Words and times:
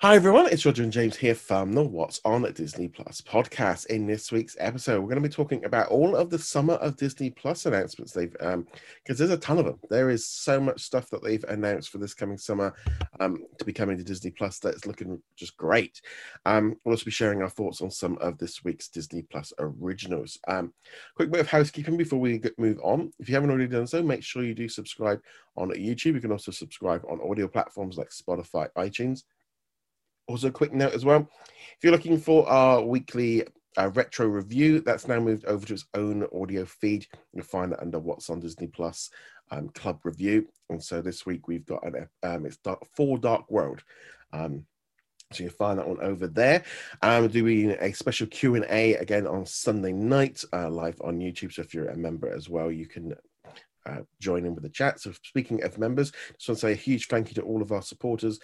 Hi 0.00 0.14
everyone, 0.14 0.46
it's 0.52 0.64
Roger 0.64 0.84
and 0.84 0.92
James 0.92 1.16
here 1.16 1.34
from 1.34 1.72
the 1.72 1.82
What's 1.82 2.20
on 2.24 2.42
Disney 2.52 2.86
Plus 2.86 3.20
podcast. 3.20 3.86
In 3.86 4.06
this 4.06 4.30
week's 4.30 4.56
episode, 4.60 5.00
we're 5.00 5.08
going 5.08 5.20
to 5.20 5.28
be 5.28 5.34
talking 5.34 5.64
about 5.64 5.88
all 5.88 6.14
of 6.14 6.30
the 6.30 6.38
summer 6.38 6.74
of 6.74 6.96
Disney 6.96 7.30
Plus 7.30 7.66
announcements 7.66 8.12
they've 8.12 8.36
um 8.38 8.64
because 9.02 9.18
there's 9.18 9.32
a 9.32 9.36
ton 9.38 9.58
of 9.58 9.64
them. 9.64 9.80
There 9.90 10.08
is 10.08 10.24
so 10.24 10.60
much 10.60 10.82
stuff 10.82 11.10
that 11.10 11.24
they've 11.24 11.42
announced 11.48 11.88
for 11.88 11.98
this 11.98 12.14
coming 12.14 12.38
summer 12.38 12.74
um 13.18 13.44
to 13.58 13.64
be 13.64 13.72
coming 13.72 13.98
to 13.98 14.04
Disney 14.04 14.30
Plus 14.30 14.60
that's 14.60 14.86
looking 14.86 15.20
just 15.34 15.56
great. 15.56 16.00
Um 16.46 16.76
we'll 16.84 16.92
also 16.92 17.04
be 17.04 17.10
sharing 17.10 17.42
our 17.42 17.50
thoughts 17.50 17.80
on 17.80 17.90
some 17.90 18.18
of 18.18 18.38
this 18.38 18.62
week's 18.62 18.86
Disney 18.86 19.22
Plus 19.22 19.52
originals. 19.58 20.38
Um 20.46 20.72
quick 21.16 21.32
bit 21.32 21.40
of 21.40 21.48
housekeeping 21.48 21.96
before 21.96 22.20
we 22.20 22.40
move 22.56 22.78
on. 22.84 23.12
If 23.18 23.28
you 23.28 23.34
haven't 23.34 23.50
already 23.50 23.66
done 23.66 23.88
so, 23.88 24.00
make 24.00 24.22
sure 24.22 24.44
you 24.44 24.54
do 24.54 24.68
subscribe 24.68 25.20
on 25.56 25.70
YouTube. 25.70 26.14
You 26.14 26.20
can 26.20 26.30
also 26.30 26.52
subscribe 26.52 27.04
on 27.10 27.20
audio 27.28 27.48
platforms 27.48 27.98
like 27.98 28.10
Spotify, 28.10 28.68
iTunes 28.78 29.24
also, 30.28 30.48
a 30.48 30.52
quick 30.52 30.72
note 30.72 30.94
as 30.94 31.04
well 31.04 31.28
if 31.78 31.84
you're 31.84 31.92
looking 31.92 32.18
for 32.18 32.48
our 32.48 32.82
weekly 32.82 33.44
uh, 33.76 33.88
retro 33.94 34.26
review, 34.26 34.80
that's 34.80 35.06
now 35.06 35.20
moved 35.20 35.44
over 35.44 35.64
to 35.64 35.74
its 35.74 35.86
own 35.94 36.26
audio 36.34 36.64
feed. 36.64 37.06
You'll 37.32 37.44
find 37.44 37.70
that 37.70 37.80
under 37.80 38.00
What's 38.00 38.30
on 38.30 38.40
Disney 38.40 38.66
Plus 38.66 39.10
um, 39.52 39.68
Club 39.68 40.00
Review. 40.02 40.48
And 40.70 40.82
so 40.82 41.00
this 41.00 41.24
week 41.24 41.46
we've 41.46 41.64
got 41.64 41.86
an 41.86 42.08
um, 42.24 42.46
it's 42.46 42.56
dark, 42.56 42.84
Thor 42.96 43.16
Dark 43.16 43.48
World. 43.48 43.84
Um, 44.32 44.66
so 45.32 45.44
you'll 45.44 45.52
find 45.52 45.78
that 45.78 45.86
one 45.86 46.00
over 46.00 46.26
there. 46.26 46.64
I'm 47.00 47.24
um, 47.24 47.28
doing 47.28 47.70
a 47.70 47.92
special 47.92 48.26
Q 48.26 48.56
and 48.56 48.66
A 48.70 48.94
again 48.94 49.28
on 49.28 49.46
Sunday 49.46 49.92
night, 49.92 50.42
uh, 50.52 50.68
live 50.68 51.00
on 51.04 51.20
YouTube. 51.20 51.52
So 51.52 51.62
if 51.62 51.74
you're 51.74 51.90
a 51.90 51.96
member 51.96 52.28
as 52.28 52.48
well, 52.48 52.72
you 52.72 52.86
can 52.86 53.14
uh, 53.86 54.00
join 54.20 54.44
in 54.44 54.54
with 54.54 54.64
the 54.64 54.70
chat. 54.70 55.00
So 55.00 55.12
speaking 55.22 55.62
of 55.62 55.78
members, 55.78 56.12
just 56.36 56.48
want 56.48 56.58
to 56.58 56.66
say 56.66 56.72
a 56.72 56.76
huge 56.76 57.06
thank 57.06 57.28
you 57.28 57.34
to 57.34 57.42
all 57.42 57.62
of 57.62 57.72
our 57.72 57.82
supporters. 57.82 58.40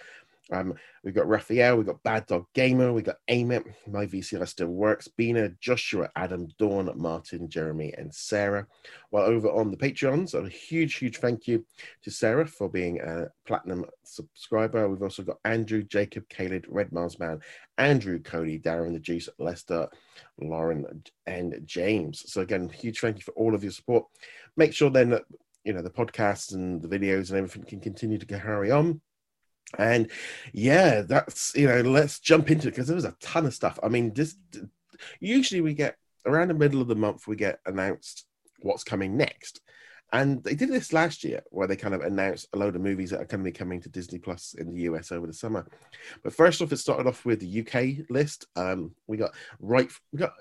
Um, 0.51 0.75
we've 1.03 1.15
got 1.15 1.27
Raphael, 1.27 1.75
we've 1.75 1.87
got 1.87 2.03
Bad 2.03 2.27
Dog 2.27 2.45
Gamer, 2.53 2.93
we've 2.93 3.03
got 3.03 3.17
Amit, 3.29 3.65
My 3.87 4.05
VCR 4.05 4.47
Still 4.47 4.67
Works, 4.67 5.07
Bina, 5.07 5.49
Joshua, 5.59 6.09
Adam, 6.15 6.47
Dawn, 6.59 6.91
Martin, 6.95 7.49
Jeremy, 7.49 7.93
and 7.97 8.13
Sarah. 8.13 8.67
While 9.09 9.25
over 9.25 9.49
on 9.49 9.71
the 9.71 9.77
Patreons, 9.77 10.35
a 10.35 10.47
huge, 10.47 10.95
huge 10.95 11.17
thank 11.17 11.47
you 11.47 11.65
to 12.03 12.11
Sarah 12.11 12.45
for 12.45 12.69
being 12.69 13.01
a 13.01 13.25
platinum 13.47 13.85
subscriber. 14.03 14.87
We've 14.87 15.01
also 15.01 15.23
got 15.23 15.39
Andrew, 15.45 15.81
Jacob, 15.81 16.29
Caleb, 16.29 16.65
Red 16.67 16.91
Mars 16.91 17.17
Man, 17.17 17.39
Andrew, 17.79 18.19
Cody, 18.19 18.59
Darren, 18.59 18.93
the 18.93 18.99
Juice, 18.99 19.29
Lester, 19.39 19.87
Lauren, 20.39 20.85
and 21.25 21.59
James. 21.65 22.31
So 22.31 22.41
again, 22.41 22.69
huge 22.69 22.99
thank 22.99 23.17
you 23.17 23.23
for 23.23 23.31
all 23.31 23.55
of 23.55 23.63
your 23.63 23.71
support. 23.71 24.05
Make 24.57 24.73
sure 24.73 24.91
then 24.91 25.09
that 25.09 25.23
you 25.63 25.73
know 25.73 25.81
the 25.81 25.89
podcasts 25.89 26.53
and 26.53 26.79
the 26.83 26.87
videos 26.87 27.29
and 27.29 27.39
everything 27.39 27.63
can 27.63 27.79
continue 27.79 28.19
to 28.19 28.25
carry 28.27 28.69
on 28.69 29.01
and 29.77 30.09
yeah, 30.53 31.01
that's 31.01 31.53
you 31.55 31.67
know, 31.67 31.81
let's 31.81 32.19
jump 32.19 32.51
into 32.51 32.67
it 32.67 32.71
because 32.71 32.87
there 32.87 32.95
was 32.95 33.05
a 33.05 33.15
ton 33.19 33.45
of 33.45 33.53
stuff. 33.53 33.79
I 33.83 33.89
mean, 33.89 34.13
this 34.13 34.35
usually 35.19 35.61
we 35.61 35.73
get 35.73 35.97
around 36.25 36.47
the 36.47 36.53
middle 36.53 36.81
of 36.81 36.87
the 36.87 36.95
month 36.95 37.27
we 37.27 37.35
get 37.35 37.59
announced 37.65 38.25
what's 38.61 38.83
coming 38.83 39.15
next. 39.15 39.61
And 40.13 40.43
they 40.43 40.55
did 40.55 40.69
this 40.69 40.93
last 40.93 41.23
year 41.23 41.41
where 41.49 41.67
they 41.67 41.75
kind 41.75 41.93
of 41.93 42.01
announced 42.01 42.47
a 42.53 42.57
load 42.57 42.75
of 42.75 42.81
movies 42.81 43.09
that 43.09 43.21
are 43.21 43.25
going 43.25 43.43
to 43.43 43.51
be 43.51 43.51
coming 43.51 43.81
to 43.81 43.89
Disney 43.89 44.19
Plus 44.19 44.53
in 44.53 44.73
the 44.73 44.81
US 44.81 45.11
over 45.11 45.27
the 45.27 45.33
summer. 45.33 45.67
But 46.23 46.33
first 46.33 46.61
off, 46.61 46.71
it 46.71 46.77
started 46.77 47.07
off 47.07 47.25
with 47.25 47.39
the 47.39 47.61
UK 47.61 48.05
list. 48.09 48.45
Um, 48.55 48.91
we 49.07 49.17
got 49.17 49.31
right, 49.59 49.91
we 50.13 50.19
got, 50.19 50.31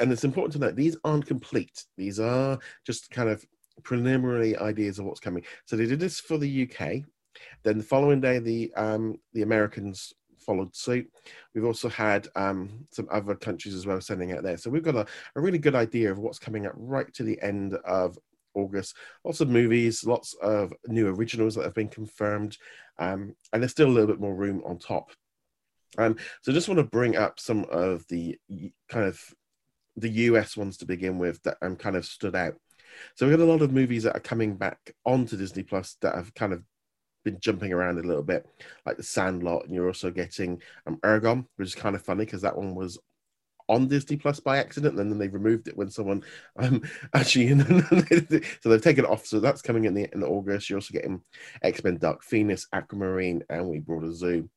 and 0.00 0.10
it's 0.10 0.24
important 0.24 0.54
to 0.54 0.58
note 0.58 0.74
these 0.74 0.96
aren't 1.04 1.26
complete. 1.26 1.84
These 1.96 2.18
are 2.18 2.58
just 2.84 3.10
kind 3.10 3.28
of 3.28 3.44
preliminary 3.82 4.56
ideas 4.56 4.98
of 4.98 5.04
what's 5.04 5.20
coming. 5.20 5.44
So 5.66 5.76
they 5.76 5.86
did 5.86 6.00
this 6.00 6.18
for 6.18 6.38
the 6.38 6.68
UK. 6.68 7.04
Then 7.62 7.78
the 7.78 7.84
following 7.84 8.20
day, 8.20 8.38
the 8.38 8.72
um, 8.74 9.18
the 9.32 9.42
Americans 9.42 10.12
followed 10.44 10.74
suit. 10.76 11.10
We've 11.54 11.64
also 11.64 11.88
had 11.88 12.28
um, 12.36 12.86
some 12.90 13.08
other 13.10 13.34
countries 13.34 13.74
as 13.74 13.86
well 13.86 14.00
sending 14.00 14.32
out 14.32 14.42
there. 14.42 14.56
So 14.56 14.70
we've 14.70 14.82
got 14.82 14.96
a, 14.96 15.06
a 15.36 15.40
really 15.40 15.58
good 15.58 15.74
idea 15.74 16.10
of 16.10 16.18
what's 16.18 16.38
coming 16.38 16.66
up 16.66 16.74
right 16.76 17.12
to 17.14 17.22
the 17.22 17.40
end 17.40 17.74
of 17.84 18.18
August. 18.54 18.96
Lots 19.24 19.40
of 19.40 19.48
movies, 19.48 20.04
lots 20.04 20.34
of 20.42 20.72
new 20.86 21.08
originals 21.08 21.54
that 21.54 21.64
have 21.64 21.74
been 21.74 21.88
confirmed, 21.88 22.56
um, 22.98 23.34
and 23.52 23.62
there's 23.62 23.72
still 23.72 23.88
a 23.88 23.90
little 23.90 24.08
bit 24.08 24.20
more 24.20 24.34
room 24.34 24.62
on 24.64 24.78
top. 24.78 25.10
Um, 25.98 26.16
so 26.42 26.52
just 26.52 26.68
want 26.68 26.78
to 26.78 26.84
bring 26.84 27.16
up 27.16 27.38
some 27.38 27.64
of 27.70 28.04
the 28.08 28.38
kind 28.88 29.06
of 29.06 29.20
the 29.96 30.10
US 30.10 30.56
ones 30.56 30.76
to 30.78 30.86
begin 30.86 31.18
with 31.18 31.42
that 31.44 31.56
um, 31.62 31.76
kind 31.76 31.96
of 31.96 32.04
stood 32.04 32.34
out. 32.34 32.54
So 33.16 33.26
we've 33.26 33.36
got 33.36 33.44
a 33.44 33.46
lot 33.46 33.62
of 33.62 33.72
movies 33.72 34.04
that 34.04 34.16
are 34.16 34.20
coming 34.20 34.56
back 34.56 34.94
onto 35.04 35.36
Disney 35.36 35.62
Plus 35.62 35.96
that 36.00 36.14
have 36.14 36.34
kind 36.34 36.52
of 36.52 36.62
been 37.24 37.40
jumping 37.40 37.72
around 37.72 37.98
a 37.98 38.06
little 38.06 38.22
bit, 38.22 38.46
like 38.86 38.96
the 38.96 39.02
Sandlot, 39.02 39.64
and 39.64 39.74
you're 39.74 39.86
also 39.86 40.10
getting 40.10 40.60
um, 40.86 40.98
Eragon, 40.98 41.46
which 41.56 41.68
is 41.68 41.74
kind 41.74 41.96
of 41.96 42.02
funny 42.02 42.24
because 42.24 42.42
that 42.42 42.56
one 42.56 42.74
was 42.74 42.98
on 43.68 43.88
Disney 43.88 44.16
Plus 44.16 44.40
by 44.40 44.58
accident, 44.58 44.98
and 44.98 45.10
then 45.10 45.18
they 45.18 45.28
removed 45.28 45.68
it 45.68 45.76
when 45.76 45.90
someone 45.90 46.22
um 46.58 46.82
actually 47.14 47.48
so 48.60 48.68
they've 48.68 48.82
taken 48.82 49.04
it 49.04 49.10
off. 49.10 49.26
So 49.26 49.40
that's 49.40 49.62
coming 49.62 49.84
in 49.84 49.94
the 49.94 50.08
in 50.12 50.22
August. 50.22 50.68
You're 50.68 50.78
also 50.78 50.92
getting 50.92 51.22
X 51.62 51.82
Men 51.82 51.98
Dark 51.98 52.22
Phoenix, 52.22 52.66
Aquamarine, 52.72 53.42
and 53.48 53.68
we 53.68 53.80
brought 53.80 54.04
a 54.04 54.12
zoo. 54.12 54.48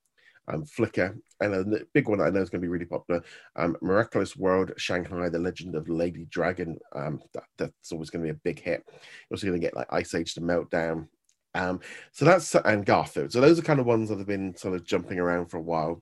Um, 0.50 0.64
Flicka, 0.64 1.14
and 1.42 1.54
a 1.54 1.82
big 1.94 2.08
one 2.08 2.20
that 2.20 2.28
I 2.28 2.30
know 2.30 2.40
is 2.40 2.50
going 2.50 2.62
to 2.62 2.66
be 2.66 2.72
really 2.72 2.86
popular. 2.86 3.22
Um, 3.58 3.76
Miraculous 3.82 4.38
World, 4.38 4.72
Shanghai, 4.78 5.28
The 5.28 5.40
Legend 5.40 5.76
of 5.76 5.90
Lady 5.90 6.24
Dragon. 6.30 6.80
Um, 6.96 7.22
that, 7.34 7.44
that's 7.58 7.92
always 7.92 8.10
going 8.10 8.24
to 8.24 8.32
be 8.32 8.38
a 8.38 8.42
big 8.46 8.62
hit. 8.62 8.82
You're 8.88 9.36
also 9.36 9.48
going 9.48 9.60
to 9.60 9.66
get 9.66 9.76
like 9.76 9.92
Ice 9.92 10.16
Age, 10.16 10.36
The 10.36 10.40
Meltdown, 10.40 11.10
um, 11.58 11.80
so 12.12 12.26
that's 12.26 12.54
and 12.56 12.86
Garfield. 12.86 13.32
So 13.32 13.42
those 13.42 13.58
are 13.58 13.64
kind 13.64 13.80
of 13.80 13.86
ones 13.86 14.10
that 14.10 14.20
have 14.20 14.28
been 14.28 14.56
sort 14.56 14.76
of 14.76 14.86
jumping 14.86 15.20
around 15.20 15.48
for 15.48 15.58
a 15.58 15.62
while, 15.62 16.02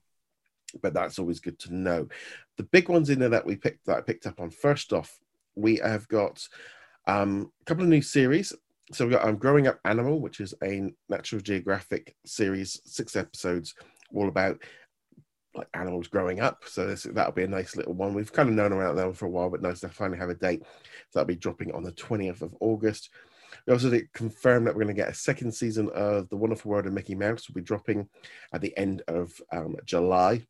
but 0.81 0.93
that's 0.93 1.17
always 1.17 1.39
good 1.39 1.57
to 1.59 1.73
know. 1.73 2.07
The 2.57 2.63
big 2.63 2.89
ones 2.89 3.09
in 3.09 3.19
there 3.19 3.29
that 3.29 3.45
we 3.45 3.55
picked 3.55 3.85
that 3.85 3.97
I 3.97 4.01
picked 4.01 4.27
up 4.27 4.39
on 4.39 4.49
first 4.49 4.91
off, 4.91 5.17
we 5.55 5.77
have 5.77 6.07
got 6.09 6.47
um, 7.07 7.51
a 7.61 7.65
couple 7.65 7.83
of 7.83 7.89
new 7.89 8.01
series. 8.01 8.53
So 8.91 9.05
we've 9.05 9.13
got 9.13 9.27
um, 9.27 9.37
Growing 9.37 9.67
Up 9.67 9.79
Animal, 9.85 10.19
which 10.19 10.39
is 10.39 10.53
a 10.63 10.91
Natural 11.09 11.41
Geographic 11.41 12.15
series, 12.25 12.79
six 12.85 13.15
episodes, 13.15 13.73
all 14.13 14.27
about 14.27 14.61
like 15.55 15.67
animals 15.73 16.07
growing 16.07 16.41
up. 16.41 16.63
So 16.67 16.85
this, 16.85 17.03
that'll 17.03 17.31
be 17.31 17.43
a 17.43 17.47
nice 17.47 17.75
little 17.75 17.93
one. 17.93 18.13
We've 18.13 18.31
kind 18.31 18.49
of 18.49 18.55
known 18.55 18.73
around 18.73 18.97
that 18.97 19.15
for 19.15 19.25
a 19.25 19.29
while, 19.29 19.49
but 19.49 19.61
nice 19.61 19.79
to 19.79 19.89
finally 19.89 20.19
have 20.19 20.29
a 20.29 20.35
date. 20.35 20.61
So 20.63 21.19
that'll 21.19 21.27
be 21.27 21.35
dropping 21.35 21.71
on 21.71 21.81
the 21.81 21.93
20th 21.93 22.41
of 22.41 22.53
August. 22.59 23.09
We 23.65 23.73
also 23.73 23.89
did 23.89 24.11
confirm 24.13 24.63
that 24.63 24.75
we're 24.75 24.83
going 24.83 24.95
to 24.95 25.01
get 25.01 25.09
a 25.09 25.13
second 25.13 25.53
season 25.53 25.89
of 25.93 26.29
The 26.29 26.37
Wonderful 26.37 26.71
World 26.71 26.85
of 26.85 26.93
Mickey 26.93 27.15
Mouse. 27.15 27.47
will 27.47 27.55
be 27.55 27.61
dropping 27.61 28.07
at 28.53 28.61
the 28.61 28.75
end 28.77 29.01
of 29.07 29.31
um, 29.51 29.75
July. 29.85 30.41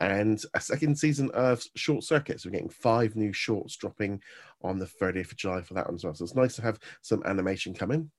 And 0.00 0.42
a 0.54 0.60
second 0.60 0.98
season 0.98 1.30
of 1.32 1.62
Short 1.76 2.02
Circuits. 2.04 2.44
We're 2.44 2.52
getting 2.52 2.68
five 2.68 3.14
new 3.16 3.32
shorts 3.32 3.76
dropping 3.76 4.20
on 4.62 4.78
the 4.78 4.86
30th 4.86 5.32
of 5.32 5.36
July 5.36 5.62
for 5.62 5.74
that 5.74 5.86
one 5.86 5.94
as 5.94 6.04
well. 6.04 6.14
So 6.14 6.24
it's 6.24 6.34
nice 6.34 6.56
to 6.56 6.62
have 6.62 6.78
some 7.00 7.22
animation 7.24 7.74
coming. 7.74 8.10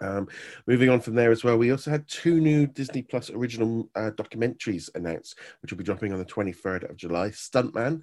Um, 0.00 0.28
moving 0.66 0.90
on 0.90 1.00
from 1.00 1.14
there 1.14 1.32
as 1.32 1.42
well, 1.42 1.56
we 1.56 1.72
also 1.72 1.90
had 1.90 2.06
two 2.06 2.40
new 2.40 2.66
Disney 2.66 3.02
Plus 3.02 3.30
original 3.30 3.88
uh, 3.96 4.10
documentaries 4.14 4.88
announced, 4.94 5.38
which 5.60 5.72
will 5.72 5.78
be 5.78 5.84
dropping 5.84 6.12
on 6.12 6.18
the 6.18 6.24
23rd 6.24 6.88
of 6.88 6.96
July. 6.96 7.30
Stuntman, 7.30 8.02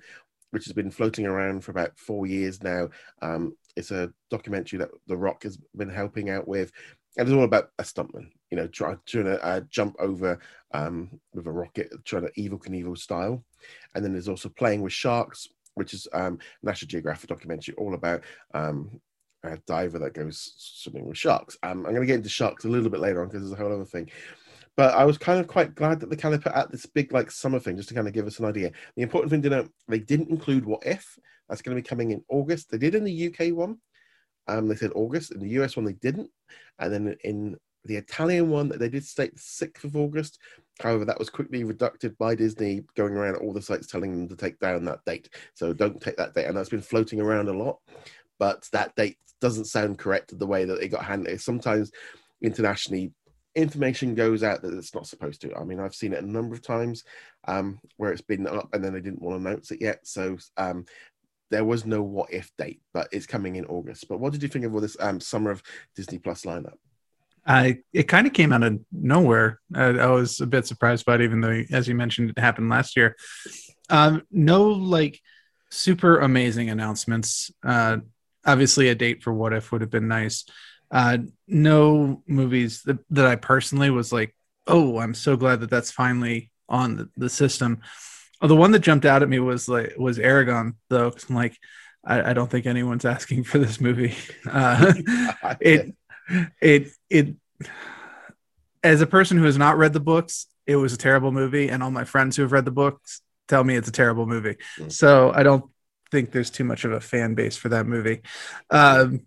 which 0.52 0.66
has 0.66 0.74
been 0.74 0.91
floating 0.91 1.25
around 1.25 1.64
for 1.64 1.72
about 1.72 1.97
four 1.97 2.25
years 2.25 2.62
now. 2.64 2.90
Um, 3.22 3.56
it's 3.75 3.91
a 3.91 4.12
documentary 4.30 4.80
that 4.80 4.90
The 5.08 5.18
Rock 5.18 5.44
has 5.44 5.58
been 5.75 5.90
helping 5.90 6.30
out 6.30 6.47
with, 6.47 6.72
and 7.18 7.28
it's 7.28 7.36
all 7.36 7.44
about 7.44 7.72
a 7.80 7.84
stuntman, 7.84 8.30
you 8.52 8.58
know, 8.58 8.68
trying, 8.68 9.00
to 9.08 9.44
uh, 9.44 9.62
jump 9.69 9.96
over 10.00 10.40
um, 10.74 11.09
with 11.34 11.47
a 11.47 11.52
rocket, 11.52 11.91
trying 12.03 12.24
to 12.24 12.31
Evel 12.34 12.62
Knievel 12.62 12.97
style. 12.97 13.44
And 13.94 14.03
then 14.03 14.12
there's 14.12 14.30
also 14.30 14.50
Playing 14.50 14.81
with 14.81 14.94
Sharks, 14.94 15.47
which 15.75 15.94
is 15.94 16.08
um, 16.14 16.40
National 16.64 16.88
Geographic 16.88 17.30
documentary 17.30 17.75
all 17.78 17.94
about 17.94 18.24
um, 18.53 19.00
a 19.44 19.58
diver 19.68 20.00
that 20.00 20.14
goes 20.14 20.53
swimming 20.58 21.06
with 21.06 21.18
sharks. 21.18 21.58
Um, 21.64 21.85
I'm 21.85 21.94
going 21.94 22.02
to 22.02 22.08
get 22.08 22.16
into 22.16 22.30
sharks 22.30 22.66
a 22.66 22.69
little 22.69 22.90
bit 22.90 23.00
later 23.00 23.22
on 23.22 23.28
because 23.28 23.41
there's 23.41 23.59
a 23.59 23.61
whole 23.61 23.73
other 23.73 23.85
thing. 23.85 24.09
But 24.77 24.93
I 24.93 25.05
was 25.05 25.17
kind 25.17 25.39
of 25.39 25.47
quite 25.47 25.75
glad 25.75 25.99
that 25.99 26.09
they 26.09 26.16
kind 26.16 26.35
of 26.35 26.41
put 26.41 26.53
out 26.53 26.72
this 26.72 26.85
big 26.85 27.13
like 27.13 27.31
summer 27.31 27.59
thing 27.59 27.77
just 27.77 27.89
to 27.89 27.95
kind 27.95 28.07
of 28.07 28.13
give 28.13 28.27
us 28.27 28.39
an 28.39 28.45
idea. 28.45 28.72
The 28.95 29.03
important 29.03 29.31
thing 29.31 29.41
to 29.43 29.49
know, 29.49 29.67
they 29.87 29.99
didn't 29.99 30.29
include 30.29 30.66
what 30.66 30.85
if. 30.85 31.17
That's 31.47 31.61
going 31.61 31.77
to 31.77 31.81
be 31.81 31.87
coming 31.87 32.11
in 32.11 32.23
August. 32.27 32.69
They 32.69 32.77
did 32.77 32.95
in 32.95 33.03
the 33.03 33.27
UK 33.27 33.55
one. 33.55 33.77
Um, 34.47 34.67
they 34.67 34.75
said 34.75 34.91
August. 34.95 35.31
In 35.31 35.39
the 35.39 35.49
US 35.61 35.77
one, 35.77 35.85
they 35.85 35.93
didn't. 35.93 36.29
And 36.79 36.93
then 36.93 37.16
in 37.23 37.57
the 37.85 37.95
Italian 37.95 38.49
one, 38.49 38.69
they 38.69 38.89
did 38.89 39.05
state 39.05 39.33
the 39.35 39.41
6th 39.67 39.83
of 39.83 39.95
August. 39.95 40.39
However, 40.81 41.05
that 41.05 41.19
was 41.19 41.29
quickly 41.29 41.63
reducted 41.63 42.17
by 42.17 42.35
Disney 42.35 42.83
going 42.95 43.13
around 43.13 43.37
all 43.37 43.53
the 43.53 43.61
sites 43.61 43.87
telling 43.87 44.11
them 44.11 44.27
to 44.27 44.35
take 44.35 44.59
down 44.59 44.83
that 44.85 45.05
date. 45.05 45.29
So 45.53 45.72
don't 45.72 46.01
take 46.01 46.17
that 46.17 46.33
date. 46.33 46.45
And 46.45 46.57
that's 46.57 46.69
been 46.69 46.81
floating 46.81 47.22
around 47.22 47.47
a 47.47 47.53
lot. 47.53 47.77
But 48.39 48.67
that 48.73 48.95
date 48.95 49.17
doesn't 49.39 49.66
sound 49.66 49.99
correct 49.99 50.37
the 50.37 50.47
way 50.47 50.66
that 50.66 50.81
it 50.81 50.89
got 50.89 51.05
handled. 51.05 51.39
Sometimes 51.39 51.91
internationally, 52.41 53.13
information 53.55 54.16
goes 54.16 54.43
out 54.43 54.61
that 54.61 54.73
it's 54.73 54.93
not 54.93 55.07
supposed 55.07 55.41
to. 55.41 55.55
I 55.55 55.63
mean, 55.63 55.79
I've 55.79 55.96
seen 55.96 56.13
it 56.13 56.23
a 56.23 56.28
number 56.28 56.53
of 56.53 56.61
times 56.61 57.03
um, 57.47 57.79
where 57.97 58.11
it's 58.11 58.22
been 58.22 58.47
up 58.47 58.69
and 58.73 58.84
then 58.84 58.93
they 58.93 59.02
didn't 59.02 59.22
want 59.22 59.41
to 59.41 59.47
announce 59.47 59.72
it 59.72 59.81
yet. 59.81 60.05
So 60.05 60.37
um, 60.57 60.85
there 61.52 61.66
was 61.66 61.85
no 61.85 62.02
what 62.02 62.34
if 62.34 62.52
date, 62.57 62.81
but 62.93 63.07
it's 63.11 63.25
coming 63.25 63.55
in 63.55 63.66
August. 63.66 64.07
But 64.07 64.19
what 64.19 64.34
did 64.34 64.43
you 64.43 64.49
think 64.49 64.66
of 64.66 64.73
all 64.73 64.81
this 64.81 64.97
um, 64.99 65.19
summer 65.19 65.52
of 65.52 65.63
Disney 65.96 66.19
Plus 66.19 66.43
lineup? 66.43 66.75
I 67.47 67.78
it 67.93 68.03
kind 68.03 68.25
of 68.25 68.34
came 68.34 68.52
out 68.52 68.63
of 68.63 68.79
nowhere. 68.91 69.59
I, 69.73 69.84
I, 69.84 70.08
was 70.08 70.41
a 70.41 70.47
bit 70.47 70.66
surprised 70.66 71.05
by 71.05 71.16
it, 71.16 71.22
even 71.22 71.41
though, 71.41 71.61
as 71.72 71.87
you 71.87 71.93
mentioned, 71.93 72.31
it 72.31 72.40
happened 72.40 72.69
last 72.69 72.97
year. 72.97 73.16
Um, 73.90 74.23
no, 74.31 74.69
like 74.69 75.22
super 75.69 76.19
amazing 76.19 76.72
announcements. 76.72 77.51
Uh, 77.63 77.97
obviously, 78.43 78.90
a 78.90 78.96
date 78.96 79.22
for 79.22 79.31
What 79.31 79.53
If 79.53 79.72
would 79.72 79.81
have 79.81 79.91
been 79.91 80.08
nice. 80.08 80.46
Uh, 80.91 81.17
no 81.47 82.23
movies 82.28 82.84
that, 82.84 82.99
that 83.09 83.26
I 83.26 83.35
personally 83.35 83.90
was 83.90 84.11
like, 84.11 84.35
oh, 84.67 84.99
I'm 84.99 85.14
so 85.14 85.35
glad 85.35 85.61
that 85.61 85.70
that's 85.70 85.91
finally 85.91 86.52
on 86.67 86.96
the, 86.96 87.09
the 87.17 87.29
system. 87.29 87.82
Oh, 88.41 88.47
the 88.47 88.55
one 88.55 88.72
that 88.72 88.79
jumped 88.79 89.05
out 89.05 89.23
at 89.23 89.29
me 89.29 89.40
was 89.40 89.67
like 89.67 89.93
was 89.97 90.17
Eragon 90.17 90.76
though. 90.90 91.11
Cause 91.11 91.26
I'm 91.29 91.35
like, 91.35 91.58
I, 92.03 92.32
I, 92.32 92.34
don't 92.34 92.49
think 92.49 92.66
anyone's 92.66 93.05
asking 93.16 93.43
for 93.43 93.59
this 93.59 93.79
movie. 93.79 94.16
Uh, 94.49 94.93
it 95.61 95.96
it 96.61 96.90
it 97.09 97.35
as 98.84 99.02
a 99.02 99.08
person 99.08 99.37
who 99.37 99.46
has 99.46 99.58
not 99.58 99.78
read 99.78 99.93
the 99.93 99.99
books, 99.99 100.47
it 100.67 100.76
was 100.76 100.93
a 100.93 100.97
terrible 100.97 101.32
movie, 101.32 101.70
and 101.70 101.82
all 101.82 101.91
my 101.91 102.03
friends 102.03 102.35
who 102.35 102.41
have 102.43 102.52
read 102.52 102.66
the 102.66 102.72
books 102.72 103.22
tell 103.47 103.64
me 103.64 103.76
it's 103.76 103.87
a 103.87 103.91
terrible 103.91 104.26
movie. 104.26 104.58
Mm. 104.79 104.91
So 104.91 105.32
I 105.34 105.43
don't 105.43 105.66
think 106.11 106.32
there's 106.32 106.49
too 106.49 106.64
much 106.64 106.85
of 106.85 106.91
a 106.91 106.99
fan 106.99 107.35
base 107.35 107.58
for 107.58 107.70
that 107.70 107.85
movie. 107.85 108.22
Um, 108.70 109.22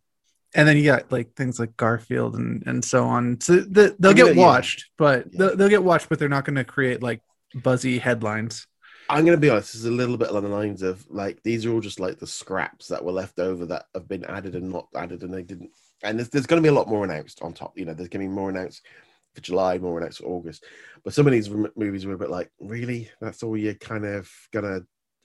and 0.55 0.67
then 0.67 0.77
you 0.77 0.85
got 0.85 1.11
like 1.13 1.35
things 1.35 1.59
like 1.61 1.77
Garfield 1.77 2.37
and 2.37 2.63
and 2.67 2.85
so 2.85 3.05
on. 3.05 3.41
So 3.41 3.57
the, 3.57 3.95
they'll 3.99 4.15
get 4.15 4.37
watched, 4.37 4.81
yeah. 4.81 4.95
but 4.97 5.27
yeah. 5.27 5.39
They'll, 5.39 5.57
they'll, 5.57 5.69
get 5.69 5.85
watched, 5.85 6.09
but 6.09 6.19
they're 6.19 6.29
not 6.29 6.45
going 6.45 6.57
to 6.57 6.65
create 6.65 7.03
like 7.03 7.21
buzzy 7.55 7.99
headlines. 7.99 8.67
I'm 9.11 9.25
going 9.25 9.37
to 9.37 9.41
be 9.41 9.51
honest. 9.51 9.73
This 9.73 9.81
is 9.81 9.87
a 9.87 9.91
little 9.91 10.19
bit 10.19 10.29
along 10.29 10.45
the 10.45 10.49
lines 10.51 10.83
of 10.83 11.05
like 11.09 11.43
these 11.43 11.65
are 11.65 11.73
all 11.73 11.81
just 11.81 12.01
like 12.01 12.19
the 12.19 12.27
scraps 12.27 12.89
that 12.89 13.05
were 13.05 13.13
left 13.13 13.39
over 13.39 13.67
that 13.67 13.87
have 13.95 14.09
been 14.09 14.25
added 14.25 14.55
and 14.55 14.71
not 14.71 14.89
added, 14.95 15.23
and 15.23 15.33
they 15.33 15.43
didn't. 15.43 15.71
And 16.03 16.19
there's, 16.19 16.29
there's 16.29 16.47
going 16.47 16.63
to 16.63 16.67
be 16.67 16.73
a 16.73 16.79
lot 16.79 16.89
more 16.89 17.05
announced 17.05 17.43
on 17.43 17.53
top. 17.53 17.77
You 17.77 17.85
know, 17.85 17.95
there's 17.95 18.09
going 18.09 18.25
to 18.25 18.29
be 18.29 18.35
more 18.35 18.51
announced 18.51 18.87
for 19.35 19.41
July, 19.41 19.79
more 19.79 19.99
announced 19.99 20.19
for 20.19 20.27
August. 20.27 20.65
But 21.05 21.15
some 21.15 21.27
of 21.27 21.33
these 21.33 21.51
movies 21.77 22.07
were 22.07 22.15
a 22.15 22.19
bit 22.19 22.31
like, 22.31 22.51
really, 22.61 23.11
that's 23.21 23.43
all 23.43 23.57
you're 23.57 23.75
kind 23.75 24.05
of 24.05 24.31
gonna. 24.53 24.81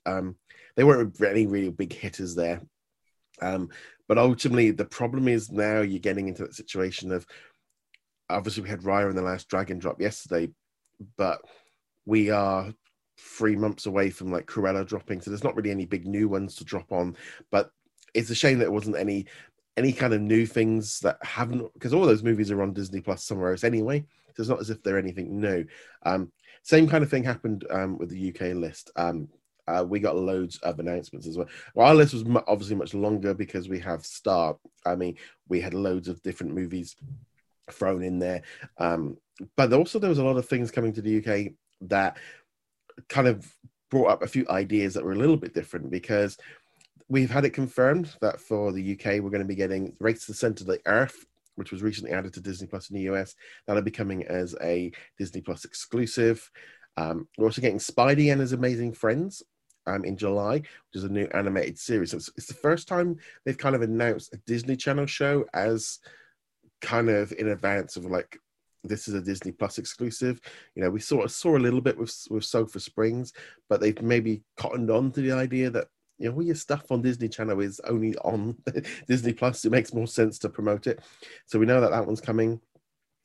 Um, 0.05 0.35
they 0.75 0.83
weren't 0.83 1.19
any 1.21 1.45
really 1.45 1.69
big 1.69 1.93
hitters 1.93 2.35
there. 2.35 2.61
Um, 3.43 3.69
but 4.07 4.17
ultimately, 4.17 4.71
the 4.71 4.85
problem 4.85 5.27
is 5.27 5.51
now 5.51 5.81
you're 5.81 5.99
getting 5.99 6.27
into 6.27 6.43
that 6.43 6.55
situation 6.55 7.11
of 7.11 7.25
obviously 8.29 8.63
we 8.63 8.69
had 8.69 8.81
Raya 8.81 9.09
and 9.09 9.17
the 9.17 9.21
last 9.21 9.49
Dragon 9.49 9.79
drop 9.79 10.01
yesterday, 10.01 10.49
but 11.17 11.41
we 12.05 12.29
are 12.29 12.73
three 13.19 13.55
months 13.55 13.85
away 13.85 14.09
from 14.09 14.31
like 14.31 14.47
Cruella 14.47 14.85
dropping, 14.87 15.21
so 15.21 15.29
there's 15.29 15.43
not 15.43 15.55
really 15.55 15.71
any 15.71 15.85
big 15.85 16.07
new 16.07 16.27
ones 16.27 16.55
to 16.55 16.65
drop 16.65 16.91
on. 16.91 17.15
But 17.51 17.71
it's 18.13 18.29
a 18.29 18.35
shame 18.35 18.59
that 18.59 18.65
it 18.65 18.71
wasn't 18.71 18.97
any 18.97 19.25
any 19.75 19.91
kind 19.91 20.13
of 20.13 20.21
new 20.21 20.45
things 20.45 20.99
that 20.99 21.17
haven't 21.23 21.73
because 21.73 21.93
all 21.93 22.05
those 22.05 22.23
movies 22.23 22.51
are 22.51 22.61
on 22.61 22.73
Disney 22.73 23.01
Plus 23.01 23.23
somewhere 23.23 23.51
else 23.51 23.63
anyway. 23.63 24.05
So 24.35 24.41
it's 24.41 24.49
not 24.49 24.59
as 24.59 24.69
if 24.69 24.81
they're 24.83 24.97
anything 24.97 25.39
new. 25.39 25.65
Um, 26.05 26.31
same 26.63 26.87
kind 26.87 27.03
of 27.03 27.09
thing 27.09 27.23
happened 27.23 27.65
um, 27.69 27.97
with 27.97 28.09
the 28.09 28.29
UK 28.29 28.55
list. 28.55 28.91
Um, 28.95 29.29
uh, 29.67 29.85
we 29.87 29.99
got 29.99 30.15
loads 30.15 30.57
of 30.57 30.79
announcements 30.79 31.27
as 31.27 31.37
well. 31.37 31.47
well 31.73 31.87
our 31.87 31.95
list 31.95 32.13
was 32.13 32.23
obviously 32.47 32.75
much 32.75 32.93
longer 32.93 33.33
because 33.33 33.69
we 33.69 33.79
have 33.79 34.05
Star. 34.05 34.57
I 34.85 34.95
mean, 34.95 35.17
we 35.47 35.61
had 35.61 35.73
loads 35.73 36.07
of 36.07 36.21
different 36.21 36.53
movies 36.53 36.95
thrown 37.71 38.03
in 38.03 38.19
there. 38.19 38.41
Um, 38.77 39.17
but 39.55 39.73
also, 39.73 39.99
there 39.99 40.09
was 40.09 40.19
a 40.19 40.23
lot 40.23 40.37
of 40.37 40.47
things 40.47 40.71
coming 40.71 40.93
to 40.93 41.01
the 41.01 41.17
UK 41.17 41.53
that 41.89 42.17
kind 43.09 43.27
of 43.27 43.51
brought 43.89 44.09
up 44.09 44.21
a 44.23 44.27
few 44.27 44.45
ideas 44.49 44.93
that 44.93 45.03
were 45.03 45.13
a 45.13 45.17
little 45.17 45.37
bit 45.37 45.53
different 45.53 45.89
because 45.89 46.37
we've 47.07 47.31
had 47.31 47.45
it 47.45 47.51
confirmed 47.51 48.15
that 48.21 48.39
for 48.39 48.71
the 48.71 48.93
UK, 48.93 49.21
we're 49.21 49.29
going 49.29 49.39
to 49.39 49.45
be 49.45 49.55
getting 49.55 49.95
Race 49.99 50.25
to 50.25 50.31
the 50.31 50.37
Center 50.37 50.63
of 50.63 50.67
the 50.67 50.79
Earth, 50.85 51.25
which 51.55 51.71
was 51.71 51.81
recently 51.81 52.11
added 52.11 52.33
to 52.33 52.41
Disney 52.41 52.67
Plus 52.67 52.89
in 52.89 52.95
the 52.95 53.13
US. 53.13 53.35
That'll 53.65 53.81
be 53.81 53.91
coming 53.91 54.25
as 54.25 54.55
a 54.61 54.91
Disney 55.17 55.41
Plus 55.41 55.65
exclusive. 55.65 56.49
Um, 56.95 57.27
we're 57.37 57.45
also 57.45 57.61
getting 57.61 57.79
Spidey 57.79 58.31
and 58.31 58.41
his 58.41 58.53
Amazing 58.53 58.93
Friends 58.93 59.41
um, 59.87 60.05
in 60.05 60.17
July, 60.17 60.55
which 60.55 60.95
is 60.95 61.03
a 61.03 61.09
new 61.09 61.27
animated 61.33 61.77
series. 61.77 62.11
So 62.11 62.17
it's, 62.17 62.29
it's 62.37 62.47
the 62.47 62.53
first 62.53 62.87
time 62.87 63.17
they've 63.45 63.57
kind 63.57 63.75
of 63.75 63.81
announced 63.81 64.33
a 64.33 64.37
Disney 64.45 64.75
Channel 64.75 65.05
show 65.05 65.45
as 65.53 65.99
kind 66.81 67.09
of 67.09 67.31
in 67.33 67.49
advance 67.49 67.95
of 67.95 68.05
like 68.05 68.37
this 68.83 69.07
is 69.07 69.13
a 69.13 69.21
Disney 69.21 69.51
Plus 69.51 69.77
exclusive. 69.77 70.41
You 70.75 70.83
know, 70.83 70.89
we 70.89 70.99
sort 70.99 71.25
of 71.25 71.31
saw 71.31 71.57
a 71.57 71.59
little 71.59 71.81
bit 71.81 71.97
with 71.97 72.13
with 72.29 72.45
Sulphur 72.45 72.79
Springs, 72.79 73.33
but 73.69 73.79
they've 73.79 73.99
maybe 74.01 74.43
cottoned 74.57 74.91
on 74.91 75.11
to 75.11 75.21
the 75.21 75.31
idea 75.31 75.69
that 75.69 75.87
you 76.19 76.29
know 76.29 76.35
all 76.35 76.43
your 76.43 76.55
stuff 76.55 76.91
on 76.91 77.01
Disney 77.01 77.29
Channel 77.29 77.59
is 77.61 77.79
only 77.85 78.15
on 78.17 78.57
Disney 79.07 79.33
Plus. 79.33 79.65
It 79.65 79.71
makes 79.71 79.93
more 79.93 80.07
sense 80.07 80.37
to 80.39 80.49
promote 80.49 80.87
it. 80.87 80.99
So 81.45 81.59
we 81.59 81.65
know 81.65 81.81
that 81.81 81.91
that 81.91 82.05
one's 82.05 82.21
coming. 82.21 82.59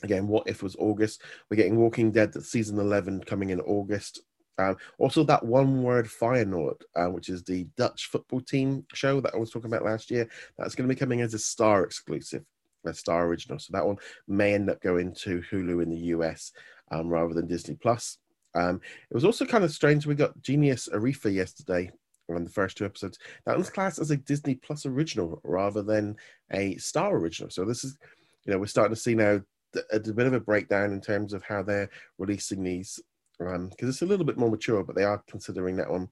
Again, 0.05 0.29
what 0.29 0.47
if 0.47 0.63
was 0.63 0.77
August? 0.79 1.23
We're 1.51 1.57
getting 1.57 1.77
Walking 1.77 2.13
Dead 2.13 2.33
season 2.43 2.79
eleven 2.79 3.23
coming 3.23 3.51
in 3.51 3.61
August. 3.61 4.21
Um, 4.59 4.77
also, 4.99 5.23
that 5.25 5.45
one 5.45 5.83
word 5.83 6.07
Feyenoord, 6.07 6.83
uh, 6.97 7.07
which 7.07 7.29
is 7.29 7.45
the 7.45 7.65
Dutch 7.77 8.07
football 8.07 8.41
team 8.41 8.85
show 8.93 9.21
that 9.21 9.35
I 9.35 9.39
was 9.39 9.51
talking 9.51 9.71
about 9.71 9.85
last 9.85 10.11
year, 10.11 10.29
that's 10.57 10.75
going 10.75 10.89
to 10.89 10.95
be 10.95 10.99
coming 10.99 11.21
as 11.21 11.35
a 11.35 11.39
Star 11.39 11.85
exclusive 11.85 12.45
a 12.85 12.95
Star 12.95 13.27
Original. 13.27 13.59
So 13.59 13.73
that 13.73 13.87
one 13.87 13.99
may 14.27 14.55
end 14.55 14.71
up 14.71 14.81
going 14.81 15.15
to 15.17 15.43
Hulu 15.51 15.83
in 15.83 15.91
the 15.91 15.97
US 15.97 16.53
um, 16.91 17.09
rather 17.09 17.35
than 17.35 17.47
Disney 17.47 17.75
Plus. 17.75 18.19
Um, 18.55 18.81
it 19.11 19.15
was 19.15 19.25
also 19.25 19.45
kind 19.45 19.65
of 19.65 19.73
strange. 19.73 20.07
We 20.07 20.15
got 20.15 20.41
Genius 20.43 20.89
Aretha 20.93 21.33
yesterday 21.33 21.91
on 22.29 22.45
the 22.45 22.51
first 22.51 22.77
two 22.77 22.85
episodes. 22.85 23.19
That 23.47 23.57
one's 23.57 23.71
classed 23.71 23.99
as 23.99 24.11
a 24.11 24.17
Disney 24.17 24.55
Plus 24.55 24.87
original 24.87 25.41
rather 25.45 25.83
than 25.83 26.17
a 26.53 26.77
Star 26.77 27.17
original. 27.17 27.51
So 27.51 27.65
this 27.65 27.85
is, 27.85 27.99
you 28.45 28.53
know, 28.53 28.59
we're 28.59 28.67
starting 28.67 28.95
to 28.95 29.01
see 29.01 29.15
now 29.15 29.41
a, 29.75 29.97
a 29.97 30.01
bit 30.01 30.27
of 30.27 30.33
a 30.33 30.41
breakdown 30.41 30.93
in 30.93 31.01
terms 31.01 31.33
of 31.33 31.43
how 31.43 31.63
they're 31.63 31.91
releasing 32.19 32.63
these 32.63 33.01
because 33.39 33.57
um, 33.57 33.71
it's 33.81 34.03
a 34.03 34.07
little 34.07 34.27
bit 34.27 34.39
more 34.39 34.51
mature, 34.51 34.83
but 34.83 34.97
they 34.97 35.05
are 35.05 35.23
considering 35.29 35.77
that 35.77 35.91
one 35.91 36.09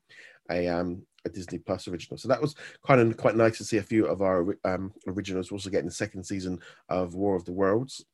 a 0.50 0.68
um, 0.68 1.02
a 1.24 1.28
Disney 1.28 1.58
Plus 1.58 1.88
original. 1.88 2.18
So 2.18 2.28
that 2.28 2.40
was 2.40 2.54
kind 2.86 3.00
of 3.00 3.16
quite 3.16 3.36
nice 3.36 3.58
to 3.58 3.64
see 3.64 3.78
a 3.78 3.82
few 3.82 4.06
of 4.06 4.22
our 4.22 4.56
um, 4.64 4.92
originals 5.06 5.50
also 5.50 5.70
getting 5.70 5.88
the 5.88 5.92
second 5.92 6.24
season 6.24 6.60
of 6.88 7.14
War 7.14 7.36
of 7.36 7.44
the 7.44 7.52
Worlds. 7.52 8.04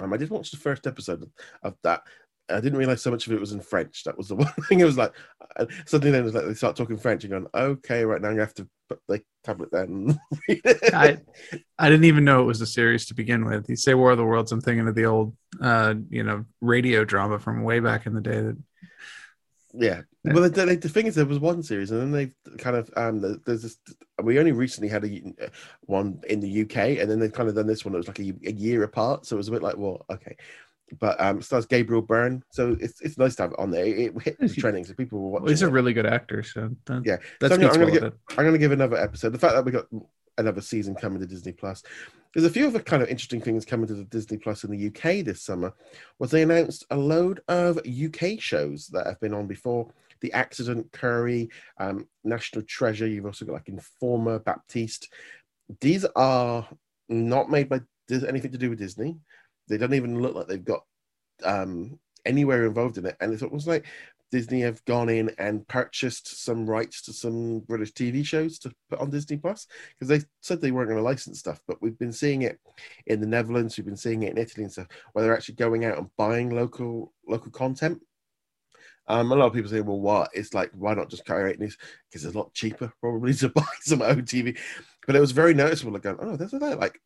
Um, 0.00 0.12
I 0.12 0.16
did 0.16 0.30
watch 0.30 0.50
the 0.50 0.56
first 0.56 0.86
episode 0.86 1.30
of 1.62 1.76
that. 1.82 2.02
I 2.50 2.60
didn't 2.60 2.78
realize 2.78 3.02
so 3.02 3.10
much 3.10 3.26
of 3.26 3.32
it 3.32 3.40
was 3.40 3.52
in 3.52 3.60
French. 3.60 4.04
That 4.04 4.18
was 4.18 4.28
the 4.28 4.34
one 4.36 4.52
thing. 4.68 4.80
It 4.80 4.84
was 4.84 4.98
like 4.98 5.12
uh, 5.56 5.66
suddenly 5.86 6.10
then 6.10 6.22
it 6.22 6.24
was 6.24 6.34
like 6.34 6.46
they 6.46 6.54
start 6.54 6.76
talking 6.76 6.96
French 6.96 7.24
and 7.24 7.30
going, 7.30 7.46
okay, 7.54 8.04
right 8.04 8.20
now 8.20 8.30
I 8.30 8.34
have 8.34 8.54
to 8.54 8.68
put 8.88 9.00
the 9.08 9.22
tablet 9.44 9.70
down. 9.70 10.18
I 10.92 11.18
I 11.78 11.88
didn't 11.88 12.04
even 12.04 12.24
know 12.24 12.42
it 12.42 12.46
was 12.46 12.60
a 12.60 12.66
series 12.66 13.06
to 13.06 13.14
begin 13.14 13.44
with. 13.44 13.68
You 13.68 13.76
say 13.76 13.94
War 13.94 14.12
of 14.12 14.18
the 14.18 14.24
Worlds, 14.24 14.52
I'm 14.52 14.60
thinking 14.60 14.88
of 14.88 14.94
the 14.94 15.06
old, 15.06 15.36
uh, 15.60 15.94
you 16.10 16.22
know, 16.22 16.44
radio 16.60 17.04
drama 17.04 17.38
from 17.38 17.62
way 17.62 17.80
back 17.80 18.06
in 18.06 18.14
the 18.14 18.20
day 18.20 18.40
that 18.40 18.56
yeah. 19.76 20.02
Well, 20.22 20.48
the, 20.48 20.48
the, 20.48 20.76
the, 20.76 20.88
thing 20.88 21.06
is, 21.06 21.16
there 21.16 21.26
was 21.26 21.40
one 21.40 21.62
series, 21.62 21.90
and 21.90 22.00
then 22.00 22.10
they 22.12 22.56
kind 22.58 22.76
of 22.76 22.90
um, 22.96 23.40
there's 23.44 23.62
this. 23.62 23.76
We 24.22 24.38
only 24.38 24.52
recently 24.52 24.88
had 24.88 25.04
a 25.04 25.34
one 25.82 26.20
in 26.28 26.40
the 26.40 26.62
UK, 26.62 27.00
and 27.00 27.10
then 27.10 27.18
they've 27.18 27.32
kind 27.32 27.48
of 27.48 27.56
done 27.56 27.66
this 27.66 27.84
one 27.84 27.92
that 27.92 27.98
was 27.98 28.08
like 28.08 28.20
a, 28.20 28.32
a 28.46 28.52
year 28.52 28.84
apart. 28.84 29.26
So 29.26 29.34
it 29.34 29.38
was 29.38 29.48
a 29.48 29.52
bit 29.52 29.62
like, 29.62 29.76
well, 29.76 30.06
okay, 30.10 30.36
but 31.00 31.20
um, 31.20 31.40
stars 31.42 31.66
Gabriel 31.66 32.02
Byrne, 32.02 32.42
so 32.50 32.76
it's 32.80 33.00
it's 33.00 33.18
nice 33.18 33.36
to 33.36 33.42
have 33.42 33.52
it 33.52 33.58
on 33.58 33.70
there. 33.70 33.84
It 33.84 34.12
hit 34.22 34.38
the 34.38 34.48
trending, 34.58 34.84
so 34.84 34.94
people 34.94 35.20
were 35.20 35.30
watching. 35.30 35.44
Well, 35.44 35.50
he's 35.50 35.62
it. 35.62 35.68
a 35.68 35.72
really 35.72 35.92
good 35.92 36.06
actor, 36.06 36.42
so 36.42 36.70
that, 36.86 37.02
yeah. 37.04 37.16
That's 37.40 37.54
so 37.54 37.60
I'm, 37.60 37.70
I'm 37.70 37.80
gonna 37.80 37.92
give, 37.92 38.12
I'm 38.30 38.44
gonna 38.44 38.58
give 38.58 38.72
another 38.72 38.96
episode. 38.96 39.32
The 39.32 39.38
fact 39.38 39.54
that 39.54 39.64
we 39.64 39.72
got 39.72 39.86
another 40.38 40.60
season 40.60 40.94
coming 40.94 41.20
to 41.20 41.26
Disney 41.26 41.52
Plus. 41.52 41.82
There's 42.32 42.46
a 42.46 42.50
few 42.50 42.66
other 42.66 42.80
kind 42.80 43.02
of 43.02 43.08
interesting 43.08 43.40
things 43.40 43.64
coming 43.64 43.86
to 43.86 43.94
the 43.94 44.04
Disney 44.04 44.38
Plus 44.38 44.64
in 44.64 44.70
the 44.72 44.88
UK 44.88 45.24
this 45.24 45.42
summer. 45.42 45.72
Was 46.18 46.30
they 46.30 46.42
announced 46.42 46.84
a 46.90 46.96
load 46.96 47.40
of 47.48 47.78
UK 47.78 48.40
shows 48.40 48.88
that 48.88 49.06
have 49.06 49.20
been 49.20 49.34
on 49.34 49.46
before. 49.46 49.92
The 50.20 50.32
Accident, 50.32 50.90
Kiri, 50.92 51.50
um, 51.78 52.08
National 52.24 52.64
Treasure. 52.64 53.06
You've 53.06 53.26
also 53.26 53.44
got 53.44 53.52
like 53.52 53.68
Informer, 53.68 54.38
Baptiste. 54.38 55.12
These 55.80 56.04
are 56.16 56.66
not 57.08 57.50
made 57.50 57.68
by 57.68 57.80
anything 58.10 58.52
to 58.52 58.58
do 58.58 58.70
with 58.70 58.78
Disney. 58.78 59.18
They 59.68 59.78
don't 59.78 59.94
even 59.94 60.20
look 60.20 60.34
like 60.34 60.46
they've 60.46 60.64
got 60.64 60.84
um, 61.42 61.98
anywhere 62.24 62.66
involved 62.66 62.98
in 62.98 63.06
it. 63.06 63.16
And 63.20 63.32
it's 63.32 63.42
almost 63.42 63.66
like 63.66 63.86
Disney 64.34 64.62
have 64.62 64.84
gone 64.84 65.08
in 65.08 65.30
and 65.38 65.66
purchased 65.68 66.44
some 66.44 66.66
rights 66.68 67.02
to 67.02 67.12
some 67.12 67.60
British 67.60 67.92
TV 67.92 68.26
shows 68.26 68.58
to 68.58 68.72
put 68.90 68.98
on 68.98 69.10
Disney 69.10 69.36
Plus 69.36 69.68
because 69.90 70.08
they 70.08 70.26
said 70.40 70.60
they 70.60 70.72
weren't 70.72 70.88
going 70.88 70.98
to 70.98 71.04
license 71.04 71.38
stuff, 71.38 71.60
but 71.68 71.80
we've 71.80 71.98
been 71.98 72.12
seeing 72.12 72.42
it 72.42 72.58
in 73.06 73.20
the 73.20 73.28
Netherlands, 73.28 73.76
we've 73.76 73.86
been 73.86 73.96
seeing 73.96 74.24
it 74.24 74.32
in 74.32 74.38
Italy 74.38 74.64
and 74.64 74.72
stuff, 74.72 74.88
where 75.12 75.24
they're 75.24 75.36
actually 75.36 75.54
going 75.54 75.84
out 75.84 75.98
and 75.98 76.10
buying 76.16 76.50
local 76.50 77.12
local 77.28 77.52
content. 77.52 78.00
Um, 79.06 79.30
a 79.30 79.36
lot 79.36 79.46
of 79.46 79.52
people 79.52 79.70
say, 79.70 79.82
"Well, 79.82 80.00
what?" 80.00 80.30
It's 80.34 80.52
like, 80.52 80.72
why 80.72 80.94
not 80.94 81.10
just 81.10 81.26
carry 81.26 81.52
it? 81.52 81.60
Because 81.60 81.76
it's 82.14 82.34
a 82.34 82.36
lot 82.36 82.54
cheaper, 82.54 82.92
probably, 83.00 83.34
to 83.34 83.50
buy 83.50 83.62
some 83.82 84.02
own 84.02 84.22
TV. 84.22 84.58
But 85.06 85.14
it 85.14 85.20
was 85.20 85.30
very 85.30 85.54
noticeable. 85.54 85.92
Like, 85.92 86.06
oh, 86.06 86.36
there's 86.36 86.52
like 86.54 87.00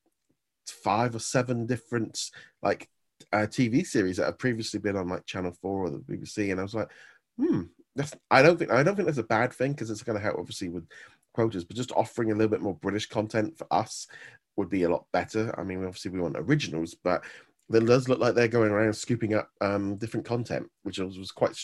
five 0.83 1.15
or 1.15 1.21
seven 1.21 1.67
different 1.67 2.31
like 2.63 2.89
uh, 3.33 3.47
TV 3.49 3.87
series 3.87 4.17
that 4.17 4.27
have 4.27 4.39
previously 4.39 4.81
been 4.81 4.97
on 4.97 5.09
like 5.09 5.27
Channel 5.27 5.57
Four 5.61 5.87
or 5.87 5.91
the 5.91 5.99
BBC, 5.99 6.51
and 6.51 6.61
I 6.61 6.63
was 6.63 6.75
like, 6.75 6.91
hmm, 7.39 7.63
that's 7.97 8.15
I 8.31 8.43
don't 8.43 8.59
think 8.59 8.71
I 8.71 8.83
don't 8.83 8.97
think 8.97 9.07
that's 9.07 9.19
a 9.19 9.25
bad 9.25 9.53
thing 9.53 9.73
because 9.73 9.91
it's 9.91 10.03
going 10.03 10.17
to 10.17 10.23
help 10.23 10.39
obviously 10.39 10.69
with 10.69 10.87
quotas, 11.35 11.65
but 11.65 11.77
just 11.77 11.93
offering 11.93 12.31
a 12.31 12.35
little 12.35 12.51
bit 12.51 12.63
more 12.63 12.75
British 12.75 13.07
content 13.07 13.57
for 13.57 13.67
us 13.71 14.07
would 14.57 14.69
be 14.69 14.85
a 14.85 14.91
lot 14.91 15.07
better. 15.13 15.55
I 15.59 15.63
mean, 15.63 15.85
obviously 15.85 16.11
we 16.11 16.21
want 16.21 16.37
originals, 16.37 16.95
but 16.95 17.25
it 17.73 17.87
does 17.87 18.09
look 18.09 18.19
like 18.19 18.35
they're 18.35 18.49
going 18.49 18.71
around 18.71 18.95
scooping 18.95 19.35
up 19.35 19.51
um, 19.61 19.97
different 19.97 20.27
content, 20.27 20.69
which 20.83 20.99
was, 20.99 21.19
was 21.19 21.31
quite. 21.31 21.57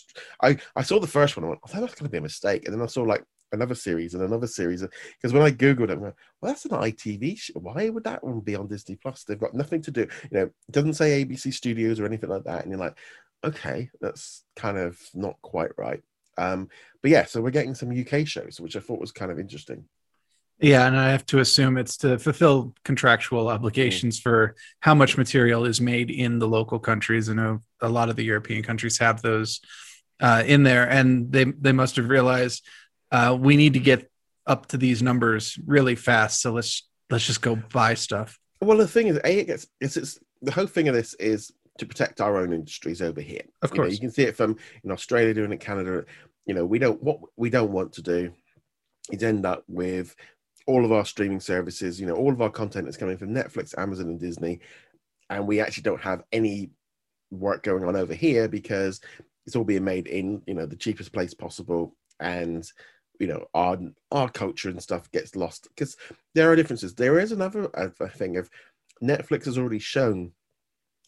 I 0.43 0.57
I 0.77 0.83
saw 0.83 1.01
the 1.01 1.07
first 1.07 1.37
one. 1.37 1.45
I 1.45 1.49
went, 1.49 1.61
oh, 1.65 1.81
that's 1.81 1.95
going 1.95 2.07
to 2.07 2.11
be 2.11 2.19
a 2.19 2.23
mistake, 2.23 2.67
and 2.67 2.75
then 2.75 2.83
I 2.83 2.87
saw 2.87 3.03
like 3.03 3.25
another 3.53 3.75
series 3.75 4.15
and 4.15 4.23
another 4.23 4.47
series 4.47 4.83
because 4.83 5.33
when 5.33 5.43
I 5.43 5.51
googled 5.51 5.91
it, 5.91 6.01
went, 6.01 6.15
well, 6.41 6.53
that's 6.53 6.65
an 6.65 6.73
ITV. 6.73 7.39
Show. 7.39 7.61
Why 7.61 7.89
would 7.89 8.05
that 8.05 8.23
one 8.25 8.41
be 8.41 8.57
on 8.57 8.67
Disney 8.67 8.97
Plus? 8.97 9.25
They've 9.25 9.39
got 9.39 9.55
nothing 9.55 9.83
to 9.83 9.91
do. 9.91 10.07
You 10.31 10.39
know, 10.39 10.43
it 10.43 10.73
doesn't 10.73 10.95
say 10.95 11.25
ABC 11.25 11.53
Studios 11.53 12.01
or 12.01 12.07
anything 12.07 12.31
like 12.31 12.45
that, 12.45 12.63
and 12.63 12.71
you're 12.71 12.81
like, 12.81 12.99
okay, 13.45 13.91
that's 14.01 14.45
kind 14.57 14.79
of 14.79 14.99
not 15.15 15.41
quite 15.43 15.71
right. 15.77 16.03
Um, 16.37 16.69
but 17.03 17.11
yeah, 17.11 17.25
so 17.25 17.41
we're 17.41 17.51
getting 17.51 17.75
some 17.75 17.91
UK 17.91 18.27
shows, 18.27 18.61
which 18.61 18.77
I 18.77 18.81
thought 18.81 19.01
was 19.01 19.13
kind 19.13 19.31
of 19.31 19.39
interesting. 19.39 19.85
Yeah, 20.61 20.87
and 20.87 20.97
I 20.97 21.11
have 21.11 21.27
to 21.27 21.41
assume 21.41 21.77
it's 21.77 21.97
to 21.99 22.19
fulfill 22.19 22.75
contractual 22.85 23.49
obligations 23.49 24.19
mm. 24.19 24.23
for 24.23 24.55
how 24.81 24.95
much 24.95 25.19
material 25.19 25.65
is 25.65 25.81
made 25.81 26.11
in 26.11 26.39
the 26.39 26.49
local 26.49 26.79
countries. 26.79 27.29
I 27.29 27.35
know 27.35 27.61
a 27.81 27.89
lot 27.89 28.09
of 28.09 28.17
the 28.17 28.25
European 28.25 28.63
countries 28.63 28.99
have 28.99 29.21
those 29.21 29.61
uh, 30.21 30.45
in 30.47 30.63
there, 30.63 30.89
and 30.89 31.31
they 31.33 31.45
they 31.45 31.73
must 31.73 31.97
have 31.97 32.09
realized 32.09 32.65
uh, 33.11 33.37
we 33.39 33.57
need 33.57 33.75
to 33.75 33.81
get 33.81 34.11
up 34.47 34.67
to 34.67 34.77
these 34.77 35.03
numbers 35.03 35.59
really 35.67 35.95
fast. 35.95 36.41
So 36.41 36.53
let's 36.53 36.87
let's 37.11 37.27
just 37.27 37.43
go 37.43 37.57
buy 37.57 37.95
stuff. 37.95 38.39
Well, 38.61 38.79
the 38.79 38.89
thing 38.89 39.09
is, 39.09 39.19
a 39.25 39.41
it 39.41 39.47
gets 39.47 39.67
it's, 39.81 39.97
it's 39.97 40.19
the 40.43 40.53
whole 40.53 40.67
thing 40.67 40.89
of 40.89 40.95
this 40.95 41.15
is 41.15 41.53
to 41.79 41.87
protect 41.87 42.21
our 42.21 42.39
own 42.39 42.53
industries 42.53 43.03
over 43.03 43.21
here. 43.21 43.43
Of 43.63 43.71
course, 43.71 43.79
you, 43.79 43.83
know, 43.83 43.93
you 43.93 44.01
can 44.01 44.11
see 44.11 44.23
it 44.23 44.37
from 44.37 44.57
in 44.83 44.91
Australia 44.91 45.35
doing 45.35 45.53
it, 45.53 45.61
Canada. 45.61 46.05
You 46.47 46.55
know, 46.55 46.65
we 46.65 46.79
don't 46.79 47.03
what 47.03 47.19
we 47.37 47.51
don't 47.51 47.73
want 47.73 47.93
to 47.95 48.03
do 48.03 48.33
is 49.11 49.23
end 49.23 49.45
up 49.45 49.65
with 49.69 50.15
all 50.67 50.85
of 50.85 50.93
our 50.93 51.05
streaming 51.05 51.41
services. 51.41 52.01
You 52.01 52.07
know, 52.07 52.15
all 52.15 52.33
of 52.33 52.41
our 52.41 52.51
content 52.51 52.89
is 52.89 52.97
coming 52.97 53.19
from 53.19 53.35
Netflix, 53.35 53.77
Amazon, 53.77 54.07
and 54.07 54.21
Disney, 54.21 54.61
and 55.31 55.47
we 55.47 55.61
actually 55.61 55.83
don't 55.83 56.01
have 56.01 56.23
any 56.33 56.71
work 57.31 57.63
going 57.63 57.85
on 57.85 57.97
over 57.97 58.15
here 58.15 58.49
because 58.49 59.01
it's 59.47 59.57
all 59.57 59.65
being 59.65 59.85
made 59.85 60.07
in 60.07 60.43
you 60.47 60.55
know 60.55 60.67
the 60.67 60.77
cheapest 60.77 61.13
place 61.13 61.35
possible 61.35 61.97
and 62.21 62.71
you 63.21 63.27
know 63.27 63.47
our 63.55 63.79
our 64.13 64.29
culture 64.31 64.69
and 64.69 64.83
stuff 64.83 65.11
gets 65.13 65.37
lost. 65.37 65.69
Because 65.69 65.97
there 66.35 66.51
are 66.51 66.57
differences. 66.57 66.95
There 66.95 67.19
is 67.19 67.33
another 67.33 67.71
uh, 67.77 68.09
thing 68.09 68.37
of 68.37 68.51
netflix 69.03 69.45
has 69.45 69.59
already 69.59 69.79
shown 69.79 70.31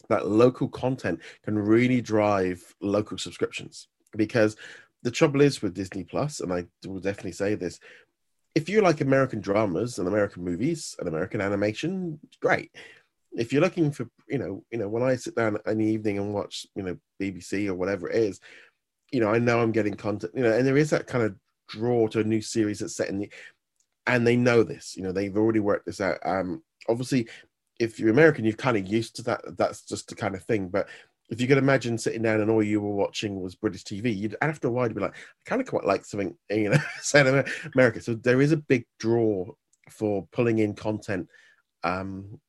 that 0.09 0.27
local 0.27 0.67
content 0.67 1.19
can 1.43 1.57
really 1.57 2.01
drive 2.01 2.75
local 2.81 3.17
subscriptions. 3.17 3.87
Because 4.15 4.55
the 5.03 5.11
trouble 5.11 5.41
is 5.41 5.61
with 5.61 5.75
disney 5.75 6.03
plus 6.03 6.39
and 6.39 6.51
i 6.51 6.65
will 6.85 6.99
definitely 6.99 7.31
say 7.31 7.55
this 7.55 7.79
if 8.55 8.67
you 8.67 8.81
like 8.81 9.01
american 9.01 9.39
dramas 9.39 9.99
and 9.99 10.07
american 10.07 10.43
movies 10.43 10.95
and 10.99 11.07
american 11.07 11.41
animation 11.41 12.19
great. 12.41 12.71
If 13.33 13.53
you're 13.53 13.61
looking 13.61 13.91
for 13.91 14.09
you 14.27 14.39
know 14.39 14.63
you 14.71 14.79
know 14.79 14.89
when 14.89 15.03
i 15.03 15.15
sit 15.15 15.35
down 15.35 15.57
in 15.67 15.77
the 15.77 15.85
evening 15.85 16.17
and 16.17 16.33
watch 16.33 16.65
you 16.75 16.83
know 16.83 16.97
bbc 17.21 17.67
or 17.67 17.75
whatever 17.75 18.09
it 18.09 18.15
is 18.15 18.39
you 19.11 19.19
know 19.19 19.29
i 19.29 19.37
know 19.37 19.61
i'm 19.61 19.71
getting 19.71 19.93
content 19.93 20.33
you 20.35 20.43
know 20.43 20.51
and 20.51 20.65
there 20.65 20.77
is 20.77 20.89
that 20.89 21.05
kind 21.05 21.23
of 21.23 21.35
draw 21.67 22.07
to 22.07 22.19
a 22.19 22.23
new 22.23 22.41
series 22.41 22.79
that's 22.79 22.95
set 22.95 23.09
in 23.09 23.19
the 23.19 23.31
and 24.05 24.25
they 24.25 24.35
know 24.35 24.63
this 24.63 24.95
you 24.95 25.03
know 25.03 25.11
they've 25.11 25.37
already 25.37 25.59
worked 25.59 25.85
this 25.85 26.01
out. 26.01 26.17
Um 26.23 26.63
obviously 26.89 27.27
if 27.79 27.99
you're 27.99 28.09
american 28.09 28.45
you're 28.45 28.53
kind 28.53 28.77
of 28.77 28.87
used 28.87 29.15
to 29.15 29.21
that 29.23 29.41
that's 29.57 29.81
just 29.81 30.07
the 30.07 30.15
kind 30.15 30.35
of 30.35 30.43
thing 30.43 30.67
but 30.67 30.87
if 31.29 31.41
you 31.41 31.47
could 31.47 31.57
imagine 31.57 31.97
sitting 31.97 32.21
down 32.21 32.39
and 32.39 32.49
all 32.49 32.63
you 32.63 32.79
were 32.79 32.95
watching 32.95 33.41
was 33.41 33.55
british 33.55 33.83
tv 33.83 34.15
you'd 34.15 34.35
after 34.41 34.67
a 34.67 34.71
while 34.71 34.87
you'd 34.87 34.95
be 34.95 35.01
like 35.01 35.13
i 35.13 35.49
kind 35.49 35.61
of 35.61 35.67
quite 35.67 35.85
like 35.85 36.05
something 36.05 36.35
you 36.49 36.69
know 36.69 36.79
in 37.13 37.45
america. 37.75 38.01
So 38.01 38.15
there 38.15 38.41
is 38.41 38.51
a 38.51 38.57
big 38.57 38.85
draw 38.99 39.45
for 39.89 40.27
pulling 40.31 40.59
in 40.59 40.73
content 40.73 41.27
um 41.83 42.39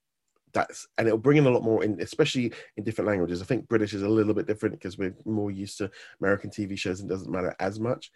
that's 0.55 0.87
and 0.97 1.07
it'll 1.07 1.19
bring 1.19 1.37
in 1.37 1.47
a 1.47 1.51
lot 1.51 1.63
more 1.63 1.85
in 1.85 2.01
especially 2.01 2.53
in 2.77 2.85
different 2.85 3.09
languages. 3.09 3.43
I 3.43 3.45
think 3.45 3.69
british 3.69 3.93
is 3.93 4.03
a 4.03 4.09
little 4.09 4.35
bit 4.35 4.47
different 4.47 4.77
because 4.77 4.97
we're 4.97 5.15
more 5.25 5.51
used 5.51 5.79
to 5.79 5.91
american 6.21 6.51
tv 6.51 6.79
shows 6.79 7.01
and 7.01 7.09
doesn't 7.09 7.31
matter 7.31 7.55
as 7.61 7.79
much 7.79 8.11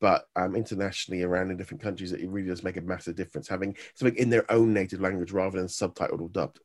but 0.00 0.26
um, 0.36 0.56
internationally 0.56 1.22
around 1.22 1.50
in 1.50 1.56
different 1.56 1.82
countries, 1.82 2.12
it 2.12 2.28
really 2.28 2.48
does 2.48 2.62
make 2.62 2.76
a 2.76 2.82
massive 2.82 3.16
difference 3.16 3.48
having 3.48 3.76
something 3.94 4.16
in 4.16 4.30
their 4.30 4.50
own 4.50 4.72
native 4.72 5.00
language 5.00 5.32
rather 5.32 5.58
than 5.58 5.68
subtitled 5.68 6.20
or 6.20 6.28
dubbed. 6.28 6.60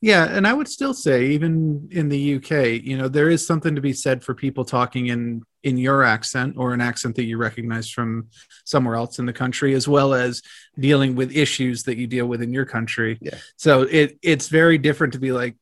Yeah, 0.00 0.24
and 0.24 0.46
I 0.46 0.52
would 0.52 0.68
still 0.68 0.92
say, 0.92 1.28
even 1.28 1.88
in 1.90 2.08
the 2.08 2.36
UK, 2.36 2.82
you 2.84 2.96
know, 2.98 3.08
there 3.08 3.30
is 3.30 3.46
something 3.46 3.74
to 3.74 3.80
be 3.80 3.92
said 3.92 4.22
for 4.22 4.34
people 4.34 4.64
talking 4.64 5.06
in 5.06 5.42
in 5.62 5.78
your 5.78 6.02
accent 6.02 6.56
or 6.58 6.74
an 6.74 6.80
accent 6.82 7.16
that 7.16 7.24
you 7.24 7.38
recognize 7.38 7.88
from 7.88 8.28
somewhere 8.66 8.96
else 8.96 9.18
in 9.18 9.24
the 9.24 9.32
country, 9.32 9.72
as 9.72 9.88
well 9.88 10.12
as 10.12 10.42
dealing 10.78 11.14
with 11.14 11.34
issues 11.34 11.84
that 11.84 11.96
you 11.96 12.06
deal 12.06 12.26
with 12.26 12.42
in 12.42 12.52
your 12.52 12.66
country. 12.66 13.18
Yeah. 13.20 13.38
So 13.56 13.82
it 13.82 14.18
it's 14.20 14.48
very 14.48 14.76
different 14.76 15.14
to 15.14 15.18
be 15.18 15.32
like, 15.32 15.56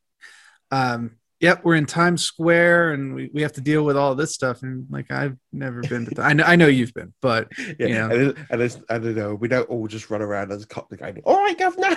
um, 0.72 1.12
yep, 1.42 1.64
we're 1.64 1.74
in 1.74 1.86
Times 1.86 2.24
Square 2.24 2.92
and 2.92 3.14
we, 3.14 3.28
we 3.34 3.42
have 3.42 3.52
to 3.54 3.60
deal 3.60 3.84
with 3.84 3.96
all 3.96 4.14
this 4.14 4.32
stuff. 4.32 4.62
And 4.62 4.86
like, 4.88 5.10
I've 5.10 5.36
never 5.52 5.82
been 5.82 6.06
to, 6.06 6.22
I 6.22 6.32
know, 6.32 6.44
I 6.44 6.56
know 6.56 6.68
you've 6.68 6.94
been, 6.94 7.12
but 7.20 7.48
yeah, 7.58 7.86
you 7.86 7.94
know, 7.94 8.10
and, 8.10 8.46
and 8.48 8.62
it's, 8.62 8.78
I 8.88 8.98
don't 8.98 9.16
know, 9.16 9.34
we 9.34 9.48
don't 9.48 9.68
all 9.68 9.86
just 9.88 10.08
run 10.08 10.22
around 10.22 10.52
as 10.52 10.62
a 10.62 10.66
cop 10.66 10.88
going, 10.88 11.20
all 11.24 11.36
right, 11.36 11.58
governor. 11.58 11.96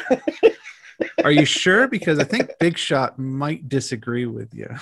Are 1.24 1.32
you 1.32 1.46
sure? 1.46 1.88
Because 1.88 2.20
I 2.20 2.24
think 2.24 2.52
Big 2.60 2.78
Shot 2.78 3.20
might 3.20 3.70
disagree 3.70 4.26
with 4.26 4.54
you. 4.54 4.68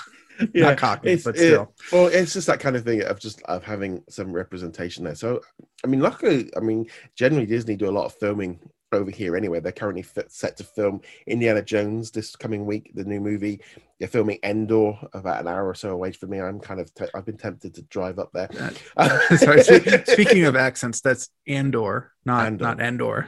Yeah, 0.52 0.70
Not 0.70 0.78
cocky, 0.80 1.16
but 1.18 1.38
still. 1.38 1.62
It, 1.62 1.92
well, 1.92 2.08
it's 2.08 2.34
just 2.34 2.48
that 2.48 2.60
kind 2.60 2.76
of 2.76 2.84
thing 2.84 3.04
of 3.04 3.20
just 3.20 3.44
of 3.44 3.64
having 3.64 4.04
some 4.10 4.34
representation 4.34 5.04
there. 5.04 5.14
So, 5.14 5.42
I 5.86 5.88
mean, 5.88 6.00
luckily, 6.00 6.50
I 6.58 6.60
mean, 6.60 6.88
generally 7.16 7.46
Disney 7.46 7.76
do 7.76 7.88
a 7.88 7.92
lot 7.92 8.06
of 8.06 8.16
filming 8.16 8.60
over 8.96 9.12
here 9.12 9.36
anyway. 9.36 9.60
They're 9.60 9.72
currently 9.72 10.06
set 10.28 10.58
to 10.58 10.64
film 10.64 11.02
Indiana 11.28 11.62
Jones 11.62 12.12
this 12.12 12.36
coming 12.36 12.66
week, 12.66 12.92
the 12.96 13.04
new 13.04 13.20
movie. 13.20 13.62
They're 14.00 14.08
filming 14.08 14.40
Endor 14.44 14.98
about 15.14 15.42
an 15.42 15.48
hour 15.48 15.68
or 15.68 15.76
so 15.76 15.92
away 15.92 16.12
from 16.12 16.32
me. 16.32 16.42
I'm 16.42 16.60
kind 16.60 16.80
of 16.80 16.94
te- 16.94 17.08
I've 17.14 17.26
been 17.26 17.38
tempted 17.38 17.74
to 17.76 17.82
drive 17.84 18.20
up 18.20 18.32
there. 18.34 18.50
Uh, 18.98 19.20
sorry, 19.38 19.64
speaking 19.64 20.46
of 20.46 20.56
accents, 20.56 21.02
that's 21.02 21.30
Andor, 21.48 22.12
not 22.26 22.46
Andor. 22.46 22.64
not 22.64 22.80
Endor. 22.82 23.28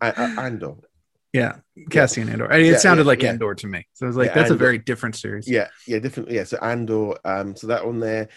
Andor. 0.00 0.74
Yeah, 1.32 1.56
Cassian 1.90 2.28
Andor. 2.28 2.50
It 2.50 2.64
yeah, 2.64 2.76
sounded 2.78 3.04
yeah, 3.04 3.08
like. 3.08 3.24
Andor 3.24 3.54
to 3.54 3.66
me. 3.66 3.86
So 3.92 4.06
I 4.06 4.08
was 4.08 4.16
like, 4.16 4.34
that's 4.34 4.50
Andor. 4.50 4.54
a 4.54 4.58
very 4.58 4.78
different 4.78 5.16
series. 5.16 5.48
Yeah, 5.48 5.68
yeah, 5.86 5.98
different. 5.98 6.30
Yeah, 6.30 6.44
so 6.44 6.58
Andor. 6.58 7.14
Um, 7.24 7.54
so 7.54 7.66
that 7.66 7.84
one 7.84 8.00
there 8.00 8.28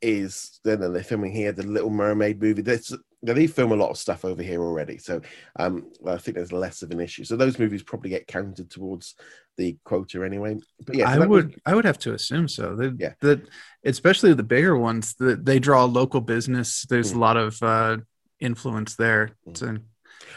is 0.00 0.60
then 0.64 0.80
they're 0.80 1.02
filming 1.02 1.32
here 1.32 1.52
the 1.52 1.64
Little 1.64 1.90
Mermaid 1.90 2.40
movie. 2.40 2.62
There's 2.62 2.94
they 3.22 3.46
film 3.46 3.72
a 3.72 3.76
lot 3.76 3.90
of 3.90 3.98
stuff 3.98 4.24
over 4.24 4.42
here 4.42 4.62
already, 4.62 4.98
so 4.98 5.20
um, 5.58 5.90
I 6.06 6.16
think 6.18 6.36
there's 6.36 6.52
less 6.52 6.82
of 6.82 6.90
an 6.90 7.00
issue. 7.00 7.24
So 7.24 7.36
those 7.36 7.58
movies 7.58 7.82
probably 7.82 8.10
get 8.10 8.26
counted 8.26 8.70
towards 8.70 9.14
the 9.56 9.76
quota 9.84 10.24
anyway. 10.24 10.56
But 10.86 10.96
yeah, 10.96 11.12
so 11.12 11.22
I 11.22 11.26
would 11.26 11.46
was... 11.46 11.54
I 11.66 11.74
would 11.74 11.84
have 11.84 11.98
to 12.00 12.14
assume 12.14 12.48
so. 12.48 12.76
That, 12.76 12.96
yeah, 12.98 13.14
that 13.20 13.48
especially 13.84 14.34
the 14.34 14.42
bigger 14.42 14.76
ones 14.76 15.14
that 15.14 15.44
they 15.44 15.58
draw 15.58 15.84
local 15.84 16.20
business. 16.20 16.86
There's 16.88 17.12
mm. 17.12 17.16
a 17.16 17.18
lot 17.18 17.36
of 17.36 17.62
uh, 17.62 17.98
influence 18.40 18.96
there. 18.96 19.30
Mm. 19.46 19.82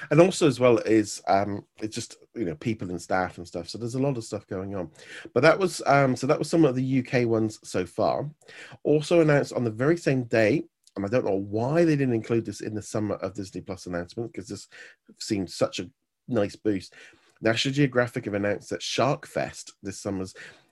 And 0.10 0.22
also 0.22 0.48
as 0.48 0.60
well 0.60 0.78
is 0.80 1.22
um, 1.28 1.64
it's 1.80 1.96
just 1.96 2.18
you 2.34 2.46
know 2.46 2.56
people 2.56 2.90
and 2.90 3.02
staff 3.02 3.38
and 3.38 3.48
stuff. 3.48 3.70
So 3.70 3.78
there's 3.78 3.96
a 3.96 4.02
lot 4.02 4.18
of 4.18 4.24
stuff 4.24 4.48
going 4.48 4.76
on. 4.76 4.90
But 5.34 5.44
that 5.44 5.60
was 5.60 5.82
um, 5.86 6.16
so 6.16 6.28
that 6.28 6.40
was 6.40 6.50
some 6.50 6.66
of 6.66 6.76
the 6.76 7.06
UK 7.06 7.28
ones 7.28 7.60
so 7.64 7.86
far. 7.86 8.30
Also 8.84 9.22
announced 9.22 9.54
on 9.54 9.64
the 9.64 9.72
very 9.72 9.98
same 9.98 10.24
day 10.24 10.64
and 10.96 11.06
I 11.06 11.10
don't 11.10 11.26
know 11.26 11.46
why 11.50 11.86
they 11.86 11.96
didn't 11.96 12.14
include 12.14 12.46
this 12.46 12.62
in 12.62 12.74
the 12.74 12.82
summer 12.82 13.16
of 13.16 13.34
Disney 13.34 13.62
Plus 13.62 13.86
announcement 13.86 14.32
because 14.32 14.48
this 14.48 14.68
seemed 15.20 15.50
such 15.50 15.80
a 15.80 15.90
nice 16.28 16.56
boost. 16.56 16.94
National 17.42 17.74
Geographic 17.74 18.26
have 18.26 18.34
announced 18.34 18.70
that 18.70 18.84
Shark 18.84 19.26
Fest 19.26 19.74
this 19.82 20.00
summer 20.00 20.26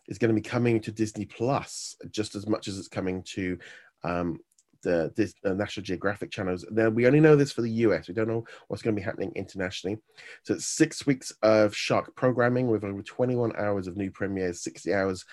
is 0.08 0.18
going 0.18 0.34
to 0.34 0.42
be 0.42 0.48
coming 0.48 0.80
to 0.82 0.92
Disney 0.92 1.26
Plus 1.26 1.96
just 2.12 2.36
as 2.36 2.48
much 2.48 2.68
as 2.68 2.78
it's 2.78 2.88
coming 2.88 3.24
to 3.24 3.58
um, 4.04 4.40
the, 4.82 5.12
the 5.16 5.50
uh, 5.50 5.54
National 5.54 5.84
Geographic 5.84 6.32
channels. 6.32 6.66
Now 6.72 6.90
we 6.90 7.08
only 7.08 7.20
know 7.20 7.36
this 7.36 7.52
for 7.52 7.62
the 7.62 7.72
US. 7.72 8.08
We 8.08 8.14
don't 8.14 8.28
know 8.28 8.46
what's 8.68 8.82
going 8.82 8.96
to 8.96 9.00
be 9.00 9.06
happening 9.06 9.32
internationally. 9.36 9.98
So 10.44 10.54
it's 10.54 10.68
six 10.68 11.06
weeks 11.06 11.34
of 11.44 11.76
shark 11.76 12.16
programming 12.16 12.68
with 12.68 12.84
over 12.84 13.02
21 13.02 13.54
hours 13.58 13.88
of 13.88 13.98
new 13.98 14.12
premieres, 14.12 14.62
60 14.62 14.94
hours 14.94 15.26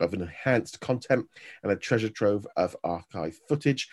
of 0.00 0.14
enhanced 0.14 0.80
content, 0.80 1.26
and 1.62 1.72
a 1.72 1.76
treasure 1.76 2.08
trove 2.08 2.46
of 2.56 2.76
archive 2.84 3.38
footage. 3.48 3.88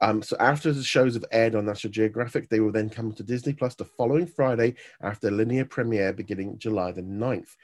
Um, 0.00 0.22
so 0.22 0.36
after 0.38 0.72
the 0.72 0.82
shows 0.82 1.14
have 1.14 1.24
aired 1.32 1.54
on 1.54 1.66
National 1.66 1.92
Geographic, 1.92 2.48
they 2.48 2.60
will 2.60 2.72
then 2.72 2.88
come 2.88 3.12
to 3.12 3.22
Disney 3.22 3.52
Plus 3.52 3.74
the 3.74 3.84
following 3.84 4.26
Friday 4.26 4.74
after 5.02 5.30
linear 5.30 5.64
premiere 5.64 6.12
beginning 6.12 6.58
July 6.58 6.92
the 6.92 7.02
9th. 7.02 7.56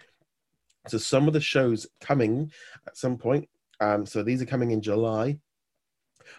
So 0.89 0.99
some 0.99 1.27
of 1.27 1.33
the 1.33 1.41
shows 1.41 1.87
coming 2.01 2.53
at 2.87 2.97
some 2.97 3.17
point. 3.17 3.49
Um, 3.81 4.05
so 4.05 4.23
these 4.23 4.43
are 4.43 4.47
coming 4.47 4.73
in 4.73 4.83
July. 4.83 5.39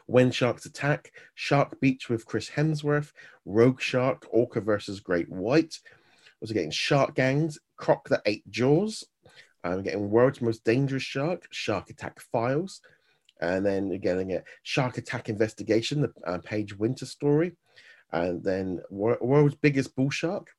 When 0.07 0.31
Sharks 0.31 0.65
Attack, 0.65 1.11
Shark 1.35 1.79
Beach 1.79 2.09
with 2.09 2.25
Chris 2.25 2.49
Hemsworth, 2.49 3.11
Rogue 3.45 3.81
Shark, 3.81 4.25
Orca 4.31 4.61
versus 4.61 4.99
Great 4.99 5.29
White. 5.29 5.79
Also 6.41 6.53
getting 6.53 6.71
Shark 6.71 7.15
Gangs, 7.15 7.57
Croc 7.77 8.07
the 8.09 8.21
Ate 8.25 8.47
Jaws. 8.49 9.03
I'm 9.63 9.73
um, 9.73 9.83
getting 9.83 10.11
World's 10.11 10.41
Most 10.41 10.63
Dangerous 10.63 11.01
Shark, 11.01 11.47
Shark 11.49 11.89
Attack 11.89 12.19
Files, 12.19 12.81
and 13.41 13.65
then 13.65 13.91
again, 13.91 14.27
get 14.27 14.45
Shark 14.63 14.97
Attack 14.97 15.29
Investigation, 15.29 16.01
the 16.01 16.13
uh, 16.25 16.39
Paige 16.43 16.77
Winter 16.77 17.05
story, 17.05 17.53
and 18.11 18.43
then 18.43 18.81
World's 18.89 19.55
Biggest 19.55 19.95
Bull 19.95 20.09
Shark. 20.09 20.49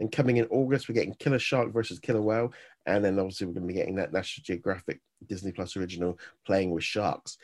And 0.00 0.10
coming 0.10 0.38
in 0.38 0.46
August, 0.46 0.88
we're 0.88 0.94
getting 0.96 1.14
Killer 1.14 1.38
Shark 1.38 1.72
versus 1.72 2.00
Killer 2.00 2.20
Whale 2.20 2.52
and 2.88 3.04
then 3.04 3.18
obviously 3.18 3.46
we're 3.46 3.52
going 3.52 3.66
to 3.66 3.72
be 3.72 3.78
getting 3.78 3.96
that 3.96 4.12
National 4.12 4.42
Geographic 4.44 5.00
Disney 5.26 5.52
Plus 5.52 5.76
original 5.76 6.18
playing 6.46 6.70
with 6.70 6.84
sharks, 6.84 7.36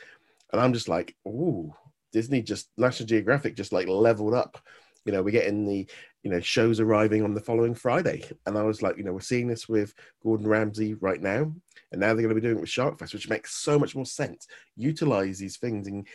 and 0.51 0.59
I'm 0.59 0.73
just 0.73 0.89
like, 0.89 1.15
ooh, 1.27 1.73
Disney 2.11 2.41
just 2.41 2.69
National 2.77 3.07
Geographic 3.07 3.55
just 3.55 3.71
like 3.71 3.87
leveled 3.87 4.33
up. 4.33 4.57
You 5.05 5.11
know, 5.11 5.21
we're 5.21 5.29
getting 5.29 5.65
the 5.67 5.87
you 6.25 6.31
know 6.31 6.41
shows 6.41 6.81
arriving 6.81 7.23
on 7.23 7.33
the 7.33 7.39
following 7.39 7.75
Friday, 7.75 8.23
and 8.45 8.57
I 8.57 8.63
was 8.63 8.81
like, 8.81 8.97
you 8.97 9.03
know, 9.03 9.13
we're 9.13 9.21
seeing 9.21 9.47
this 9.47 9.69
with 9.69 9.93
Gordon 10.21 10.47
Ramsay 10.47 10.95
right 10.95 11.21
now, 11.21 11.53
and 11.91 12.01
now 12.01 12.07
they're 12.07 12.23
going 12.23 12.29
to 12.29 12.35
be 12.35 12.41
doing 12.41 12.57
it 12.57 12.61
with 12.61 12.69
Shark 12.69 12.99
Fest, 12.99 13.13
which 13.13 13.29
makes 13.29 13.55
so 13.55 13.79
much 13.79 13.95
more 13.95 14.05
sense. 14.05 14.47
Utilize 14.75 15.39
these 15.39 15.57
things 15.57 15.87
and 15.87 16.05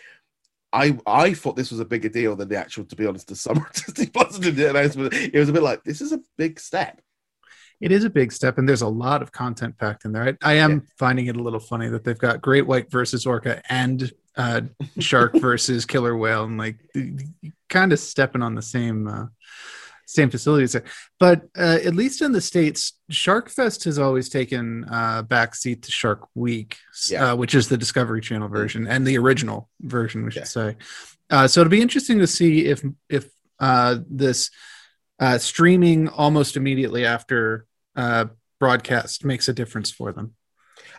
I 0.72 0.98
I 1.06 1.34
thought 1.34 1.56
this 1.56 1.70
was 1.70 1.80
a 1.80 1.84
bigger 1.84 2.08
deal 2.08 2.36
than 2.36 2.48
the 2.48 2.58
actual, 2.58 2.84
to 2.84 2.96
be 2.96 3.06
honest, 3.06 3.28
the 3.28 3.36
summer 3.36 3.68
Disney 3.74 4.06
Plus 4.06 4.38
announcement. 4.38 5.14
It 5.14 5.38
was 5.38 5.48
a 5.48 5.52
bit 5.52 5.62
like 5.62 5.84
this 5.84 6.00
is 6.00 6.12
a 6.12 6.20
big 6.36 6.60
step. 6.60 7.00
It 7.80 7.92
is 7.92 8.04
a 8.04 8.10
big 8.10 8.30
step, 8.30 8.58
and 8.58 8.68
there's 8.68 8.82
a 8.82 8.88
lot 8.88 9.22
of 9.22 9.32
content 9.32 9.78
packed 9.78 10.04
in 10.04 10.12
there. 10.12 10.36
I, 10.42 10.50
I 10.50 10.54
am 10.54 10.70
yeah. 10.70 10.78
finding 10.98 11.26
it 11.26 11.36
a 11.36 11.42
little 11.42 11.60
funny 11.60 11.88
that 11.88 12.04
they've 12.04 12.18
got 12.18 12.42
Great 12.42 12.66
White 12.66 12.90
versus 12.90 13.26
Orca 13.26 13.62
and 13.70 14.12
uh, 14.36 14.62
Shark 14.98 15.34
versus 15.40 15.86
Killer 15.86 16.16
Whale, 16.16 16.44
and 16.44 16.58
like 16.58 16.76
kind 17.68 17.92
of 17.92 17.98
stepping 17.98 18.42
on 18.42 18.54
the 18.54 18.62
same 18.62 19.08
uh, 19.08 19.26
same 20.10 20.30
facilities 20.30 20.72
there. 20.72 20.84
But 21.18 21.42
uh, 21.56 21.78
at 21.84 21.94
least 21.94 22.22
in 22.22 22.32
the 22.32 22.40
states, 22.40 22.94
Shark 23.10 23.48
Fest 23.48 23.84
has 23.84 23.98
always 23.98 24.28
taken 24.28 24.84
uh, 24.90 25.22
backseat 25.22 25.82
to 25.82 25.92
Shark 25.92 26.28
Week, 26.34 26.76
yeah. 27.08 27.32
uh, 27.32 27.36
which 27.36 27.54
is 27.54 27.68
the 27.68 27.76
Discovery 27.76 28.20
Channel 28.20 28.48
mm. 28.48 28.52
version 28.52 28.86
and 28.86 29.06
the 29.06 29.18
original 29.18 29.68
version, 29.80 30.24
we 30.24 30.30
should 30.30 30.40
yeah. 30.40 30.44
say. 30.44 30.76
Uh, 31.30 31.46
so 31.46 31.60
it'll 31.60 31.70
be 31.70 31.80
interesting 31.80 32.18
to 32.18 32.26
see 32.26 32.66
if 32.66 32.82
if 33.08 33.28
uh, 33.60 33.98
this 34.08 34.50
uh, 35.20 35.38
streaming 35.38 36.08
almost 36.08 36.56
immediately 36.56 37.04
after 37.04 37.66
uh, 37.94 38.26
broadcast 38.58 39.24
makes 39.24 39.48
a 39.48 39.52
difference 39.52 39.90
for 39.90 40.12
them. 40.12 40.34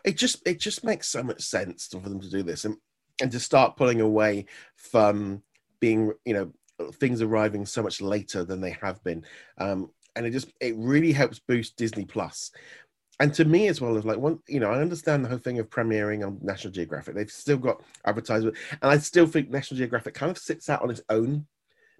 It 0.05 0.17
just 0.17 0.41
it 0.47 0.59
just 0.59 0.83
makes 0.83 1.07
so 1.07 1.21
much 1.21 1.41
sense 1.41 1.87
for 1.87 1.99
them 1.99 2.21
to 2.21 2.29
do 2.29 2.43
this 2.43 2.65
and 2.65 2.77
and 3.21 3.31
to 3.31 3.39
start 3.39 3.75
pulling 3.75 3.99
away 3.99 4.45
from 4.75 5.43
being 5.79 6.13
you 6.25 6.33
know 6.33 6.53
things 6.89 7.21
arriving 7.21 7.65
so 7.65 7.83
much 7.83 8.01
later 8.01 8.43
than 8.43 8.61
they 8.61 8.77
have 8.81 9.03
been. 9.03 9.23
Um, 9.57 9.91
and 10.15 10.25
it 10.25 10.31
just 10.31 10.51
it 10.59 10.75
really 10.77 11.11
helps 11.11 11.39
boost 11.39 11.77
Disney 11.77 12.05
Plus. 12.05 12.51
And 13.19 13.33
to 13.35 13.45
me 13.45 13.67
as 13.67 13.79
well 13.79 13.97
as 13.97 14.05
like 14.05 14.17
one, 14.17 14.39
you 14.47 14.59
know, 14.59 14.71
I 14.71 14.81
understand 14.81 15.23
the 15.23 15.29
whole 15.29 15.37
thing 15.37 15.59
of 15.59 15.69
premiering 15.69 16.25
on 16.25 16.39
National 16.41 16.73
Geographic. 16.73 17.13
They've 17.13 17.29
still 17.29 17.57
got 17.57 17.83
advertisement, 18.05 18.57
and 18.81 18.91
I 18.91 18.97
still 18.97 19.27
think 19.27 19.49
National 19.49 19.77
Geographic 19.77 20.15
kind 20.15 20.31
of 20.31 20.37
sits 20.37 20.69
out 20.69 20.81
on 20.81 20.89
its 20.89 21.01
own 21.09 21.45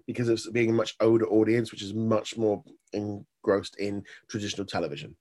because 0.06 0.28
it's 0.28 0.48
being 0.50 0.70
a 0.70 0.74
much 0.74 0.96
older 1.00 1.26
audience, 1.26 1.70
which 1.70 1.82
is 1.82 1.94
much 1.94 2.36
more 2.36 2.62
engrossed 2.92 3.76
in 3.76 4.04
traditional 4.28 4.66
television. 4.66 5.16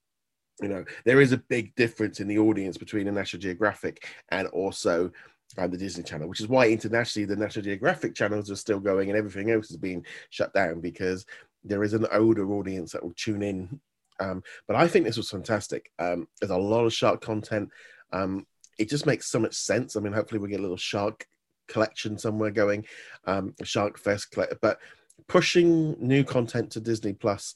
You 0.61 0.69
know, 0.69 0.85
there 1.05 1.21
is 1.21 1.31
a 1.31 1.37
big 1.37 1.73
difference 1.75 2.19
in 2.19 2.27
the 2.27 2.39
audience 2.39 2.77
between 2.77 3.07
a 3.07 3.11
National 3.11 3.41
Geographic 3.41 4.07
and 4.29 4.47
also 4.49 5.11
and 5.57 5.71
the 5.71 5.77
Disney 5.77 6.03
Channel, 6.03 6.27
which 6.27 6.39
is 6.39 6.47
why 6.47 6.67
internationally 6.67 7.25
the 7.25 7.35
National 7.35 7.63
Geographic 7.63 8.15
channels 8.15 8.49
are 8.49 8.55
still 8.55 8.79
going 8.79 9.09
and 9.09 9.17
everything 9.17 9.51
else 9.51 9.71
is 9.71 9.77
being 9.77 10.05
shut 10.29 10.53
down 10.53 10.79
because 10.79 11.25
there 11.63 11.83
is 11.83 11.93
an 11.93 12.07
older 12.11 12.51
audience 12.53 12.91
that 12.91 13.03
will 13.03 13.13
tune 13.15 13.43
in. 13.43 13.79
Um, 14.19 14.43
but 14.67 14.75
I 14.75 14.87
think 14.87 15.05
this 15.05 15.17
was 15.17 15.29
fantastic. 15.29 15.91
Um, 15.99 16.27
there's 16.39 16.51
a 16.51 16.57
lot 16.57 16.85
of 16.85 16.93
shark 16.93 17.21
content. 17.21 17.69
Um, 18.11 18.45
it 18.77 18.89
just 18.89 19.05
makes 19.05 19.27
so 19.27 19.39
much 19.39 19.53
sense. 19.53 19.95
I 19.95 19.99
mean, 19.99 20.13
hopefully 20.13 20.39
we 20.39 20.49
get 20.49 20.59
a 20.59 20.63
little 20.63 20.77
shark 20.77 21.25
collection 21.67 22.17
somewhere 22.17 22.51
going, 22.51 22.85
um, 23.25 23.55
Shark 23.63 23.97
Fest, 23.97 24.35
but 24.61 24.79
pushing 25.27 25.95
new 25.99 26.23
content 26.23 26.71
to 26.71 26.79
Disney 26.79 27.13
Plus 27.13 27.55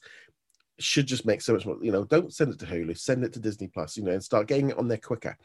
should 0.78 1.06
just 1.06 1.26
make 1.26 1.40
so 1.40 1.52
much 1.54 1.66
more. 1.66 1.78
You 1.82 1.92
know, 1.92 2.04
don't 2.04 2.32
send 2.32 2.52
it 2.52 2.58
to 2.60 2.66
Hulu, 2.66 2.96
send 2.98 3.24
it 3.24 3.32
to 3.34 3.40
Disney 3.40 3.68
Plus. 3.68 3.96
You 3.96 4.04
know, 4.04 4.12
and 4.12 4.22
start 4.22 4.46
getting 4.46 4.70
it 4.70 4.78
on 4.78 4.88
there 4.88 4.98
quicker 4.98 5.36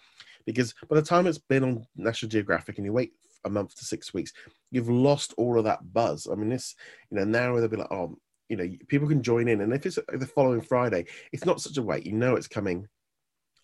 because 0.46 0.74
by 0.90 0.96
the 0.96 1.02
time 1.02 1.28
it's 1.28 1.38
been 1.38 1.64
on 1.64 1.86
National 1.96 2.30
Geographic 2.30 2.78
and 2.78 2.86
you 2.86 2.94
wait 2.94 3.14
a 3.46 3.50
month 3.50 3.76
to 3.76 3.86
six 3.86 4.14
weeks, 4.14 4.32
you've 4.72 4.90
lost 4.90 5.34
all 5.38 5.58
of 5.58 5.66
that 5.66 5.94
buzz. 5.94 6.28
I 6.32 6.36
mean, 6.36 6.50
this, 6.50 6.76
you 7.10 7.18
know, 7.18 7.24
now 7.24 7.56
they'll 7.56 7.68
be 7.68 7.78
like, 7.78 7.92
oh, 7.92 8.18
you 8.50 8.58
know, 8.58 8.70
people 8.88 9.08
can 9.08 9.24
join 9.24 9.48
in, 9.48 9.62
and 9.62 9.74
if 9.74 9.86
it's 9.86 9.98
the 10.12 10.28
following 10.28 10.62
Friday, 10.62 11.06
it's 11.32 11.46
not 11.46 11.62
such 11.62 11.78
a 11.78 11.82
wait. 11.82 12.06
You 12.06 12.14
know, 12.14 12.36
it's 12.36 12.50
coming. 12.50 12.88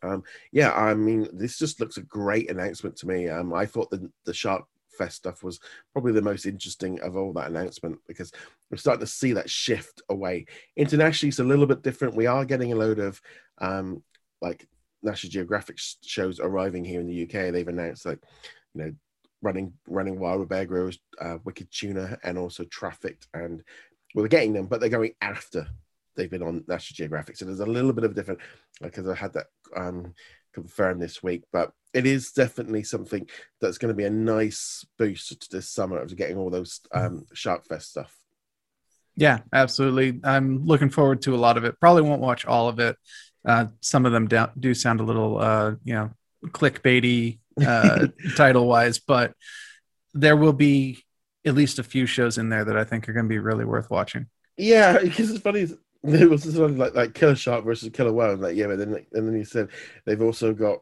Um, 0.01 0.23
yeah, 0.51 0.71
I 0.71 0.93
mean, 0.93 1.27
this 1.33 1.57
just 1.57 1.79
looks 1.81 1.97
a 1.97 2.03
great 2.03 2.49
announcement 2.49 2.95
to 2.97 3.07
me. 3.07 3.27
Um, 3.27 3.53
I 3.53 3.65
thought 3.65 3.89
the 3.89 4.09
the 4.25 4.33
Shark 4.33 4.63
Fest 4.97 5.17
stuff 5.17 5.43
was 5.43 5.59
probably 5.93 6.13
the 6.13 6.21
most 6.21 6.45
interesting 6.45 6.99
of 7.01 7.15
all 7.15 7.33
that 7.33 7.49
announcement 7.49 7.99
because 8.07 8.31
we're 8.71 8.77
starting 8.77 9.01
to 9.01 9.07
see 9.07 9.33
that 9.33 9.49
shift 9.49 10.01
away. 10.09 10.45
Internationally, 10.75 11.29
it's 11.29 11.39
a 11.39 11.43
little 11.43 11.67
bit 11.67 11.83
different. 11.83 12.15
We 12.15 12.25
are 12.25 12.45
getting 12.45 12.73
a 12.73 12.77
load 12.77 12.99
of 12.99 13.21
um, 13.59 14.03
like 14.41 14.67
National 15.07 15.31
Geographic 15.31 15.77
shows 16.03 16.39
arriving 16.39 16.83
here 16.83 16.99
in 16.99 17.07
the 17.07 17.23
UK. 17.23 17.51
They've 17.51 17.67
announced 17.67 18.05
like, 18.05 18.19
you 18.73 18.83
know, 18.83 18.93
running 19.41 19.73
running 19.87 20.19
wild 20.19 20.39
with 20.39 20.49
Bear 20.49 20.65
Grylls, 20.65 20.97
uh, 21.19 21.37
Wicked 21.43 21.69
Tuna, 21.71 22.17
and 22.23 22.37
also 22.37 22.63
Trafficked, 22.65 23.27
and 23.33 23.63
well, 24.13 24.23
we're 24.23 24.27
getting 24.27 24.53
them, 24.53 24.67
but 24.67 24.79
they're 24.79 24.89
going 24.89 25.13
after 25.21 25.67
they've 26.15 26.29
been 26.29 26.43
on 26.43 26.63
National 26.67 26.95
Geographic. 26.95 27.37
So 27.37 27.45
there's 27.45 27.59
a 27.59 27.65
little 27.65 27.93
bit 27.93 28.03
of 28.03 28.15
different 28.15 28.39
because 28.81 29.07
I 29.07 29.15
had 29.15 29.33
that 29.33 29.47
um, 29.75 30.13
confirmed 30.53 31.01
this 31.01 31.21
week, 31.21 31.43
but 31.51 31.71
it 31.93 32.05
is 32.05 32.31
definitely 32.31 32.83
something 32.83 33.27
that's 33.61 33.77
going 33.77 33.93
to 33.93 33.97
be 33.97 34.05
a 34.05 34.09
nice 34.09 34.85
boost 34.97 35.41
to 35.41 35.47
this 35.51 35.69
summer 35.69 35.99
of 35.99 36.15
getting 36.15 36.37
all 36.37 36.49
those 36.49 36.81
um, 36.91 37.25
Shark 37.33 37.65
Fest 37.65 37.91
stuff. 37.91 38.15
Yeah, 39.15 39.39
absolutely. 39.51 40.19
I'm 40.23 40.65
looking 40.65 40.89
forward 40.89 41.23
to 41.23 41.33
a 41.33 41.37
lot 41.37 41.57
of 41.57 41.63
it. 41.63 41.79
Probably 41.79 42.03
won't 42.03 42.21
watch 42.21 42.45
all 42.45 42.69
of 42.69 42.79
it 42.79 42.97
uh, 43.45 43.67
some 43.81 44.05
of 44.05 44.11
them 44.11 44.27
do, 44.27 44.45
do 44.59 44.73
sound 44.73 44.99
a 44.99 45.03
little, 45.03 45.37
uh, 45.37 45.75
you 45.83 45.93
know, 45.93 46.11
clickbaity 46.45 47.39
uh, 47.65 48.07
title 48.35 48.67
wise, 48.67 48.99
but 48.99 49.33
there 50.13 50.35
will 50.35 50.53
be 50.53 51.03
at 51.45 51.55
least 51.55 51.79
a 51.79 51.83
few 51.83 52.05
shows 52.05 52.37
in 52.37 52.49
there 52.49 52.65
that 52.65 52.77
I 52.77 52.83
think 52.83 53.07
are 53.07 53.13
going 53.13 53.25
to 53.25 53.29
be 53.29 53.39
really 53.39 53.65
worth 53.65 53.89
watching. 53.89 54.27
Yeah, 54.57 54.99
because 54.99 55.31
it's 55.31 55.41
funny. 55.41 55.67
It 56.03 56.29
was 56.29 56.43
something 56.43 56.77
like 56.77 56.95
like 56.95 57.13
Killer 57.13 57.35
Shark 57.35 57.65
versus 57.65 57.89
Killer 57.91 58.13
Whale, 58.13 58.31
and 58.31 58.41
like 58.41 58.55
yeah, 58.55 58.67
but 58.67 58.79
then 58.79 59.05
and 59.13 59.27
then 59.27 59.35
he 59.35 59.43
said 59.43 59.69
they've 60.05 60.21
also 60.21 60.53
got 60.53 60.79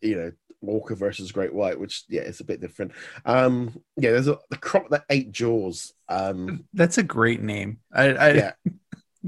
you 0.00 0.16
know 0.16 0.32
Orca 0.62 0.94
versus 0.94 1.32
Great 1.32 1.52
White, 1.52 1.78
which 1.78 2.04
yeah, 2.08 2.22
it's 2.22 2.40
a 2.40 2.44
bit 2.44 2.60
different. 2.60 2.92
Um, 3.24 3.80
yeah, 3.96 4.12
there's 4.12 4.28
a 4.28 4.38
the 4.50 4.56
croc 4.56 4.88
that 4.90 5.04
ate 5.10 5.32
Jaws. 5.32 5.92
Um, 6.08 6.64
that's 6.72 6.98
a 6.98 7.02
great 7.02 7.42
name. 7.42 7.78
I, 7.92 8.04
I 8.10 8.32
yeah, 8.32 8.52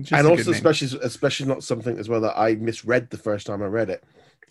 just 0.00 0.12
and 0.12 0.26
also, 0.26 0.50
especially 0.50 0.98
especially 1.02 1.46
not 1.46 1.62
something 1.62 1.98
as 1.98 2.09
well 2.09 2.20
that 2.22 2.38
I 2.38 2.54
misread 2.54 3.11
the 3.11 3.18
first 3.18 3.46
time 3.46 3.62
I 3.62 3.66
read 3.66 3.90
it, 3.90 4.04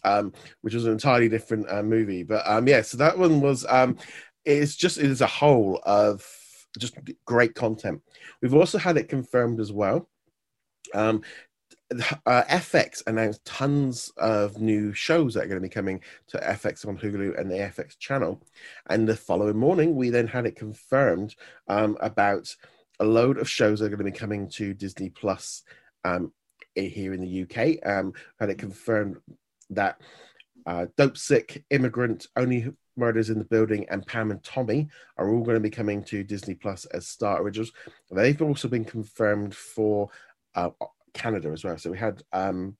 um, 0.03 0.33
which 0.61 0.73
was 0.73 0.85
an 0.85 0.91
entirely 0.91 1.29
different 1.29 1.69
uh, 1.69 1.83
movie. 1.83 2.23
But 2.23 2.43
um, 2.47 2.67
yeah, 2.67 2.81
so 2.81 2.97
that 2.97 3.17
one 3.17 3.41
was 3.41 3.65
um, 3.67 3.97
it's 4.45 4.75
just 4.75 4.97
it 4.97 5.05
is 5.05 5.21
a 5.21 5.27
whole 5.27 5.81
of 5.83 6.25
just 6.79 6.97
great 7.25 7.55
content. 7.55 8.01
We've 8.41 8.55
also 8.55 8.77
had 8.77 8.97
it 8.97 9.09
confirmed 9.09 9.59
as 9.59 9.71
well. 9.71 10.09
Um, 10.93 11.23
uh, 12.25 12.43
FX 12.49 13.03
announced 13.07 13.45
tons 13.45 14.11
of 14.17 14.59
new 14.59 14.93
shows 14.93 15.33
that 15.33 15.43
are 15.43 15.47
going 15.47 15.61
to 15.61 15.67
be 15.67 15.69
coming 15.69 16.01
to 16.27 16.37
FX 16.37 16.87
on 16.87 16.97
Hulu 16.97 17.39
and 17.39 17.51
the 17.51 17.55
FX 17.55 17.97
channel. 17.99 18.41
And 18.89 19.07
the 19.07 19.15
following 19.15 19.57
morning, 19.57 19.95
we 19.95 20.09
then 20.09 20.27
had 20.27 20.45
it 20.45 20.55
confirmed 20.55 21.35
um, 21.67 21.97
about 22.01 22.55
a 22.99 23.05
load 23.05 23.37
of 23.37 23.49
shows 23.49 23.81
are 23.81 23.89
going 23.89 23.97
to 23.99 24.03
be 24.03 24.11
coming 24.11 24.49
to 24.49 24.73
Disney 24.73 25.09
Plus 25.09 25.63
um, 26.03 26.31
here 26.75 27.13
in 27.13 27.21
the 27.21 27.43
UK. 27.43 27.85
Um, 27.87 28.13
and 28.39 28.51
it 28.51 28.57
confirmed 28.57 29.17
that 29.71 29.99
uh, 30.65 30.85
Dopesick, 30.97 31.63
Immigrant, 31.69 32.27
Only 32.35 32.71
Murders 32.95 33.29
in 33.29 33.39
the 33.39 33.45
Building, 33.45 33.85
and 33.89 34.05
Pam 34.05 34.31
and 34.31 34.43
Tommy 34.43 34.89
are 35.17 35.29
all 35.29 35.43
going 35.43 35.55
to 35.55 35.61
be 35.61 35.69
coming 35.69 36.03
to 36.05 36.23
Disney 36.23 36.55
Plus 36.55 36.85
as 36.85 37.07
Star 37.07 37.41
Originals. 37.41 37.71
They've 38.11 38.41
also 38.41 38.67
been 38.67 38.85
confirmed 38.85 39.55
for 39.55 40.09
uh, 40.55 40.69
Canada 41.13 41.49
as 41.49 41.63
well. 41.63 41.77
So 41.77 41.91
we 41.91 41.97
had 41.97 42.21
um, 42.31 42.77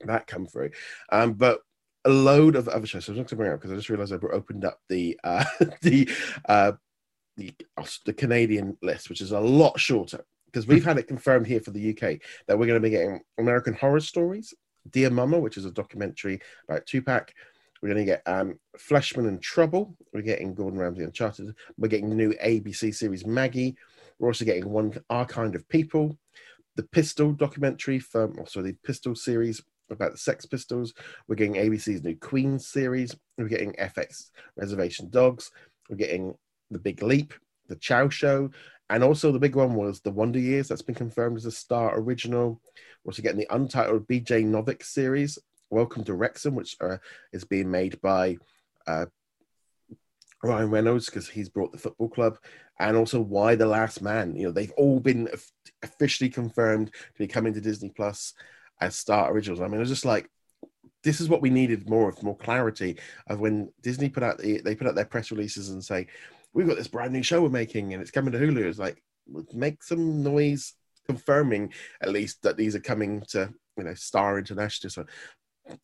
that 0.00 0.26
come 0.26 0.46
through. 0.46 0.70
Um, 1.10 1.34
but 1.34 1.60
a 2.04 2.10
load 2.10 2.56
of 2.56 2.68
other 2.68 2.86
shows. 2.86 3.06
So 3.06 3.12
I'm 3.12 3.16
not 3.16 3.22
going 3.22 3.28
to 3.28 3.36
bring 3.36 3.52
up 3.52 3.60
because 3.60 3.72
I 3.72 3.76
just 3.76 3.88
realized 3.88 4.12
I 4.12 4.16
opened 4.16 4.64
up 4.64 4.80
the 4.88 5.18
uh, 5.24 5.44
the 5.82 6.08
uh, 6.48 6.72
the 7.36 7.52
the 8.04 8.12
Canadian 8.12 8.76
list, 8.82 9.08
which 9.08 9.20
is 9.20 9.32
a 9.32 9.40
lot 9.40 9.78
shorter 9.78 10.24
because 10.54 10.66
we've 10.68 10.84
had 10.84 10.98
it 10.98 11.08
confirmed 11.08 11.46
here 11.46 11.60
for 11.60 11.72
the 11.72 11.90
UK 11.90 12.20
that 12.46 12.56
we're 12.56 12.66
going 12.66 12.80
to 12.80 12.88
be 12.88 12.90
getting 12.90 13.20
American 13.38 13.74
Horror 13.74 14.00
Stories, 14.00 14.54
Dear 14.90 15.10
Mama, 15.10 15.38
which 15.38 15.56
is 15.56 15.64
a 15.64 15.70
documentary 15.72 16.40
about 16.68 16.86
Tupac. 16.86 17.32
We're 17.82 17.92
going 17.92 18.06
to 18.06 18.12
get 18.12 18.22
um, 18.26 18.58
Fleishman 18.78 19.26
and 19.26 19.42
Trouble. 19.42 19.96
We're 20.12 20.22
getting 20.22 20.54
Gordon 20.54 20.78
Ramsay 20.78 21.02
Uncharted. 21.02 21.54
We're 21.76 21.88
getting 21.88 22.08
the 22.08 22.16
new 22.16 22.32
ABC 22.42 22.94
series 22.94 23.26
Maggie. 23.26 23.76
We're 24.18 24.28
also 24.28 24.44
getting 24.44 24.70
one 24.70 24.96
Our 25.10 25.26
Kind 25.26 25.56
of 25.56 25.68
People, 25.68 26.16
the 26.76 26.84
Pistol 26.84 27.32
documentary 27.32 27.98
from 27.98 28.38
also 28.38 28.62
the 28.62 28.76
Pistol 28.84 29.16
series 29.16 29.60
about 29.90 30.12
the 30.12 30.18
Sex 30.18 30.46
Pistols. 30.46 30.94
We're 31.28 31.34
getting 31.34 31.54
ABC's 31.54 32.04
new 32.04 32.16
Queen 32.16 32.58
series. 32.58 33.14
We're 33.36 33.48
getting 33.48 33.72
FX 33.72 34.30
Reservation 34.56 35.10
Dogs. 35.10 35.50
We're 35.90 35.96
getting 35.96 36.34
the 36.70 36.78
Big 36.78 37.02
Leap, 37.02 37.34
The 37.68 37.76
Choe 37.76 38.08
Show, 38.08 38.50
and 38.90 39.02
also 39.02 39.32
the 39.32 39.38
big 39.38 39.56
one 39.56 39.74
was 39.74 40.00
The 40.00 40.10
Wonder 40.10 40.38
Years. 40.38 40.68
That's 40.68 40.82
been 40.82 40.94
confirmed 40.94 41.36
as 41.36 41.46
a 41.46 41.50
Star 41.50 41.98
original. 41.98 42.60
Also 43.06 43.22
getting 43.22 43.40
the 43.40 43.54
untitled 43.54 44.06
BJ 44.06 44.44
Novak 44.44 44.84
series, 44.84 45.38
Welcome 45.70 46.04
to 46.04 46.14
Wrexham, 46.14 46.54
which 46.54 46.76
uh, 46.80 46.98
is 47.32 47.44
being 47.44 47.70
made 47.70 48.00
by 48.00 48.36
uh, 48.86 49.06
Ryan 50.42 50.70
Reynolds 50.70 51.06
because 51.06 51.28
he's 51.28 51.48
brought 51.48 51.72
the 51.72 51.78
football 51.78 52.08
club, 52.08 52.38
and 52.78 52.96
also 52.96 53.20
Y 53.20 53.54
the 53.54 53.66
Last 53.66 54.02
Man. 54.02 54.36
You 54.36 54.44
know, 54.44 54.52
they've 54.52 54.72
all 54.72 55.00
been 55.00 55.28
officially 55.82 56.30
confirmed 56.30 56.88
to 56.88 57.18
be 57.18 57.26
coming 57.26 57.54
to 57.54 57.60
Disney 57.60 57.90
Plus 57.90 58.34
as 58.80 58.94
Star 58.94 59.32
Originals. 59.32 59.60
I 59.60 59.64
mean, 59.66 59.76
it 59.76 59.80
was 59.80 59.88
just 59.88 60.04
like 60.04 60.30
this 61.02 61.20
is 61.20 61.28
what 61.28 61.42
we 61.42 61.50
needed 61.50 61.88
more 61.88 62.08
of 62.08 62.22
more 62.22 62.36
clarity 62.36 62.98
of 63.28 63.40
when 63.40 63.72
Disney 63.82 64.08
put 64.08 64.22
out 64.22 64.38
the 64.38 64.60
they 64.60 64.74
put 64.74 64.86
out 64.86 64.94
their 64.94 65.04
press 65.04 65.30
releases 65.30 65.70
and 65.70 65.84
say 65.84 66.06
we've 66.54 66.68
got 66.68 66.76
this 66.76 66.88
brand 66.88 67.12
new 67.12 67.22
show 67.22 67.42
we're 67.42 67.50
making 67.50 67.92
and 67.92 68.00
it's 68.00 68.10
coming 68.10 68.32
to 68.32 68.38
Hulu. 68.38 68.64
It's 68.64 68.78
like 68.78 69.02
make 69.52 69.82
some 69.82 70.22
noise 70.22 70.74
confirming 71.06 71.72
at 72.00 72.10
least 72.10 72.42
that 72.42 72.56
these 72.56 72.74
are 72.74 72.80
coming 72.80 73.22
to 73.28 73.52
you 73.76 73.84
know 73.84 73.94
Star 73.94 74.38
International. 74.38 74.90
So, 74.90 75.04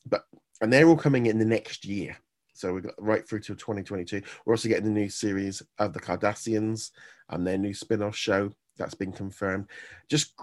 but 0.06 0.24
and 0.61 0.72
they're 0.72 0.88
all 0.88 0.96
coming 0.96 1.26
in 1.26 1.38
the 1.38 1.44
next 1.44 1.85
year. 1.85 2.16
So 2.54 2.74
we've 2.74 2.85
got 2.85 2.94
right 2.98 3.26
through 3.26 3.40
to 3.40 3.54
2022. 3.54 4.22
We're 4.44 4.52
also 4.52 4.68
getting 4.68 4.85
the 4.85 5.00
new 5.00 5.09
series 5.09 5.62
of 5.78 5.92
the 5.92 6.00
Kardashians 6.00 6.90
and 7.30 7.46
their 7.46 7.56
new 7.56 7.72
spin-off 7.72 8.14
show 8.14 8.50
that's 8.76 8.94
been 8.94 9.12
confirmed. 9.12 9.66
Just, 10.11 10.35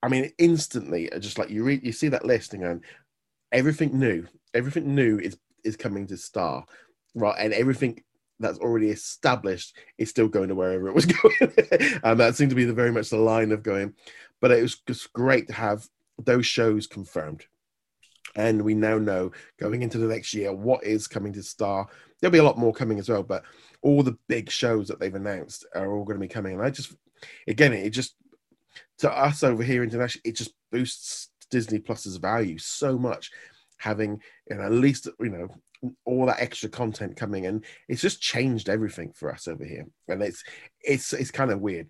I 0.00 0.08
mean, 0.08 0.30
instantly, 0.38 1.10
just 1.18 1.36
like 1.36 1.50
you 1.50 1.64
read, 1.64 1.84
you 1.84 1.90
see 1.90 2.08
that 2.08 2.24
list 2.24 2.54
and 2.54 2.62
going, 2.62 2.84
everything 3.50 3.98
new, 3.98 4.26
everything 4.54 4.94
new 4.94 5.18
is 5.18 5.36
is 5.64 5.76
coming 5.76 6.06
to 6.06 6.16
Star, 6.16 6.64
right? 7.16 7.34
And 7.38 7.52
everything 7.52 8.02
that's 8.40 8.58
already 8.58 8.90
established 8.90 9.76
is 9.98 10.10
still 10.10 10.28
going 10.28 10.48
to 10.48 10.54
wherever 10.54 10.88
it 10.88 10.94
was 10.94 11.06
going. 11.06 11.52
and 12.04 12.20
that 12.20 12.34
seemed 12.36 12.50
to 12.50 12.56
be 12.56 12.64
the 12.64 12.72
very 12.72 12.92
much 12.92 13.10
the 13.10 13.16
line 13.16 13.52
of 13.52 13.62
going. 13.62 13.94
But 14.40 14.52
it 14.52 14.62
was 14.62 14.80
just 14.86 15.12
great 15.12 15.48
to 15.48 15.54
have 15.54 15.86
those 16.18 16.46
shows 16.46 16.86
confirmed 16.86 17.44
and 18.36 18.62
we 18.62 18.74
now 18.74 18.98
know 18.98 19.30
going 19.58 19.82
into 19.82 19.98
the 19.98 20.06
next 20.06 20.34
year 20.34 20.52
what 20.52 20.84
is 20.84 21.08
coming 21.08 21.32
to 21.32 21.42
Star. 21.42 21.88
There'll 22.20 22.32
be 22.32 22.38
a 22.38 22.44
lot 22.44 22.58
more 22.58 22.72
coming 22.72 22.98
as 22.98 23.08
well, 23.08 23.22
but 23.22 23.42
all 23.82 24.02
the 24.02 24.18
big 24.28 24.50
shows 24.50 24.88
that 24.88 25.00
they've 25.00 25.14
announced 25.14 25.66
are 25.74 25.92
all 25.92 26.04
going 26.04 26.18
to 26.18 26.26
be 26.26 26.32
coming. 26.32 26.54
And 26.54 26.62
I 26.62 26.70
just, 26.70 26.94
again, 27.46 27.72
it 27.72 27.90
just 27.90 28.14
to 28.98 29.10
us 29.10 29.42
over 29.42 29.62
here 29.62 29.82
internationally, 29.82 30.30
it 30.30 30.36
just 30.36 30.52
boosts 30.70 31.30
Disney 31.50 31.78
Plus's 31.78 32.16
value 32.16 32.58
so 32.58 32.98
much, 32.98 33.30
having 33.78 34.20
you 34.50 34.56
know, 34.56 34.62
at 34.62 34.72
least 34.72 35.08
you 35.20 35.30
know 35.30 35.48
all 36.04 36.26
that 36.26 36.40
extra 36.40 36.68
content 36.68 37.16
coming, 37.16 37.46
and 37.46 37.64
it's 37.88 38.02
just 38.02 38.20
changed 38.20 38.68
everything 38.68 39.12
for 39.12 39.32
us 39.32 39.48
over 39.48 39.64
here. 39.64 39.86
And 40.08 40.22
it's 40.22 40.42
it's 40.82 41.12
it's 41.12 41.30
kind 41.30 41.50
of 41.50 41.60
weird. 41.60 41.88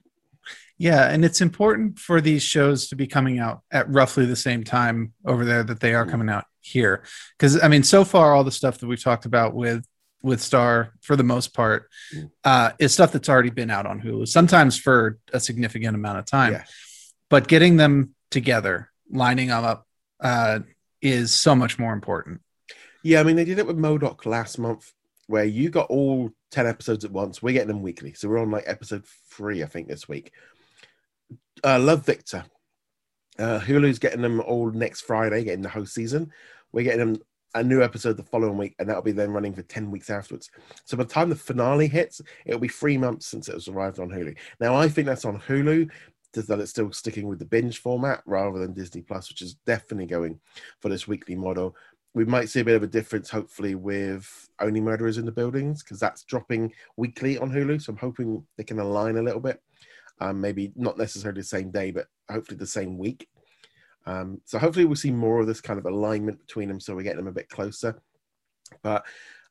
Yeah, 0.79 1.11
and 1.11 1.25
it's 1.25 1.41
important 1.41 1.99
for 1.99 2.21
these 2.21 2.43
shows 2.43 2.89
to 2.89 2.97
be 2.97 3.07
coming 3.07 3.39
out 3.39 3.63
at 3.71 3.91
roughly 3.91 4.27
the 4.27 4.37
same 4.37 4.65
time 4.65 5.13
over 5.25 5.45
there 5.45 5.65
that 5.65 5.81
they 5.81 5.95
are 5.95 6.07
mm. 6.07 6.11
coming 6.11 6.29
out 6.29 6.45
here. 6.61 7.03
Because 7.37 7.63
I 7.63 7.69
mean, 7.69 7.83
so 7.83 8.05
far 8.05 8.35
all 8.35 8.45
the 8.45 8.53
stuff 8.53 8.79
that 8.79 8.87
we've 8.87 9.03
talked 9.03 9.27
about 9.27 9.55
with 9.55 9.85
with 10.23 10.41
Star 10.41 10.93
for 11.01 11.17
the 11.17 11.25
most 11.25 11.55
part 11.55 11.89
mm. 12.15 12.31
uh, 12.45 12.73
is 12.79 12.93
stuff 12.93 13.13
that's 13.13 13.29
already 13.29 13.51
been 13.51 13.71
out 13.71 13.87
on 13.87 14.01
Hulu, 14.01 14.29
sometimes 14.29 14.79
for 14.79 15.19
a 15.33 15.41
significant 15.41 15.95
amount 15.95 16.19
of 16.19 16.27
time. 16.27 16.53
Yeah. 16.53 16.65
But 17.29 17.49
getting 17.49 17.77
them 17.77 18.15
together, 18.31 18.91
lining 19.11 19.49
them 19.49 19.65
up, 19.65 19.87
uh, 20.21 20.61
is 21.01 21.35
so 21.35 21.55
much 21.55 21.79
more 21.79 21.93
important. 21.93 22.41
Yeah, 23.03 23.21
I 23.21 23.23
mean, 23.23 23.37
they 23.37 23.45
did 23.45 23.59
it 23.59 23.67
with 23.67 23.79
MODOK 23.79 24.27
last 24.27 24.59
month, 24.59 24.93
where 25.27 25.45
you 25.45 25.71
got 25.71 25.91
all 25.91 26.31
10 26.51 26.67
episodes 26.67 27.05
at 27.05 27.13
once. 27.13 27.43
We're 27.43 27.53
getting 27.53 27.69
them 27.69 27.83
weekly. 27.83 28.15
So 28.15 28.29
we're 28.29 28.39
on 28.39 28.51
like 28.51 28.65
episode 28.67 29.05
three, 29.31 29.63
I 29.63 29.67
think, 29.67 29.89
this 29.89 30.09
week 30.09 30.33
uh, 31.65 31.79
Love 31.79 32.05
Victor. 32.05 32.45
Uh, 33.39 33.61
Hulu's 33.61 33.99
getting 33.99 34.23
them 34.23 34.41
all 34.41 34.71
next 34.71 35.03
Friday, 35.03 35.45
getting 35.45 35.63
the 35.63 35.69
whole 35.69 35.87
season. 35.87 36.33
We're 36.73 36.85
getting 36.85 37.13
them 37.13 37.23
a 37.55 37.63
new 37.63 37.83
episode 37.83 38.17
the 38.17 38.25
following 38.25 38.59
week, 38.59 38.75
and 38.79 38.89
that'll 38.89 39.03
be 39.03 39.13
then 39.13 39.31
running 39.31 39.55
for 39.55 39.63
10 39.63 39.91
weeks 39.91 40.11
afterwards. 40.11 40.51
So 40.85 40.97
by 40.97 41.05
the 41.05 41.11
time 41.11 41.29
the 41.29 41.37
finale 41.37 41.89
hits, 41.89 42.21
it'll 42.45 42.61
be 42.61 42.69
three 42.69 42.99
months 42.99 43.27
since 43.27 43.49
it 43.49 43.55
was 43.55 43.69
arrived 43.69 44.01
on 44.01 44.11
Hulu. 44.11 44.37
Now, 44.61 44.75
I 44.75 44.89
think 44.89 45.07
that's 45.07 45.25
on 45.25 45.41
Hulu, 45.41 45.89
that 46.35 46.61
it's 46.61 46.71
still 46.71 46.93
sticking 46.93 47.27
with 47.27 47.39
the 47.39 47.45
binge 47.45 47.79
format 47.79 48.23
rather 48.27 48.59
than 48.61 48.73
Disney 48.73 49.03
Plus, 49.03 49.29
which 49.29 49.43
is 49.43 49.55
definitely 49.67 50.07
going 50.07 50.39
for 50.81 50.89
this 50.89 51.09
weekly 51.09 51.35
model. 51.35 51.75
We 52.15 52.25
might 52.25 52.49
see 52.49 52.61
a 52.61 52.65
bit 52.65 52.77
of 52.77 52.83
a 52.83 52.89
difference, 52.89 53.31
hopefully, 53.31 53.75
with 53.75 54.49
Only 54.61 54.81
Murderers 54.81 55.19
in 55.19 55.27
the 55.27 55.33
Buildings, 55.33 55.83
because 55.83 56.01
that's 56.01 56.25
dropping 56.25 56.73
weekly 56.97 57.39
on 57.39 57.51
Hulu. 57.51 57.81
So 57.81 57.93
I'm 57.93 57.99
hoping 57.99 58.45
they 58.57 58.65
can 58.65 58.79
align 58.79 59.17
a 59.17 59.23
little 59.23 59.41
bit 59.41 59.61
um, 60.21 60.41
maybe 60.41 60.73
not 60.77 60.99
necessarily 60.99 61.41
the 61.41 61.47
same 61.47 61.71
day, 61.71 61.91
but 61.91 62.07
hopefully 62.31 62.59
the 62.59 62.67
same 62.67 62.99
week. 62.99 63.29
Um, 64.07 64.41
so 64.45 64.59
hopefully 64.59 64.85
we'll 64.85 64.97
see 64.97 65.11
more 65.11 65.41
of 65.41 65.47
this 65.47 65.61
kind 65.61 65.79
of 65.79 65.87
alignment 65.87 66.39
between 66.41 66.69
them, 66.69 66.81
so 66.81 66.95
we 66.95 67.05
get 67.05 67.17
them 67.17 67.27
a 67.27 67.33
bit 67.33 67.49
closer. 67.49 68.01
But 68.83 69.05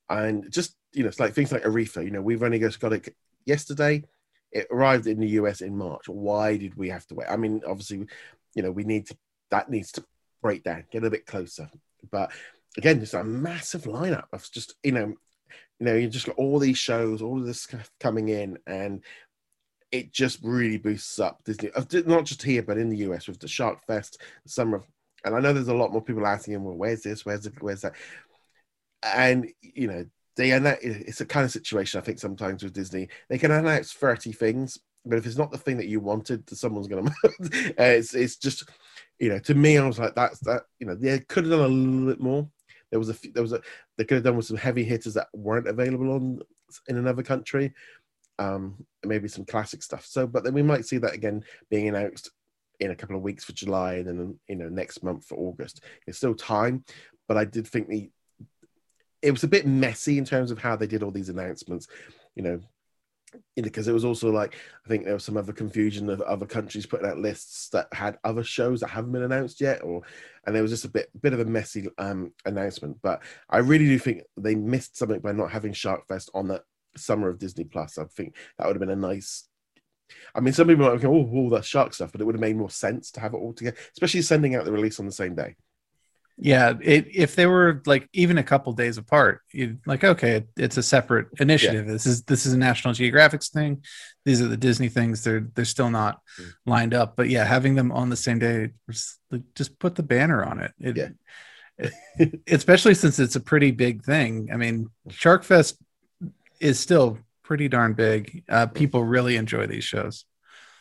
and 0.10 0.52
just 0.52 0.76
you 0.94 1.04
know, 1.04 1.10
it's 1.10 1.20
like 1.20 1.34
things 1.34 1.52
like 1.52 1.64
Aretha. 1.64 2.04
You 2.04 2.12
know, 2.12 2.22
we've 2.22 2.44
only 2.44 2.60
just 2.60 2.80
got 2.80 2.94
it 2.94 3.16
yesterday. 3.46 4.04
It 4.52 4.68
arrived 4.72 5.08
in 5.08 5.20
the 5.20 5.28
US 5.30 5.62
in 5.62 5.78
March. 5.78 6.08
Why 6.08 6.58
did 6.58 6.76
we 6.76 6.90
have 6.90 7.06
to 7.08 7.16
wait? 7.16 7.28
I 7.30 7.38
mean, 7.38 7.62
obviously, 7.68 8.06
you 8.56 8.64
know, 8.64 8.72
we 8.72 8.84
need 8.84 9.08
to 9.08 9.18
that 9.52 9.70
needs 9.70 9.92
to 9.94 10.04
break 10.42 10.64
down, 10.64 10.86
get 10.92 11.04
a 11.04 11.10
bit 11.10 11.26
closer. 11.26 11.70
But 12.12 12.32
again, 12.78 13.00
just 13.00 13.14
a 13.14 13.24
massive 13.24 13.84
lineup 13.84 14.28
of 14.34 14.50
just 14.52 14.76
you 14.84 14.92
know, 14.92 15.14
you 15.80 15.86
know, 15.86 15.96
you 15.96 16.10
just 16.10 16.26
got 16.26 16.38
all 16.38 16.60
these 16.60 16.78
shows, 16.78 17.22
all 17.22 17.40
of 17.40 17.46
this 17.46 17.68
coming 18.00 18.30
in, 18.30 18.58
and 18.66 19.04
it 19.92 20.12
just 20.12 20.40
really 20.44 20.78
boosts 20.78 21.20
up 21.20 21.44
Disney, 21.44 21.72
uh, 21.74 21.84
not 22.06 22.26
just 22.26 22.44
here, 22.44 22.64
but 22.64 22.78
in 22.78 22.90
the 22.90 22.98
US 22.98 23.28
with 23.28 23.40
the 23.40 23.48
Shark 23.48 23.86
Fest, 23.86 24.22
the 24.44 24.50
summer 24.50 24.78
of, 24.78 24.84
and 25.24 25.36
I 25.36 25.40
know 25.40 25.54
there's 25.54 25.68
a 25.70 25.74
lot 25.74 25.92
more 25.92 26.02
people 26.02 26.28
asking 26.28 26.56
him, 26.56 26.64
well, 26.64 26.76
where's 26.76 27.04
this, 27.04 27.26
where's 27.26 27.46
it, 27.46 27.54
where's 27.62 27.82
that? 27.82 27.94
And, 29.04 29.48
you 29.62 29.88
know, 29.88 30.06
they 30.36 30.52
and 30.52 30.68
it's 30.82 31.22
a 31.22 31.26
kind 31.26 31.46
of 31.46 31.52
situation 31.52 32.00
I 32.00 32.04
think 32.04 32.20
sometimes 32.20 32.64
with 32.64 32.74
Disney, 32.74 33.10
they 33.30 33.38
can 33.38 33.52
announce 33.52 33.94
30 33.94 34.32
things, 34.34 34.78
but 35.06 35.18
if 35.18 35.26
it's 35.26 35.38
not 35.38 35.52
the 35.52 35.58
thing 35.58 35.78
that 35.78 35.88
you 35.88 36.00
wanted, 36.00 36.50
someone's 36.50 36.88
going 36.88 37.06
to, 37.24 37.74
it's, 37.78 38.14
it's 38.14 38.36
just, 38.36 38.70
you 39.20 39.30
know, 39.30 39.40
to 39.40 39.56
me, 39.56 39.78
I 39.78 39.88
was 39.88 40.00
like, 40.00 40.16
that's 40.16 40.40
that, 40.42 40.64
you 40.80 40.88
know, 40.88 40.96
they 40.96 41.20
could 41.20 41.46
have 41.46 41.52
done 41.52 41.62
a 41.62 41.68
little 41.68 42.08
bit 42.08 42.20
more. 42.20 42.48
There 42.92 43.00
was 43.00 43.10
a, 43.10 43.16
there 43.34 43.44
was 43.44 43.54
a, 43.54 43.62
they 43.98 44.06
could 44.06 44.16
have 44.16 44.24
done 44.24 44.38
with 44.38 44.46
some 44.46 44.58
heavy 44.58 44.84
hitters 44.84 45.14
that 45.16 45.28
weren't 45.34 45.68
available 45.68 46.12
on 46.12 46.40
in 46.88 46.98
another 46.98 47.24
country 47.24 47.74
um, 48.40 48.86
maybe 49.06 49.28
some 49.28 49.46
classic 49.46 49.84
stuff. 49.84 50.06
So, 50.06 50.28
but 50.28 50.44
then 50.44 50.54
we 50.54 50.62
might 50.62 50.86
see 50.86 50.98
that 51.00 51.14
again 51.14 51.44
being 51.70 51.88
announced 51.88 52.30
in 52.80 52.92
a 52.92 52.96
couple 52.96 53.16
of 53.16 53.24
weeks 53.24 53.44
for 53.44 53.54
July, 53.54 53.96
and 53.96 54.08
then 54.08 54.40
you 54.48 54.56
know 54.56 54.70
next 54.70 55.04
month 55.04 55.26
for 55.26 55.36
August. 55.38 55.84
It's 56.06 56.18
still 56.18 56.36
time, 56.36 56.84
but 57.28 57.38
I 57.38 57.46
did 57.46 57.68
think 57.68 57.88
the 57.88 58.10
it 59.22 59.32
was 59.32 59.44
a 59.44 59.48
bit 59.48 59.66
messy 59.66 60.18
in 60.18 60.26
terms 60.26 60.52
of 60.52 60.60
how 60.60 60.76
they 60.76 60.88
did 60.88 61.02
all 61.04 61.12
these 61.12 61.30
announcements. 61.30 61.88
You 62.36 62.44
know, 62.44 62.60
because 63.56 63.88
it 63.88 63.94
was 63.94 64.06
also 64.06 64.32
like 64.32 64.56
I 64.86 64.90
think 64.90 65.04
there 65.04 65.14
was 65.14 65.24
some 65.24 65.38
other 65.38 65.54
confusion 65.54 66.10
of 66.10 66.22
other 66.22 66.46
countries 66.46 66.86
putting 66.86 67.08
out 67.08 67.18
lists 67.18 67.70
that 67.70 67.88
had 67.94 68.18
other 68.24 68.44
shows 68.44 68.80
that 68.80 68.90
haven't 68.90 69.12
been 69.12 69.24
announced 69.24 69.62
yet, 69.62 69.84
or 69.84 70.02
and 70.46 70.56
there 70.56 70.62
was 70.62 70.72
just 70.72 70.86
a 70.86 70.90
bit 70.90 71.10
bit 71.22 71.34
of 71.34 71.40
a 71.40 71.46
messy 71.46 71.90
um, 71.98 72.34
announcement. 72.46 72.98
But 73.02 73.22
I 73.50 73.58
really 73.58 73.86
do 73.86 74.00
think 74.00 74.24
they 74.38 74.56
missed 74.56 74.98
something 74.98 75.20
by 75.20 75.32
not 75.32 75.52
having 75.52 75.74
Shark 75.74 76.08
Fest 76.08 76.30
on 76.34 76.48
that 76.50 76.64
summer 76.96 77.30
of 77.30 77.40
Disney 77.40 77.64
Plus. 77.64 77.98
I 77.98 78.06
think 78.06 78.36
that 78.58 78.68
would 78.68 78.76
have 78.76 78.82
been 78.82 78.90
a 78.90 78.96
nice. 78.96 79.48
I 80.34 80.40
mean, 80.40 80.54
some 80.54 80.68
people 80.68 80.90
might 80.90 81.02
go, 81.02 81.14
"Oh, 81.14 81.30
oh, 81.34 81.50
that's 81.50 81.68
shark 81.68 81.94
stuff," 81.94 82.12
but 82.12 82.22
it 82.22 82.24
would 82.24 82.36
have 82.36 82.42
made 82.42 82.56
more 82.56 82.70
sense 82.70 83.12
to 83.12 83.20
have 83.20 83.34
it 83.34 83.38
all 83.38 83.54
together, 83.54 83.78
especially 83.92 84.22
sending 84.22 84.56
out 84.56 84.66
the 84.66 84.72
release 84.72 85.00
on 85.00 85.06
the 85.06 85.12
same 85.12 85.36
day. 85.36 85.56
Yeah, 86.40 86.74
it, 86.82 87.08
if 87.14 87.36
they 87.36 87.48
were 87.48 87.82
like 87.88 88.08
even 88.14 88.38
a 88.38 88.44
couple 88.44 88.72
days 88.74 89.00
apart, 89.00 89.42
you'd 89.52 89.80
like 89.88 90.04
okay, 90.04 90.46
it's 90.56 90.78
a 90.78 90.84
separate 90.84 91.28
initiative. 91.40 91.88
Yeah. 91.88 91.94
This 91.94 92.06
is 92.06 92.24
this 92.24 92.46
is 92.46 92.54
a 92.54 92.58
National 92.58 92.94
Geographic's 92.94 93.50
thing. 93.50 93.84
These 94.24 94.42
are 94.42 94.48
the 94.48 94.58
Disney 94.58 94.90
things. 94.90 95.24
They're 95.24 95.48
they're 95.56 95.66
still 95.66 95.90
not 95.90 96.20
mm. 96.40 96.52
lined 96.68 96.94
up, 96.94 97.16
but 97.16 97.30
yeah, 97.30 97.44
having 97.44 97.74
them 97.74 97.92
on 97.92 98.10
the 98.10 98.16
same 98.16 98.38
day, 98.38 98.70
just 99.56 99.80
put 99.80 99.96
the 99.96 100.04
banner 100.04 100.44
on 100.44 100.60
it. 100.60 100.74
it 100.80 100.98
yeah. 100.98 101.10
especially 102.48 102.94
since 102.94 103.20
it's 103.20 103.36
a 103.36 103.40
pretty 103.40 103.72
big 103.72 104.04
thing. 104.04 104.50
I 104.54 104.58
mean, 104.58 104.90
Shark 105.10 105.44
Fest 105.44 105.78
is 106.60 106.80
still 106.80 107.20
pretty 107.44 107.68
darn 107.68 107.94
big. 107.94 108.44
Uh, 108.50 108.68
people 108.68 109.04
really 109.04 109.38
enjoy 109.38 109.68
these 109.68 109.84
shows. 109.84 110.26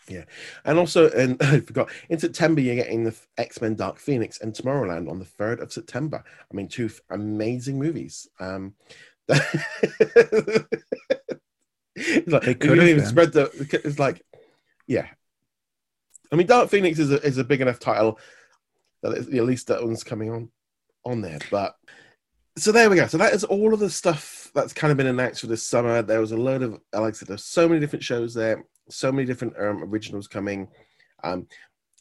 Yeah, 0.09 0.25
and 0.65 0.79
also, 0.79 1.11
and 1.11 1.37
I 1.43 1.61
forgot 1.61 1.91
in 2.09 2.19
September 2.19 2.61
you're 2.61 2.77
getting 2.77 3.05
the 3.05 3.17
X 3.39 3.61
Men 3.61 3.75
Dark 3.75 3.99
Phoenix 3.99 4.41
and 4.41 4.53
Tomorrowland 4.53 5.11
on 5.11 5.19
the 5.19 5.25
third 5.25 5.61
of 5.61 5.73
September. 5.73 6.23
I 6.27 6.55
mean, 6.55 6.69
two 6.69 6.91
amazing 7.11 7.79
movies. 7.79 8.29
Um, 8.39 8.75
it's 9.29 9.49
like 12.27 12.43
they 12.43 12.55
could 12.55 12.79
even 12.79 12.99
been. 12.99 13.07
spread 13.07 13.33
the. 13.33 13.81
It's 13.85 13.99
like, 13.99 14.23
yeah. 14.87 15.09
I 16.33 16.37
mean, 16.37 16.47
Dark 16.47 16.71
Phoenix 16.71 16.99
is 16.99 17.11
a 17.11 17.21
is 17.23 17.39
a 17.39 17.45
big 17.45 17.61
enough 17.61 17.79
title 17.79 18.19
that 19.03 19.17
at 19.17 19.29
least 19.29 19.69
that 19.69 19.83
one's 19.83 20.05
coming 20.05 20.31
on 20.31 20.51
on 21.05 21.21
there, 21.21 21.39
but 21.51 21.77
so 22.59 22.73
there 22.73 22.89
we 22.89 22.97
go. 22.97 23.07
So 23.07 23.19
that 23.19 23.35
is 23.35 23.45
all 23.45 23.75
of 23.75 23.81
the 23.81 23.91
stuff 23.91 24.51
that's 24.55 24.73
kind 24.73 24.91
of 24.91 24.97
been 24.97 25.07
announced 25.07 25.43
for 25.43 25.47
this 25.47 25.63
summer. 25.63 26.01
There 26.03 26.21
was 26.21 26.33
a 26.33 26.37
load 26.37 26.63
of, 26.63 26.73
like 26.73 26.81
I 26.95 27.11
said, 27.13 27.29
there's 27.29 27.45
so 27.45 27.69
many 27.69 27.81
different 27.81 28.03
shows 28.03 28.33
there, 28.33 28.65
so 28.89 29.13
many 29.13 29.27
different 29.27 29.55
um, 29.59 29.83
originals 29.85 30.29
coming. 30.29 30.69
Um, 31.25 31.47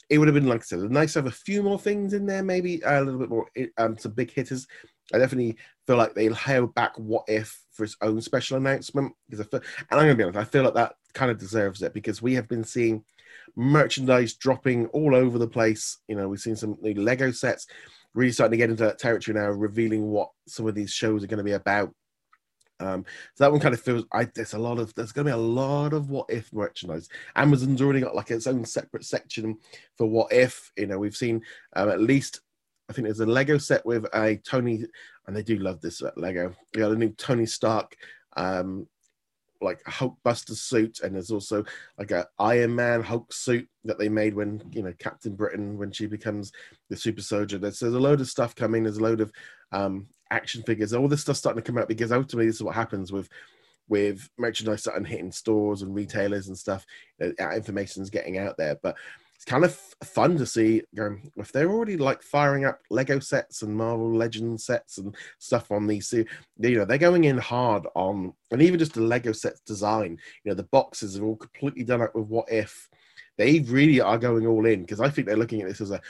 it 0.10 0.19
would 0.19 0.28
have 0.28 0.36
been 0.36 0.48
like 0.48 0.62
I 0.62 0.63
said, 0.63 0.80
nice 0.91 1.13
to 1.13 1.19
have 1.19 1.28
a 1.28 1.32
few 1.32 1.63
more 1.63 1.80
things 1.80 2.13
in 2.13 2.26
there, 2.26 2.43
maybe 2.43 2.82
a 2.86 3.02
little 3.02 3.19
bit 3.19 3.30
more 3.30 3.48
um, 3.78 3.98
some 3.98 4.12
big 4.12 4.32
hitters. 4.32 4.67
I 5.13 5.17
definitely 5.17 5.58
feel 5.88 5.98
like 5.98 6.13
they'll 6.13 6.34
hail 6.34 6.67
back 6.67 6.98
what 6.98 7.26
if 7.28 7.62
for 7.71 7.84
its 7.84 7.98
own 8.02 8.21
special 8.21 8.58
announcement 8.58 9.13
because 9.30 9.45
I 9.45 9.50
feel, 9.50 9.62
and 9.89 10.00
I'm 10.00 10.06
gonna 10.06 10.15
be 10.15 10.24
honest, 10.24 10.39
I 10.39 10.43
feel 10.43 10.63
like 10.63 10.76
that 10.76 10.95
kind 11.13 11.32
of 11.32 11.39
deserves 11.39 11.82
it 11.82 11.93
because 11.93 12.21
we 12.21 12.34
have 12.36 12.48
been 12.48 12.63
seeing 12.63 13.04
merchandise 13.56 14.34
dropping 14.34 14.88
all 14.88 15.15
over 15.15 15.38
the 15.38 15.48
place. 15.48 15.98
You 16.08 16.15
know, 16.15 16.28
we've 16.28 16.39
seen 16.39 16.56
some 16.56 16.78
Lego 16.82 17.32
sets 17.32 17.67
really 18.13 18.32
starting 18.32 18.52
to 18.52 18.58
get 18.58 18.69
into 18.69 18.84
that 18.84 19.00
territory 19.00 19.38
now, 19.38 19.50
revealing 19.50 20.08
what 20.08 20.30
some 20.48 20.67
of 20.67 20.76
these 20.76 20.91
shows 20.91 21.24
are 21.24 21.28
going 21.28 21.38
to 21.38 21.43
be 21.43 21.52
about. 21.52 21.93
Um, 22.79 23.05
so 23.35 23.43
that 23.43 23.51
one 23.51 23.61
kind 23.61 23.73
of 23.73 23.81
feels 23.81 24.03
I 24.11 24.25
there's 24.25 24.53
a 24.53 24.59
lot 24.59 24.79
of 24.79 24.93
there's 24.95 25.11
gonna 25.11 25.25
be 25.25 25.31
a 25.31 25.38
lot 25.38 25.93
of 25.93 26.09
what 26.09 26.29
if 26.29 26.51
merchandise. 26.51 27.07
Amazon's 27.35 27.81
already 27.81 28.01
got 28.01 28.15
like 28.15 28.31
its 28.31 28.47
own 28.47 28.65
separate 28.65 29.05
section 29.05 29.57
for 29.97 30.07
what 30.07 30.31
if. 30.33 30.71
You 30.77 30.88
know, 30.88 30.99
we've 30.99 31.15
seen 31.15 31.41
um, 31.75 31.89
at 31.89 32.01
least 32.01 32.41
I 32.89 32.93
think 32.93 33.05
there's 33.05 33.21
a 33.21 33.25
Lego 33.25 33.57
set 33.57 33.85
with 33.85 34.05
a 34.13 34.38
Tony, 34.45 34.85
and 35.27 35.35
they 35.35 35.43
do 35.43 35.57
love 35.57 35.81
this 35.81 36.01
uh, 36.01 36.11
Lego. 36.17 36.53
We 36.73 36.81
got 36.81 36.91
a 36.91 36.95
new 36.95 37.09
Tony 37.09 37.45
Stark 37.45 37.95
um, 38.38 38.88
like 39.61 39.81
Hulk 39.85 40.17
Buster 40.23 40.53
suit, 40.53 40.99
and 40.99 41.15
there's 41.15 41.31
also 41.31 41.63
like 41.97 42.11
a 42.11 42.27
Iron 42.39 42.75
Man 42.75 43.01
Hulk 43.01 43.31
suit 43.33 43.67
that 43.85 43.97
they 43.97 44.09
made 44.09 44.35
when 44.35 44.61
you 44.71 44.83
know 44.83 44.93
Captain 44.99 45.35
Britain 45.35 45.77
when 45.77 45.91
she 45.91 46.05
becomes 46.05 46.51
the 46.89 46.97
super 46.97 47.21
soldier. 47.21 47.57
There's, 47.57 47.79
there's 47.79 47.93
a 47.93 47.99
load 47.99 48.21
of 48.21 48.29
stuff 48.29 48.55
coming. 48.55 48.83
There's 48.83 48.97
a 48.97 49.03
load 49.03 49.21
of 49.21 49.31
um, 49.71 50.07
action 50.31 50.63
figures. 50.63 50.93
All 50.93 51.07
this 51.07 51.21
stuff 51.21 51.38
starting 51.38 51.61
to 51.61 51.65
come 51.65 51.77
out 51.77 51.88
because 51.88 52.11
ultimately 52.11 52.47
this 52.47 52.55
is 52.55 52.63
what 52.63 52.75
happens 52.75 53.11
with 53.11 53.29
with 53.88 54.29
merchandise 54.38 54.81
starting 54.81 55.05
hitting 55.05 55.31
stores 55.31 55.81
and 55.81 55.93
retailers 55.93 56.47
and 56.47 56.57
stuff. 56.57 56.85
Information 57.19 58.01
is 58.01 58.09
getting 58.09 58.38
out 58.38 58.57
there, 58.57 58.77
but 58.81 58.95
it's 59.35 59.45
kind 59.45 59.65
of 59.65 59.75
fun 60.03 60.38
to 60.38 60.45
see 60.45 60.81
going 60.95 61.31
if 61.35 61.51
they're 61.51 61.69
already 61.69 61.97
like 61.97 62.23
firing 62.23 62.65
up 62.65 62.79
Lego 62.89 63.19
sets 63.19 63.61
and 63.61 63.75
Marvel 63.75 64.11
Legends 64.15 64.65
sets 64.65 64.97
and 64.97 65.13
stuff 65.39 65.71
on 65.71 65.85
these. 65.88 66.11
You 66.13 66.25
know, 66.57 66.85
they're 66.85 66.97
going 66.97 67.25
in 67.25 67.38
hard 67.38 67.85
on, 67.95 68.33
and 68.51 68.61
even 68.61 68.79
just 68.79 68.93
the 68.93 69.01
Lego 69.01 69.33
sets 69.33 69.59
design. 69.59 70.17
You 70.43 70.51
know, 70.51 70.55
the 70.55 70.63
boxes 70.63 71.19
are 71.19 71.25
all 71.25 71.35
completely 71.35 71.83
done 71.83 72.01
up 72.01 72.15
with 72.15 72.27
what 72.27 72.51
if. 72.51 72.89
They 73.38 73.59
really 73.59 73.99
are 73.99 74.17
going 74.17 74.47
all 74.47 74.65
in 74.65 74.81
because 74.81 75.01
I 75.01 75.09
think 75.09 75.27
they're 75.27 75.35
looking 75.35 75.61
at 75.61 75.67
this 75.67 75.81
as 75.81 75.91
a 75.91 76.01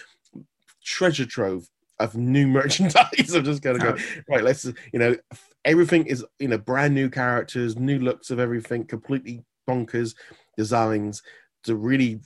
treasure 0.84 1.26
trove 1.26 1.68
of 2.00 2.16
new 2.16 2.48
merchandise. 2.60 3.34
I'm 3.34 3.44
just 3.44 3.62
going 3.62 3.80
to 3.80 3.94
go 3.94 3.98
right. 4.30 4.44
Let's 4.44 4.66
you 4.66 5.00
know 5.00 5.16
everything 5.64 6.06
is 6.08 6.26
you 6.40 6.48
know 6.48 6.58
brand 6.58 6.94
new 6.94 7.10
characters, 7.10 7.78
new 7.78 8.00
looks 8.00 8.30
of 8.30 8.40
everything, 8.40 8.86
completely 8.86 9.44
bonkers 9.68 10.16
designs 10.58 11.22
to 11.64 11.76
really 11.76 12.22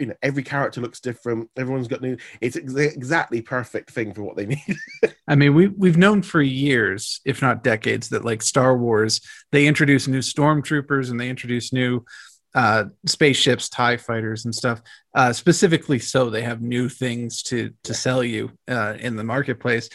you 0.00 0.06
know 0.06 0.14
every 0.22 0.42
character 0.42 0.80
looks 0.80 1.00
different 1.00 1.48
everyone's 1.56 1.88
got 1.88 2.02
new 2.02 2.16
it's 2.40 2.56
ex- 2.56 2.74
exactly 2.74 3.40
perfect 3.40 3.90
thing 3.90 4.12
for 4.12 4.22
what 4.22 4.36
they 4.36 4.46
need 4.46 4.76
i 5.28 5.34
mean 5.34 5.54
we, 5.54 5.68
we've 5.68 5.96
known 5.96 6.22
for 6.22 6.42
years 6.42 7.20
if 7.24 7.42
not 7.42 7.62
decades 7.62 8.08
that 8.08 8.24
like 8.24 8.42
star 8.42 8.76
wars 8.76 9.20
they 9.50 9.66
introduce 9.66 10.08
new 10.08 10.18
stormtroopers 10.18 11.10
and 11.10 11.20
they 11.20 11.28
introduce 11.28 11.72
new 11.72 12.04
uh, 12.54 12.84
spaceships 13.06 13.68
tie 13.68 13.96
fighters 13.96 14.44
and 14.44 14.54
stuff 14.54 14.80
uh, 15.14 15.32
specifically 15.32 15.98
so 15.98 16.28
they 16.28 16.42
have 16.42 16.60
new 16.60 16.88
things 16.88 17.42
to 17.42 17.72
to 17.82 17.94
sell 17.94 18.22
you 18.22 18.50
uh, 18.68 18.94
in 18.98 19.16
the 19.16 19.24
marketplace 19.24 19.88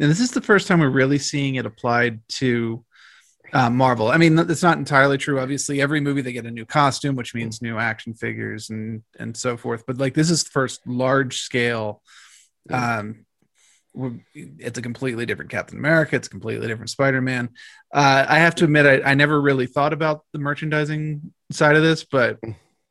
and 0.00 0.10
this 0.10 0.20
is 0.20 0.30
the 0.30 0.40
first 0.40 0.68
time 0.68 0.80
we're 0.80 0.88
really 0.88 1.18
seeing 1.18 1.56
it 1.56 1.66
applied 1.66 2.20
to 2.28 2.84
uh, 3.52 3.70
Marvel. 3.70 4.08
I 4.08 4.16
mean, 4.16 4.38
it's 4.38 4.62
not 4.62 4.78
entirely 4.78 5.18
true. 5.18 5.40
Obviously, 5.40 5.80
every 5.80 6.00
movie 6.00 6.20
they 6.20 6.32
get 6.32 6.46
a 6.46 6.50
new 6.50 6.66
costume, 6.66 7.16
which 7.16 7.34
means 7.34 7.62
new 7.62 7.78
action 7.78 8.14
figures 8.14 8.70
and 8.70 9.02
and 9.18 9.36
so 9.36 9.56
forth. 9.56 9.84
But 9.86 9.98
like 9.98 10.14
this 10.14 10.30
is 10.30 10.44
the 10.44 10.50
first 10.50 10.86
large 10.86 11.40
scale. 11.40 12.02
Um, 12.70 13.24
it's 14.34 14.78
a 14.78 14.82
completely 14.82 15.26
different 15.26 15.50
Captain 15.50 15.78
America. 15.78 16.16
It's 16.16 16.28
a 16.28 16.30
completely 16.30 16.66
different 16.68 16.90
Spider 16.90 17.20
Man. 17.20 17.50
Uh, 17.92 18.26
I 18.28 18.38
have 18.38 18.54
to 18.56 18.64
admit, 18.64 18.86
I, 18.86 19.10
I 19.10 19.14
never 19.14 19.40
really 19.40 19.66
thought 19.66 19.92
about 19.92 20.24
the 20.32 20.38
merchandising 20.38 21.32
side 21.50 21.76
of 21.76 21.82
this, 21.82 22.04
but 22.04 22.38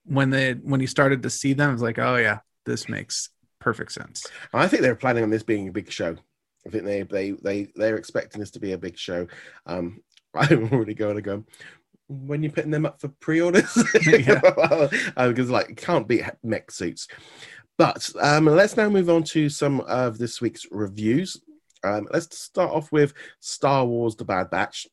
when 0.03 0.29
they 0.29 0.53
when 0.53 0.79
you 0.79 0.87
started 0.87 1.23
to 1.23 1.29
see 1.29 1.53
them, 1.53 1.69
I 1.69 1.73
was 1.73 1.81
like, 1.81 1.99
oh 1.99 2.15
yeah, 2.15 2.39
this 2.65 2.89
makes 2.89 3.29
perfect 3.59 3.91
sense. 3.91 4.25
I 4.53 4.67
think 4.67 4.81
they're 4.81 4.95
planning 4.95 5.23
on 5.23 5.29
this 5.29 5.43
being 5.43 5.67
a 5.67 5.71
big 5.71 5.91
show. 5.91 6.15
I 6.65 6.69
think 6.69 6.85
they 6.85 7.03
they 7.03 7.31
they 7.31 7.67
they're 7.75 7.97
expecting 7.97 8.39
this 8.39 8.51
to 8.51 8.59
be 8.59 8.73
a 8.73 8.77
big 8.77 8.97
show. 8.97 9.27
Um, 9.65 10.01
I'm 10.33 10.71
already 10.71 10.93
going 10.93 11.15
to 11.15 11.21
go. 11.21 11.43
When 12.09 12.41
you're 12.41 12.53
putting 12.53 12.71
them 12.71 12.85
up 12.85 13.01
for 13.01 13.09
pre-orders, 13.09 13.73
because 13.93 14.89
um, 15.17 15.47
like 15.49 15.75
can't 15.75 16.07
beat 16.07 16.23
mech 16.41 16.71
suits. 16.71 17.07
But 17.77 18.09
um, 18.19 18.45
let's 18.45 18.75
now 18.75 18.89
move 18.89 19.09
on 19.09 19.23
to 19.23 19.49
some 19.49 19.81
of 19.81 20.17
this 20.17 20.41
week's 20.41 20.65
reviews. 20.71 21.39
Um, 21.83 22.07
let's 22.11 22.37
start 22.37 22.71
off 22.71 22.91
with 22.91 23.13
Star 23.39 23.85
Wars: 23.85 24.15
The 24.15 24.25
Bad 24.25 24.49
Batch, 24.49 24.87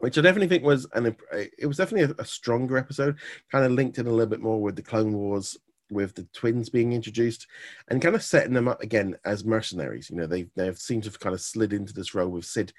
which 0.00 0.18
I 0.18 0.20
definitely 0.20 0.48
think 0.48 0.62
was 0.62 0.86
an 0.92 1.16
it 1.58 1.66
was 1.66 1.78
definitely 1.78 2.14
a, 2.14 2.22
a 2.22 2.26
stronger 2.26 2.76
episode, 2.76 3.18
kind 3.50 3.64
of 3.64 3.72
linked 3.72 3.98
in 3.98 4.06
a 4.06 4.10
little 4.10 4.26
bit 4.26 4.42
more 4.42 4.60
with 4.60 4.76
the 4.76 4.82
Clone 4.82 5.14
Wars 5.14 5.56
with 5.92 6.14
the 6.14 6.26
twins 6.32 6.70
being 6.70 6.92
introduced 6.92 7.46
and 7.88 8.00
kind 8.00 8.14
of 8.14 8.22
setting 8.22 8.54
them 8.54 8.68
up 8.68 8.82
again 8.82 9.14
as 9.24 9.44
mercenaries. 9.44 10.10
You 10.10 10.16
know, 10.16 10.26
they 10.26 10.48
they've 10.56 10.78
seemed 10.78 11.04
to 11.04 11.10
have 11.10 11.20
kind 11.20 11.34
of 11.34 11.40
slid 11.40 11.72
into 11.72 11.92
this 11.92 12.14
role 12.14 12.28
with 12.28 12.44
Cid 12.44 12.72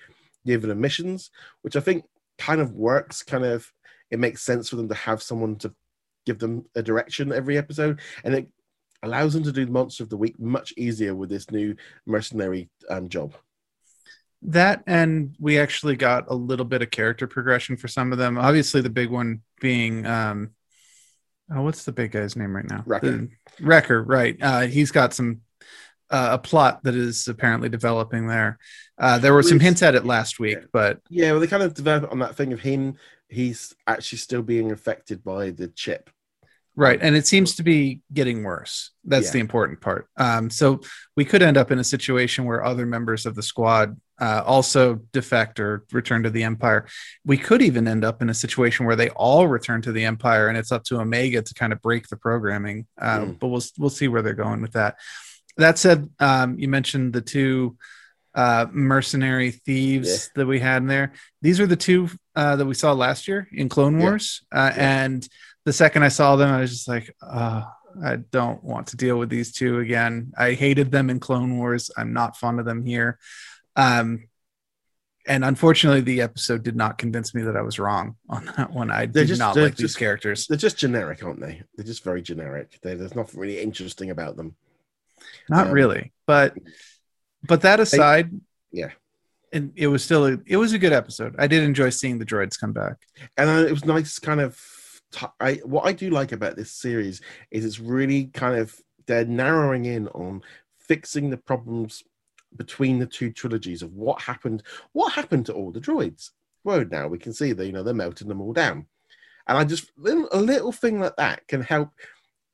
given 0.46 0.70
them 0.70 0.82
missions, 0.82 1.32
which 1.62 1.76
I 1.76 1.80
think 1.80 2.06
kind 2.38 2.60
of 2.60 2.74
works. 2.74 3.24
Kind 3.24 3.46
of, 3.46 3.72
it 4.12 4.20
makes 4.20 4.44
sense 4.44 4.70
for 4.70 4.76
them 4.76 4.90
to 4.90 4.96
have 4.96 5.24
someone 5.24 5.56
to 5.58 5.74
give 6.26 6.40
them 6.40 6.66
a 6.76 6.84
direction 6.84 7.32
every 7.32 7.58
episode, 7.58 8.00
and 8.24 8.34
it 8.34 8.48
allows 9.04 9.34
them 9.34 9.44
to 9.44 9.52
do 9.52 9.66
the 9.66 9.72
monster 9.72 10.04
of 10.04 10.10
the 10.10 10.18
week 10.18 10.40
much 10.40 10.74
easier 10.78 11.14
with 11.14 11.30
this 11.30 11.52
new 11.52 11.76
mercenary 12.06 12.70
um, 12.90 13.10
job. 13.10 13.34
That 14.42 14.84
and 14.88 15.36
we 15.40 15.60
actually 15.60 15.96
got 15.96 16.26
a 16.28 16.36
little 16.36 16.66
bit 16.66 16.82
of 16.82 16.92
character 16.92 17.28
progression 17.28 17.78
for 17.78 17.88
some 17.88 18.12
of 18.12 18.18
them. 18.18 18.38
Obviously, 18.38 18.82
the 18.82 18.90
big 18.90 19.10
one 19.10 19.42
being 19.62 20.06
um, 20.06 20.52
oh, 21.54 21.62
what's 21.62 21.86
the 21.86 21.92
big 21.92 22.12
guy's 22.12 22.36
name 22.36 22.56
right 22.56 22.70
now? 22.70 22.84
Wrecker. 22.86 23.12
The, 23.12 23.30
Wrecker, 23.62 24.04
right? 24.04 24.38
Uh, 24.42 24.62
he's 24.62 24.92
got 24.92 25.14
some 25.14 25.42
uh, 26.10 26.30
a 26.34 26.38
plot 26.38 26.84
that 26.84 26.96
is 26.96 27.28
apparently 27.28 27.70
developing 27.70 28.28
there. 28.28 28.58
Uh, 28.98 29.18
there 29.18 29.34
were 29.34 29.44
some 29.44 29.60
hints 29.60 29.82
at 29.82 29.96
it 29.96 30.06
last 30.06 30.40
week, 30.40 30.58
yeah. 30.60 30.66
but 30.72 31.00
yeah, 31.10 31.32
well, 31.32 31.40
they 31.40 31.48
kind 31.48 31.64
of 31.64 31.74
developed 31.74 32.12
on 32.12 32.20
that 32.20 32.36
thing 32.36 32.54
of 32.54 32.60
him. 32.60 32.98
He's 33.30 33.74
actually 33.88 34.20
still 34.20 34.44
being 34.44 34.72
affected 34.72 35.24
by 35.24 35.50
the 35.52 35.70
chip, 35.70 36.10
right? 36.76 37.00
And 37.02 37.16
it 37.16 37.28
seems 37.28 37.56
to 37.56 37.64
be 37.64 38.02
getting 38.14 38.44
worse. 38.44 38.92
That's 39.04 39.28
yeah. 39.28 39.34
the 39.34 39.40
important 39.40 39.82
part. 39.82 40.08
Um, 40.18 40.50
so 40.50 40.82
we 41.16 41.26
could 41.26 41.42
end 41.42 41.58
up 41.58 41.72
in 41.72 41.80
a 41.80 41.84
situation 41.84 42.46
where 42.46 42.64
other 42.64 42.86
members 42.86 43.26
of 43.26 43.36
the 43.36 43.44
squad 43.44 44.00
uh, 44.20 44.44
also 44.46 44.96
defect 45.12 45.60
or 45.60 45.84
return 45.92 46.24
to 46.24 46.30
the 46.30 46.44
Empire. 46.44 46.88
We 47.26 47.38
could 47.38 47.62
even 47.62 47.88
end 47.88 48.06
up 48.06 48.22
in 48.22 48.30
a 48.30 48.34
situation 48.34 48.86
where 48.86 48.96
they 48.96 49.10
all 49.10 49.48
return 49.48 49.82
to 49.84 49.92
the 49.92 50.06
Empire, 50.06 50.48
and 50.48 50.58
it's 50.58 50.72
up 50.72 50.84
to 50.86 51.00
Omega 51.00 51.42
to 51.42 51.54
kind 51.54 51.74
of 51.74 51.82
break 51.82 52.08
the 52.08 52.18
programming. 52.18 52.88
mm. 53.00 53.40
But 53.40 53.48
we'll 53.48 53.64
we'll 53.78 53.90
see 53.90 54.08
where 54.08 54.22
they're 54.22 54.34
going 54.34 54.62
with 54.62 54.74
that 54.74 54.98
that 55.58 55.78
said, 55.78 56.10
um, 56.20 56.58
you 56.58 56.68
mentioned 56.68 57.14
the 57.14 57.22
two 57.22 57.78
uh, 58.36 58.66
mercenary 58.72 59.52
thieves 59.52 60.10
yeah. 60.10 60.32
that 60.36 60.48
we 60.48 60.60
had 60.60 60.82
in 60.82 60.88
there. 60.88 61.14
These 61.42 61.60
are 61.60 61.68
the 61.68 61.76
two 61.76 62.10
uh, 62.36 62.56
that 62.56 62.66
we 62.66 62.74
saw 62.74 62.94
last 62.94 63.28
year 63.28 63.48
in 63.52 63.70
Clone 63.70 64.00
Wars. 64.00 64.44
Uh, 64.52 64.72
yeah. 64.76 65.04
And 65.06 65.28
the 65.66 65.74
second 65.74 66.04
I 66.04 66.10
saw 66.10 66.36
them, 66.36 66.50
I 66.50 66.62
was 66.62 66.72
just 66.72 66.88
like, 66.88 67.16
oh, 67.22 67.72
I 68.04 68.16
don't 68.16 68.64
want 68.64 68.88
to 68.88 68.98
deal 68.98 69.18
with 69.18 69.30
these 69.30 69.52
two 69.52 69.80
again. 69.80 70.34
I 70.38 70.54
hated 70.54 70.92
them 70.92 71.10
in 71.10 71.20
Clone 71.20 71.58
Wars. 71.58 71.92
I'm 71.96 72.14
not 72.14 72.38
fond 72.38 72.60
of 72.60 72.66
them 72.66 72.86
here. 72.86 73.20
Um, 73.76 74.28
and 75.26 75.46
unfortunately, 75.46 76.02
the 76.02 76.22
episode 76.22 76.64
did 76.64 76.76
not 76.76 76.98
convince 76.98 77.34
me 77.34 77.44
that 77.44 77.56
I 77.56 77.62
was 77.62 77.80
wrong 77.80 78.16
on 78.30 78.46
that 78.58 78.72
one. 78.72 78.92
I 78.92 79.06
did 79.06 79.28
just, 79.28 79.40
not 79.40 79.56
like 79.56 79.72
just, 79.72 79.78
these 79.78 79.96
characters. 79.96 80.48
They're 80.48 80.58
just 80.58 80.78
generic, 80.78 81.24
aren't 81.24 81.40
they? 81.40 81.62
They're 81.76 81.86
just 81.86 82.04
very 82.04 82.22
generic. 82.22 82.78
They're, 82.82 82.96
there's 82.96 83.16
nothing 83.16 83.40
really 83.40 83.62
interesting 83.62 84.10
about 84.10 84.36
them. 84.36 84.56
Not 85.48 85.68
um, 85.68 85.74
really, 85.74 86.12
but 86.26 86.58
but 87.48 87.62
that 87.62 87.80
aside, 87.80 88.32
I, 88.34 88.38
yeah, 88.72 88.90
and 89.54 89.72
it 89.76 89.88
was 89.88 90.04
still 90.04 90.26
a, 90.26 90.38
it 90.46 90.58
was 90.58 90.74
a 90.74 90.80
good 90.80 90.92
episode. 90.92 91.36
I 91.40 91.48
did 91.48 91.64
enjoy 91.64 91.90
seeing 91.90 92.20
the 92.20 92.26
droids 92.26 92.60
come 92.60 92.74
back, 92.74 92.98
and 93.38 93.50
uh, 93.50 93.66
it 93.66 93.72
was 93.72 93.86
nice, 93.86 94.20
kind 94.20 94.42
of. 94.42 94.60
T- 95.14 95.28
I 95.40 95.54
what 95.64 95.86
I 95.86 95.94
do 95.94 96.10
like 96.10 96.32
about 96.32 96.56
this 96.56 96.72
series 96.72 97.22
is 97.52 97.66
it's 97.66 97.80
really 97.80 98.26
kind 98.26 98.58
of 98.58 98.76
they're 99.06 99.26
narrowing 99.26 99.86
in 99.86 100.08
on 100.10 100.42
fixing 100.80 101.30
the 101.30 101.38
problems 101.38 102.04
between 102.56 103.00
the 103.00 103.06
two 103.06 103.32
trilogies 103.32 103.82
of 103.82 103.94
what 103.94 104.22
happened. 104.22 104.64
What 104.94 105.14
happened 105.14 105.46
to 105.48 105.54
all 105.54 105.72
the 105.72 105.80
droids? 105.80 106.32
Well, 106.64 106.86
now 106.90 107.08
we 107.08 107.18
can 107.18 107.34
see 107.34 107.54
that 107.54 107.66
you 107.66 107.72
know 107.72 107.84
they're 107.84 107.94
melting 107.94 108.28
them 108.28 108.42
all 108.42 108.54
down, 108.54 108.88
and 109.48 109.58
I 109.58 109.64
just 109.64 109.92
a 109.98 110.40
little 110.40 110.72
thing 110.72 111.00
like 111.00 111.16
that 111.18 111.48
can 111.48 111.62
help, 111.62 111.90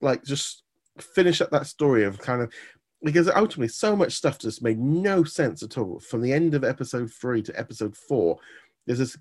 like 0.02 0.24
just 0.24 0.64
finish 1.00 1.42
up 1.42 1.50
that 1.52 1.68
story 1.68 2.04
of 2.04 2.20
kind 2.20 2.42
of 2.42 2.52
because 3.04 3.30
ultimately 3.30 3.70
so 3.70 3.96
much 3.96 4.14
stuff 4.14 4.38
just 4.38 4.62
made 4.62 4.78
no 4.78 5.24
sense 5.24 5.64
at 5.64 5.78
all 5.78 6.00
from 6.00 6.22
the 6.22 6.34
end 6.34 6.54
of 6.54 6.64
episode 6.64 7.12
three 7.12 7.42
to 7.42 7.58
episode 7.58 7.96
four. 7.96 8.38
There's 8.86 9.00
this, 9.00 9.18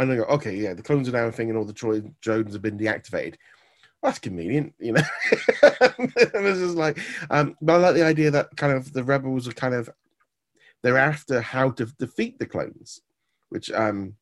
I 0.00 0.04
know, 0.04 0.24
okay, 0.24 0.56
yeah, 0.56 0.74
the 0.74 0.82
clones 0.82 1.08
are 1.08 1.12
now 1.12 1.26
a 1.26 1.32
thing 1.32 1.50
and 1.50 1.58
all 1.58 1.64
the 1.64 1.72
droids 1.72 2.52
have 2.52 2.62
been 2.62 2.78
deactivated. 2.78 3.34
that's 4.02 4.18
convenient, 4.18 4.74
you 4.78 4.92
know. 4.92 5.02
and 5.62 6.12
it's 6.16 6.58
just 6.58 6.76
like, 6.76 6.98
um, 7.28 7.56
but 7.60 7.74
I 7.74 7.76
like 7.76 7.94
the 7.94 8.04
idea 8.04 8.30
that 8.30 8.56
kind 8.56 8.72
of 8.72 8.92
the 8.92 9.04
rebels 9.04 9.46
are 9.46 9.52
kind 9.52 9.74
of 9.74 9.90
they're 10.82 10.96
after 10.96 11.40
how 11.40 11.70
to 11.72 11.86
defeat 11.98 12.38
the 12.38 12.46
clones, 12.46 13.02
which 13.50 13.70
um 13.72 14.14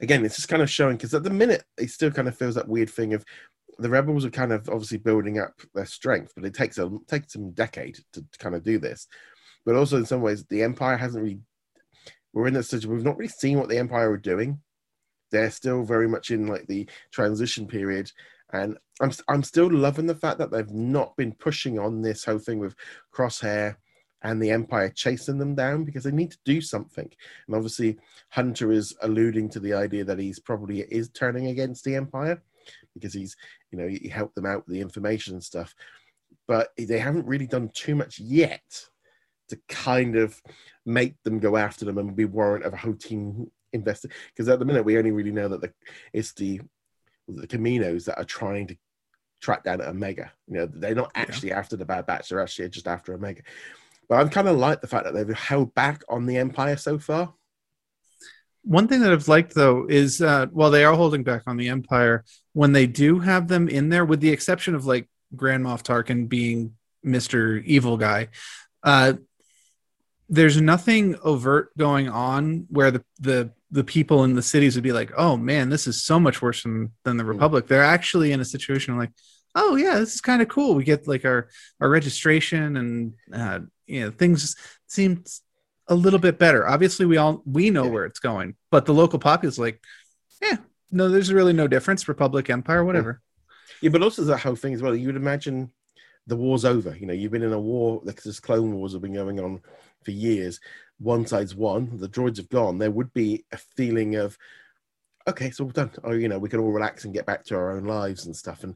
again 0.00 0.24
it's 0.24 0.36
just 0.36 0.48
kind 0.48 0.62
of 0.62 0.70
showing 0.70 0.96
because 0.96 1.14
at 1.14 1.24
the 1.24 1.30
minute 1.30 1.64
it 1.78 1.90
still 1.90 2.10
kind 2.10 2.28
of 2.28 2.38
feels 2.38 2.54
that 2.54 2.68
weird 2.68 2.90
thing 2.90 3.12
of 3.14 3.24
the 3.78 3.90
rebels 3.90 4.24
are 4.24 4.30
kind 4.30 4.52
of 4.52 4.68
obviously 4.68 4.98
building 4.98 5.38
up 5.38 5.60
their 5.74 5.84
strength, 5.84 6.32
but 6.34 6.44
it 6.44 6.54
takes 6.54 6.78
a 6.78 6.90
takes 7.08 7.32
them 7.32 7.50
decade 7.50 7.98
to, 8.12 8.22
to 8.22 8.38
kind 8.38 8.54
of 8.54 8.62
do 8.62 8.78
this. 8.78 9.06
But 9.64 9.74
also 9.74 9.96
in 9.96 10.06
some 10.06 10.22
ways 10.22 10.44
the 10.44 10.62
empire 10.62 10.96
hasn't 10.96 11.24
really 11.24 11.40
we're 12.32 12.48
in 12.48 12.56
a 12.56 12.62
situation 12.62 12.94
we've 12.94 13.04
not 13.04 13.16
really 13.16 13.28
seen 13.28 13.58
what 13.58 13.68
the 13.68 13.78
empire 13.78 14.10
are 14.10 14.16
doing. 14.16 14.60
They're 15.30 15.50
still 15.50 15.84
very 15.84 16.08
much 16.08 16.30
in 16.30 16.46
like 16.46 16.66
the 16.66 16.88
transition 17.10 17.66
period 17.66 18.10
and 18.52 18.78
I'm 19.00 19.12
I'm 19.28 19.42
still 19.42 19.70
loving 19.70 20.06
the 20.06 20.14
fact 20.14 20.38
that 20.38 20.50
they've 20.50 20.70
not 20.70 21.16
been 21.16 21.32
pushing 21.32 21.78
on 21.78 22.02
this 22.02 22.24
whole 22.24 22.38
thing 22.38 22.58
with 22.58 22.74
Crosshair 23.12 23.76
and 24.22 24.42
the 24.42 24.50
Empire 24.50 24.88
chasing 24.88 25.38
them 25.38 25.54
down 25.54 25.84
because 25.84 26.04
they 26.04 26.10
need 26.10 26.30
to 26.30 26.38
do 26.44 26.60
something. 26.60 27.10
And 27.46 27.56
obviously, 27.56 27.98
Hunter 28.30 28.72
is 28.72 28.96
alluding 29.02 29.50
to 29.50 29.60
the 29.60 29.74
idea 29.74 30.04
that 30.04 30.18
he's 30.18 30.38
probably 30.38 30.80
is 30.80 31.10
turning 31.10 31.48
against 31.48 31.84
the 31.84 31.96
Empire 31.96 32.42
because 32.94 33.12
he's 33.12 33.36
you 33.70 33.78
know 33.78 33.88
he 33.88 34.08
helped 34.08 34.34
them 34.34 34.46
out 34.46 34.66
with 34.66 34.74
the 34.74 34.80
information 34.80 35.34
and 35.34 35.44
stuff. 35.44 35.74
But 36.46 36.68
they 36.78 36.98
haven't 36.98 37.26
really 37.26 37.46
done 37.46 37.70
too 37.74 37.96
much 37.96 38.20
yet 38.20 38.86
to 39.48 39.58
kind 39.68 40.16
of 40.16 40.40
make 40.84 41.20
them 41.22 41.38
go 41.38 41.56
after 41.56 41.84
them 41.84 41.98
and 41.98 42.16
be 42.16 42.24
warrant 42.24 42.64
of 42.64 42.72
a 42.72 42.76
whole 42.76 42.94
team 42.94 43.50
invested. 43.76 44.12
Because 44.32 44.48
at 44.48 44.58
the 44.58 44.64
minute, 44.64 44.84
we 44.84 44.98
only 44.98 45.12
really 45.12 45.30
know 45.30 45.48
that 45.48 45.60
the, 45.60 45.72
it's 46.12 46.32
the 46.32 46.60
the 47.28 47.46
Kaminoans 47.46 48.04
that 48.06 48.18
are 48.18 48.24
trying 48.24 48.66
to 48.68 48.76
track 49.40 49.64
down 49.64 49.80
Omega. 49.80 50.32
You 50.48 50.56
know, 50.56 50.68
they're 50.72 50.94
not 50.94 51.12
actually 51.14 51.50
yeah. 51.50 51.58
after 51.58 51.76
the 51.76 51.84
Bad 51.84 52.06
Batch; 52.06 52.28
they're 52.28 52.40
actually 52.40 52.68
just 52.70 52.88
after 52.88 53.14
Omega. 53.14 53.42
But 54.08 54.16
I'm 54.16 54.30
kind 54.30 54.48
of 54.48 54.56
like 54.56 54.80
the 54.80 54.86
fact 54.86 55.04
that 55.04 55.14
they've 55.14 55.36
held 55.36 55.74
back 55.74 56.02
on 56.08 56.26
the 56.26 56.36
Empire 56.36 56.76
so 56.76 56.98
far. 56.98 57.34
One 58.62 58.88
thing 58.88 59.00
that 59.00 59.12
I've 59.12 59.28
liked 59.28 59.54
though 59.54 59.86
is 59.88 60.20
uh, 60.20 60.46
while 60.46 60.70
they 60.70 60.84
are 60.84 60.94
holding 60.94 61.22
back 61.22 61.42
on 61.46 61.56
the 61.56 61.68
Empire, 61.68 62.24
when 62.52 62.72
they 62.72 62.86
do 62.86 63.20
have 63.20 63.46
them 63.48 63.68
in 63.68 63.90
there, 63.90 64.04
with 64.04 64.20
the 64.20 64.30
exception 64.30 64.74
of 64.74 64.86
like 64.86 65.08
Grand 65.34 65.64
Moff 65.64 65.82
Tarkin 65.82 66.28
being 66.28 66.74
Mister 67.02 67.58
Evil 67.58 67.96
Guy, 67.96 68.28
uh, 68.82 69.14
there's 70.28 70.60
nothing 70.60 71.16
overt 71.22 71.76
going 71.76 72.08
on 72.08 72.66
where 72.68 72.90
the 72.90 73.04
the 73.20 73.52
the 73.76 73.84
people 73.84 74.24
in 74.24 74.34
the 74.34 74.42
cities 74.42 74.74
would 74.74 74.82
be 74.82 74.92
like, 74.92 75.12
"Oh 75.18 75.36
man, 75.36 75.68
this 75.68 75.86
is 75.86 76.02
so 76.02 76.18
much 76.18 76.40
worse 76.40 76.62
than 76.62 76.92
than 77.04 77.18
the 77.18 77.24
hmm. 77.24 77.30
Republic." 77.30 77.66
They're 77.66 77.82
actually 77.82 78.32
in 78.32 78.40
a 78.40 78.44
situation 78.44 78.96
like, 78.96 79.12
"Oh 79.54 79.76
yeah, 79.76 79.98
this 79.98 80.14
is 80.14 80.20
kind 80.22 80.40
of 80.40 80.48
cool. 80.48 80.74
We 80.74 80.82
get 80.82 81.06
like 81.06 81.26
our 81.26 81.48
our 81.80 81.88
registration 81.88 82.76
and 82.78 83.12
uh, 83.32 83.60
you 83.86 84.00
know 84.00 84.10
things 84.10 84.56
seem 84.86 85.24
a 85.88 85.94
little 85.94 86.18
bit 86.18 86.38
better. 86.38 86.66
Obviously, 86.66 87.04
we 87.04 87.18
all 87.18 87.42
we 87.44 87.68
know 87.68 87.86
where 87.86 88.06
it's 88.06 88.18
going, 88.18 88.56
but 88.70 88.86
the 88.86 88.94
local 88.94 89.18
populace 89.18 89.58
like, 89.58 89.78
yeah, 90.40 90.56
no, 90.90 91.10
there's 91.10 91.32
really 91.32 91.52
no 91.52 91.68
difference. 91.68 92.08
Republic, 92.08 92.48
Empire, 92.48 92.82
whatever. 92.82 93.20
Yeah, 93.82 93.90
but 93.90 94.02
also 94.02 94.24
that 94.24 94.40
whole 94.40 94.56
thing 94.56 94.72
as 94.72 94.80
well. 94.80 94.96
You 94.96 95.08
would 95.08 95.16
imagine 95.16 95.70
the 96.26 96.36
war's 96.36 96.64
over. 96.64 96.96
You 96.96 97.06
know, 97.06 97.12
you've 97.12 97.32
been 97.32 97.42
in 97.42 97.52
a 97.52 97.60
war. 97.60 98.00
Like 98.02 98.22
this 98.22 98.40
Clone 98.40 98.74
Wars 98.74 98.94
have 98.94 99.02
been 99.02 99.12
going 99.12 99.38
on 99.38 99.60
for 100.02 100.12
years 100.12 100.60
one 100.98 101.26
side's 101.26 101.54
won, 101.54 101.98
the 101.98 102.08
droids 102.08 102.36
have 102.38 102.48
gone, 102.48 102.78
there 102.78 102.90
would 102.90 103.12
be 103.12 103.44
a 103.52 103.56
feeling 103.56 104.16
of, 104.16 104.36
okay, 105.28 105.50
so 105.50 105.64
we're 105.64 105.72
done. 105.72 105.90
Oh, 106.04 106.12
you 106.12 106.28
know, 106.28 106.38
we 106.38 106.48
can 106.48 106.60
all 106.60 106.72
relax 106.72 107.04
and 107.04 107.14
get 107.14 107.26
back 107.26 107.44
to 107.46 107.56
our 107.56 107.72
own 107.72 107.84
lives 107.84 108.26
and 108.26 108.34
stuff. 108.34 108.64
And 108.64 108.74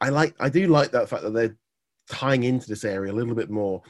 I 0.00 0.10
like, 0.10 0.34
I 0.40 0.48
do 0.48 0.66
like 0.66 0.90
that 0.90 1.08
fact 1.08 1.22
that 1.22 1.32
they're 1.32 1.56
tying 2.08 2.44
into 2.44 2.68
this 2.68 2.84
area 2.84 3.12
a 3.12 3.14
little 3.14 3.34
bit 3.34 3.50
more 3.50 3.82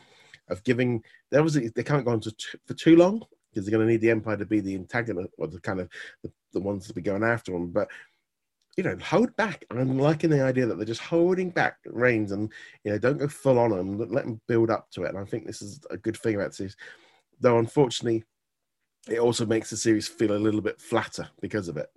of 0.49 0.63
giving. 0.65 1.03
They 1.31 1.39
obviously 1.39 1.69
they 1.69 1.83
can't 1.83 2.05
go 2.05 2.13
on 2.13 2.21
to 2.21 2.31
t- 2.31 2.59
for 2.67 2.75
too 2.75 2.97
long 2.97 3.25
because 3.51 3.67
they're 3.67 3.77
going 3.77 3.87
to 3.87 3.93
need 3.93 4.01
the 4.01 4.11
Empire 4.11 4.37
to 4.37 4.47
be 4.47 4.61
the 4.61 4.75
antagonist 4.75 5.31
or 5.39 5.47
the 5.47 5.61
kind 5.61 5.81
of 5.81 5.89
the, 6.23 6.31
the 6.53 6.61
ones 6.61 6.87
to 6.87 6.95
be 6.95 7.03
going 7.03 7.23
after 7.23 7.53
them. 7.53 7.71
But 7.71 7.89
you 8.77 8.83
know, 8.83 8.97
hold 9.03 9.35
back. 9.37 9.65
I'm 9.71 9.99
liking 9.99 10.31
the 10.31 10.43
idea 10.43 10.67
that 10.67 10.77
they're 10.77 10.85
just 10.85 11.01
holding 11.01 11.51
back 11.51 11.77
reins 11.87 12.33
and 12.33 12.53
you 12.83 12.91
know 12.91 12.99
don't 12.99 13.19
go 13.19 13.29
full 13.29 13.59
on 13.59 13.71
them. 13.71 13.99
Let 13.99 14.25
them 14.25 14.41
build 14.49 14.71
up 14.71 14.91
to 14.93 15.05
it. 15.05 15.11
And 15.11 15.19
I 15.19 15.25
think 15.25 15.47
this 15.47 15.63
is 15.63 15.81
a 15.91 15.97
good 15.97 16.17
thing 16.17 16.35
about 16.35 16.57
this 16.57 16.77
though 17.41 17.59
unfortunately 17.59 18.25
it 19.09 19.19
also 19.19 19.45
makes 19.45 19.71
the 19.71 19.77
series 19.77 20.09
feel 20.09 20.33
a 20.33 20.39
little 20.39 20.63
bit 20.63 20.81
flatter 20.81 21.29
because 21.41 21.69
of 21.69 21.77
it. 21.77 21.89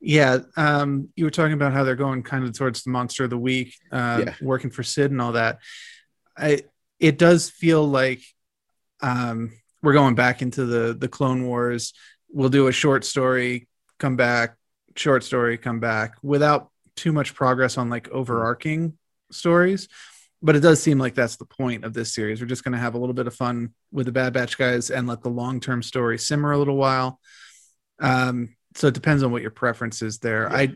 Yeah 0.00 0.38
um, 0.56 1.08
you 1.16 1.24
were 1.24 1.30
talking 1.30 1.54
about 1.54 1.72
how 1.72 1.84
they're 1.84 1.96
going 1.96 2.22
kind 2.22 2.44
of 2.44 2.56
towards 2.56 2.82
the 2.82 2.90
monster 2.90 3.24
of 3.24 3.30
the 3.30 3.38
week 3.38 3.74
uh, 3.90 4.24
yeah. 4.26 4.34
working 4.40 4.70
for 4.70 4.82
Cid 4.82 5.10
and 5.10 5.20
all 5.20 5.32
that. 5.32 5.58
I, 6.36 6.62
it 6.98 7.18
does 7.18 7.50
feel 7.50 7.86
like 7.86 8.22
um, 9.00 9.52
we're 9.82 9.92
going 9.92 10.14
back 10.14 10.42
into 10.42 10.64
the 10.64 10.94
the 10.94 11.08
clone 11.08 11.44
wars. 11.46 11.92
We'll 12.30 12.48
do 12.48 12.68
a 12.68 12.72
short 12.72 13.04
story 13.04 13.68
come 13.98 14.16
back 14.16 14.56
short 14.96 15.22
story 15.22 15.56
come 15.56 15.78
back 15.78 16.16
without 16.22 16.70
too 16.96 17.12
much 17.12 17.34
progress 17.34 17.78
on 17.78 17.88
like 17.88 18.08
overarching 18.10 18.98
stories 19.30 19.88
but 20.42 20.56
it 20.56 20.60
does 20.60 20.82
seem 20.82 20.98
like 20.98 21.14
that's 21.14 21.36
the 21.36 21.44
point 21.44 21.84
of 21.84 21.94
this 21.94 22.12
series. 22.12 22.40
We're 22.40 22.48
just 22.48 22.64
going 22.64 22.72
to 22.72 22.78
have 22.78 22.94
a 22.94 22.98
little 22.98 23.14
bit 23.14 23.28
of 23.28 23.34
fun 23.34 23.74
with 23.92 24.06
the 24.06 24.12
Bad 24.12 24.32
Batch 24.32 24.58
guys 24.58 24.90
and 24.90 25.06
let 25.06 25.22
the 25.22 25.30
long 25.30 25.60
term 25.60 25.82
story 25.82 26.18
simmer 26.18 26.52
a 26.52 26.58
little 26.58 26.76
while. 26.76 27.20
Um, 28.00 28.56
so 28.74 28.88
it 28.88 28.94
depends 28.94 29.22
on 29.22 29.30
what 29.30 29.42
your 29.42 29.52
preference 29.52 30.02
is 30.02 30.18
there. 30.18 30.48
Yeah. 30.50 30.56
I 30.56 30.68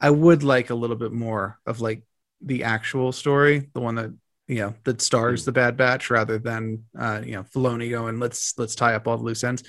I 0.00 0.10
would 0.10 0.42
like 0.42 0.70
a 0.70 0.74
little 0.74 0.96
bit 0.96 1.12
more 1.12 1.58
of 1.64 1.80
like 1.80 2.02
the 2.40 2.64
actual 2.64 3.12
story, 3.12 3.70
the 3.72 3.80
one 3.80 3.94
that 3.94 4.12
you 4.48 4.56
know 4.56 4.74
that 4.84 5.00
stars 5.00 5.42
mm. 5.42 5.44
the 5.46 5.52
Bad 5.52 5.76
Batch, 5.76 6.10
rather 6.10 6.38
than 6.38 6.84
uh, 6.98 7.22
you 7.24 7.32
know 7.32 7.44
Filoni 7.44 7.90
going 7.90 8.18
let's 8.18 8.58
let's 8.58 8.74
tie 8.74 8.94
up 8.94 9.06
all 9.06 9.16
the 9.16 9.24
loose 9.24 9.44
ends. 9.44 9.62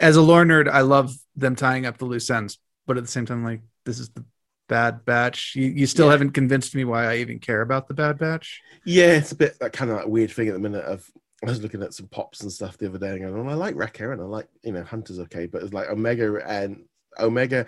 As 0.00 0.16
a 0.16 0.22
lore 0.22 0.44
nerd, 0.44 0.68
I 0.68 0.80
love 0.80 1.12
them 1.36 1.56
tying 1.56 1.86
up 1.86 1.98
the 1.98 2.04
loose 2.04 2.30
ends, 2.30 2.58
but 2.86 2.96
at 2.96 3.04
the 3.04 3.10
same 3.10 3.26
time, 3.26 3.44
like 3.44 3.60
this 3.84 4.00
is 4.00 4.10
the 4.10 4.24
Bad 4.68 5.04
Batch. 5.04 5.54
You, 5.56 5.66
you 5.66 5.86
still 5.86 6.06
yeah. 6.06 6.12
haven't 6.12 6.30
convinced 6.30 6.74
me 6.74 6.84
why 6.84 7.10
I 7.10 7.16
even 7.16 7.38
care 7.38 7.62
about 7.62 7.88
the 7.88 7.94
Bad 7.94 8.18
Batch. 8.18 8.62
Yeah, 8.84 9.12
it's 9.12 9.32
a 9.32 9.36
bit 9.36 9.58
that 9.60 9.72
kind 9.72 9.90
of 9.90 9.96
like 9.96 10.06
weird 10.06 10.30
thing 10.30 10.48
at 10.48 10.54
the 10.54 10.60
minute. 10.60 10.84
Of 10.84 11.10
I 11.42 11.46
was 11.46 11.62
looking 11.62 11.82
at 11.82 11.94
some 11.94 12.08
pops 12.08 12.42
and 12.42 12.52
stuff 12.52 12.78
the 12.78 12.86
other 12.86 12.98
day, 12.98 13.10
and 13.10 13.20
going, 13.20 13.44
well, 13.44 13.54
I 13.54 13.58
like 13.58 13.74
Wrecker 13.74 14.12
and 14.12 14.20
I 14.20 14.24
like 14.24 14.48
you 14.62 14.72
know 14.72 14.84
Hunter's 14.84 15.18
okay, 15.20 15.46
but 15.46 15.62
it's 15.62 15.72
like 15.72 15.88
Omega 15.88 16.40
and 16.46 16.84
Omega. 17.18 17.66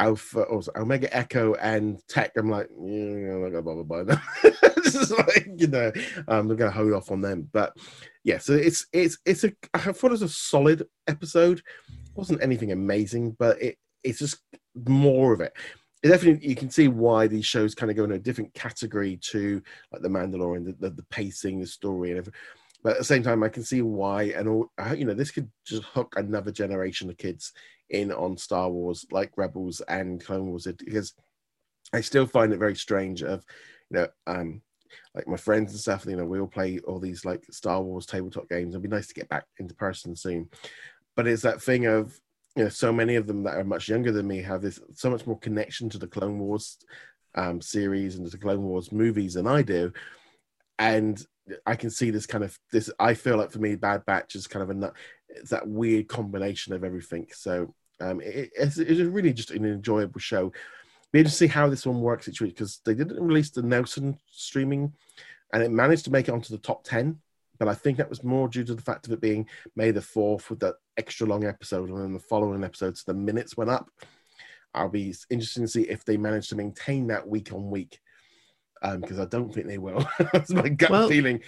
Alpha 0.00 0.42
or 0.42 0.62
Omega 0.76 1.12
Echo 1.12 1.54
and 1.54 1.98
Tech, 2.06 2.30
I'm 2.36 2.48
like, 2.48 2.68
yeah, 2.70 3.34
I'm 3.34 3.42
not 3.42 3.48
gonna 3.48 3.62
bother 3.62 3.82
buying 3.82 4.06
them. 4.06 4.20
this 4.76 4.94
is 4.94 5.10
like, 5.10 5.48
you 5.56 5.66
know, 5.66 5.90
um, 6.28 6.48
I'm 6.48 6.56
gonna 6.56 6.70
hold 6.70 6.92
off 6.92 7.10
on 7.10 7.20
them. 7.20 7.48
But 7.52 7.76
yeah, 8.22 8.38
so 8.38 8.52
it's 8.52 8.86
it's 8.92 9.18
it's 9.26 9.42
a 9.42 9.52
I 9.74 9.80
thought 9.80 10.04
it 10.04 10.12
was 10.12 10.22
a 10.22 10.28
solid 10.28 10.86
episode. 11.08 11.58
It 11.88 12.14
wasn't 12.14 12.44
anything 12.44 12.70
amazing, 12.70 13.34
but 13.40 13.60
it 13.60 13.76
it's 14.04 14.20
just 14.20 14.38
more 14.76 15.32
of 15.32 15.40
it 15.40 15.52
definitely 16.02 16.48
you 16.48 16.54
can 16.54 16.70
see 16.70 16.88
why 16.88 17.26
these 17.26 17.46
shows 17.46 17.74
kind 17.74 17.90
of 17.90 17.96
go 17.96 18.04
in 18.04 18.12
a 18.12 18.18
different 18.18 18.54
category 18.54 19.16
to 19.30 19.62
like 19.92 20.02
the 20.02 20.08
Mandalorian, 20.08 20.64
the, 20.64 20.72
the, 20.78 20.90
the 20.90 21.02
pacing, 21.04 21.60
the 21.60 21.66
story, 21.66 22.10
and 22.10 22.18
everything. 22.18 22.40
But 22.82 22.92
at 22.92 22.98
the 22.98 23.04
same 23.04 23.22
time, 23.22 23.42
I 23.42 23.48
can 23.48 23.64
see 23.64 23.82
why, 23.82 24.24
and 24.36 24.48
all 24.48 24.70
you 24.96 25.04
know, 25.04 25.14
this 25.14 25.32
could 25.32 25.50
just 25.66 25.82
hook 25.82 26.14
another 26.16 26.52
generation 26.52 27.10
of 27.10 27.16
kids 27.16 27.52
in 27.90 28.12
on 28.12 28.36
Star 28.36 28.70
Wars, 28.70 29.04
like 29.10 29.32
Rebels 29.36 29.80
and 29.88 30.24
Clone 30.24 30.50
Wars, 30.50 30.68
because 30.78 31.14
I 31.92 32.00
still 32.00 32.26
find 32.26 32.52
it 32.52 32.58
very 32.58 32.76
strange. 32.76 33.22
Of 33.22 33.44
you 33.90 33.98
know, 33.98 34.08
um, 34.26 34.62
like 35.14 35.26
my 35.26 35.36
friends 35.36 35.72
and 35.72 35.80
stuff, 35.80 36.06
you 36.06 36.16
know, 36.16 36.24
we 36.24 36.38
all 36.38 36.46
play 36.46 36.78
all 36.80 37.00
these 37.00 37.24
like 37.24 37.44
Star 37.50 37.82
Wars 37.82 38.06
tabletop 38.06 38.48
games. 38.48 38.74
It'd 38.74 38.82
be 38.82 38.88
nice 38.88 39.08
to 39.08 39.14
get 39.14 39.28
back 39.28 39.44
into 39.58 39.74
person 39.74 40.14
soon. 40.14 40.48
But 41.16 41.26
it's 41.26 41.42
that 41.42 41.60
thing 41.60 41.86
of 41.86 42.20
you 42.58 42.64
know, 42.64 42.70
so 42.70 42.92
many 42.92 43.14
of 43.14 43.28
them 43.28 43.44
that 43.44 43.56
are 43.56 43.62
much 43.62 43.88
younger 43.88 44.10
than 44.10 44.26
me 44.26 44.42
have 44.42 44.62
this 44.62 44.80
so 44.94 45.08
much 45.08 45.24
more 45.28 45.38
connection 45.38 45.88
to 45.88 45.98
the 45.98 46.08
Clone 46.08 46.40
Wars 46.40 46.76
um, 47.36 47.60
series 47.60 48.16
and 48.16 48.28
the 48.28 48.36
Clone 48.36 48.64
Wars 48.64 48.90
movies 48.90 49.34
than 49.34 49.46
I 49.46 49.62
do, 49.62 49.92
and 50.76 51.24
I 51.64 51.76
can 51.76 51.88
see 51.88 52.10
this 52.10 52.26
kind 52.26 52.42
of 52.42 52.58
this. 52.72 52.90
I 52.98 53.14
feel 53.14 53.36
like 53.36 53.52
for 53.52 53.60
me, 53.60 53.76
Bad 53.76 54.04
Batch 54.06 54.34
is 54.34 54.48
kind 54.48 54.68
of 54.68 54.76
a 54.76 54.92
it's 55.28 55.50
that 55.50 55.68
weird 55.68 56.08
combination 56.08 56.72
of 56.72 56.82
everything. 56.82 57.28
So 57.32 57.74
um, 58.00 58.20
it, 58.20 58.50
it's, 58.56 58.78
it's 58.78 59.00
really 59.00 59.32
just 59.32 59.52
an 59.52 59.64
enjoyable 59.64 60.18
show. 60.18 60.52
Be 61.12 61.20
interested 61.20 61.46
to 61.46 61.52
see 61.52 61.54
how 61.54 61.68
this 61.68 61.86
one 61.86 62.00
works 62.00 62.26
actually 62.26 62.50
because 62.50 62.80
they 62.84 62.94
didn't 62.94 63.22
release 63.22 63.50
the 63.50 63.62
Nielsen 63.62 64.18
streaming, 64.32 64.92
and 65.52 65.62
it 65.62 65.70
managed 65.70 66.06
to 66.06 66.10
make 66.10 66.26
it 66.26 66.32
onto 66.32 66.56
the 66.56 66.62
top 66.62 66.82
ten 66.82 67.20
but 67.58 67.68
I 67.68 67.74
think 67.74 67.98
that 67.98 68.10
was 68.10 68.24
more 68.24 68.48
due 68.48 68.64
to 68.64 68.74
the 68.74 68.82
fact 68.82 69.06
of 69.06 69.12
it 69.12 69.20
being 69.20 69.46
May 69.76 69.90
the 69.90 70.00
4th 70.00 70.50
with 70.50 70.60
that 70.60 70.76
extra 70.96 71.26
long 71.26 71.44
episode, 71.44 71.88
and 71.90 71.98
then 71.98 72.12
the 72.12 72.18
following 72.18 72.64
episodes, 72.64 73.04
the 73.04 73.14
minutes 73.14 73.56
went 73.56 73.70
up. 73.70 73.90
I'll 74.74 74.88
be 74.88 75.14
interested 75.30 75.60
to 75.60 75.68
see 75.68 75.82
if 75.82 76.04
they 76.04 76.16
manage 76.16 76.48
to 76.48 76.56
maintain 76.56 77.08
that 77.08 77.26
week 77.26 77.52
on 77.52 77.70
week, 77.70 77.98
because 78.80 79.18
um, 79.18 79.22
I 79.22 79.26
don't 79.26 79.52
think 79.52 79.66
they 79.66 79.78
will. 79.78 80.06
That's 80.32 80.50
my 80.50 80.68
gut 80.68 80.90
well, 80.90 81.08
feeling. 81.08 81.40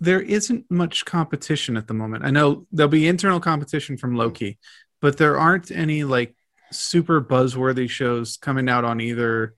There 0.00 0.20
isn't 0.20 0.68
much 0.70 1.04
competition 1.04 1.76
at 1.76 1.86
the 1.86 1.94
moment. 1.94 2.24
I 2.24 2.30
know 2.30 2.66
there'll 2.72 2.90
be 2.90 3.06
internal 3.06 3.38
competition 3.38 3.96
from 3.96 4.16
Loki, 4.16 4.58
but 5.00 5.18
there 5.18 5.38
aren't 5.38 5.70
any 5.70 6.04
like 6.04 6.34
super 6.72 7.20
buzzworthy 7.20 7.88
shows 7.88 8.36
coming 8.36 8.68
out 8.68 8.84
on 8.84 9.00
either 9.00 9.54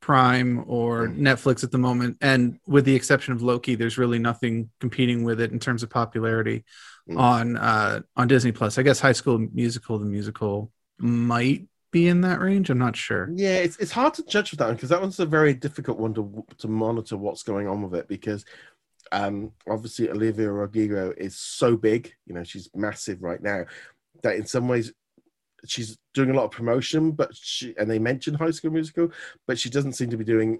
Prime 0.00 0.64
or 0.66 1.08
Mm. 1.08 1.18
Netflix 1.18 1.64
at 1.64 1.70
the 1.70 1.78
moment, 1.78 2.16
and 2.20 2.58
with 2.66 2.84
the 2.84 2.94
exception 2.94 3.32
of 3.34 3.42
Loki, 3.42 3.74
there's 3.74 3.98
really 3.98 4.18
nothing 4.18 4.70
competing 4.80 5.24
with 5.24 5.40
it 5.40 5.50
in 5.52 5.58
terms 5.58 5.82
of 5.82 5.90
popularity 5.90 6.64
Mm. 7.08 7.18
on 7.18 7.56
uh, 7.56 8.00
on 8.16 8.28
Disney 8.28 8.52
Plus. 8.52 8.78
I 8.78 8.82
guess 8.82 9.00
High 9.00 9.12
School 9.12 9.38
Musical, 9.38 9.98
the 9.98 10.04
musical, 10.06 10.70
might 10.98 11.66
be 11.90 12.06
in 12.06 12.20
that 12.20 12.40
range. 12.40 12.68
I'm 12.70 12.78
not 12.78 12.96
sure. 12.96 13.30
Yeah, 13.34 13.56
it's 13.56 13.76
it's 13.78 13.92
hard 13.92 14.14
to 14.14 14.24
judge 14.26 14.50
with 14.50 14.58
that 14.58 14.66
one 14.66 14.74
because 14.76 14.90
that 14.90 15.00
one's 15.00 15.18
a 15.20 15.26
very 15.26 15.54
difficult 15.54 15.98
one 15.98 16.12
to 16.14 16.44
to 16.58 16.68
monitor 16.68 17.16
what's 17.16 17.42
going 17.42 17.66
on 17.66 17.82
with 17.82 17.94
it 17.98 18.08
because 18.08 18.44
um 19.10 19.52
obviously 19.68 20.10
Olivia 20.10 20.50
Rodrigo 20.50 21.12
is 21.16 21.36
so 21.38 21.76
big, 21.76 22.12
you 22.26 22.34
know, 22.34 22.44
she's 22.44 22.68
massive 22.74 23.22
right 23.22 23.42
now 23.42 23.64
that 24.22 24.36
in 24.36 24.44
some 24.46 24.68
ways 24.68 24.92
she's 25.66 25.98
doing 26.14 26.30
a 26.30 26.34
lot 26.34 26.44
of 26.44 26.50
promotion, 26.50 27.12
but 27.12 27.34
she 27.34 27.74
and 27.78 27.90
they 27.90 27.98
mention 27.98 28.34
High 28.34 28.50
School 28.50 28.70
Musical, 28.70 29.10
but 29.46 29.58
she 29.58 29.70
doesn't 29.70 29.94
seem 29.94 30.10
to 30.10 30.16
be 30.16 30.24
doing. 30.24 30.58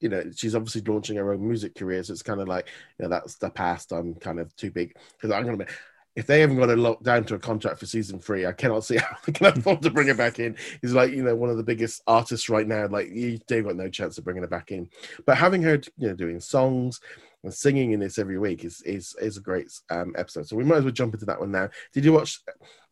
You 0.00 0.08
know, 0.08 0.22
she's 0.34 0.54
obviously 0.54 0.82
launching 0.82 1.16
her 1.16 1.32
own 1.32 1.46
music 1.46 1.74
career, 1.74 2.02
so 2.04 2.12
it's 2.12 2.22
kind 2.22 2.40
of 2.40 2.46
like, 2.46 2.68
you 2.98 3.02
know, 3.02 3.08
that's 3.08 3.36
the 3.36 3.50
past. 3.50 3.90
I'm 3.90 4.14
kind 4.14 4.38
of 4.38 4.54
too 4.54 4.70
big 4.70 4.96
because 5.12 5.30
I'm 5.30 5.44
gonna 5.44 5.56
be. 5.56 5.64
If 6.16 6.26
they 6.26 6.40
haven't 6.40 6.58
got 6.58 6.70
a 6.70 6.74
lock 6.74 7.04
down 7.04 7.24
to 7.26 7.36
a 7.36 7.38
contract 7.38 7.78
for 7.78 7.86
season 7.86 8.18
three, 8.18 8.44
I 8.44 8.52
cannot 8.52 8.84
see 8.84 8.96
how 8.98 9.16
they 9.24 9.32
can 9.32 9.52
hmm. 9.52 9.58
afford 9.60 9.82
to 9.82 9.90
bring 9.90 10.08
her 10.08 10.14
back 10.14 10.40
in. 10.40 10.56
He's 10.82 10.92
like, 10.92 11.12
you 11.12 11.22
know, 11.22 11.36
one 11.36 11.50
of 11.50 11.56
the 11.56 11.62
biggest 11.62 12.02
artists 12.06 12.48
right 12.48 12.66
now. 12.66 12.88
Like, 12.88 13.10
you, 13.10 13.38
they've 13.46 13.64
got 13.64 13.76
no 13.76 13.88
chance 13.88 14.18
of 14.18 14.24
bringing 14.24 14.42
her 14.42 14.48
back 14.48 14.72
in. 14.72 14.90
But 15.26 15.36
having 15.36 15.62
her, 15.62 15.80
you 15.96 16.08
know, 16.08 16.14
doing 16.14 16.40
songs 16.40 17.00
and 17.44 17.54
singing 17.54 17.92
in 17.92 18.00
this 18.00 18.18
every 18.18 18.38
week 18.38 18.64
is 18.64 18.82
is 18.82 19.14
is 19.20 19.36
a 19.36 19.40
great 19.40 19.68
um, 19.90 20.14
episode. 20.16 20.46
So 20.48 20.56
we 20.56 20.64
might 20.64 20.78
as 20.78 20.84
well 20.84 20.92
jump 20.92 21.14
into 21.14 21.26
that 21.26 21.40
one 21.40 21.52
now. 21.52 21.68
Did 21.92 22.04
you 22.04 22.12
watch 22.12 22.40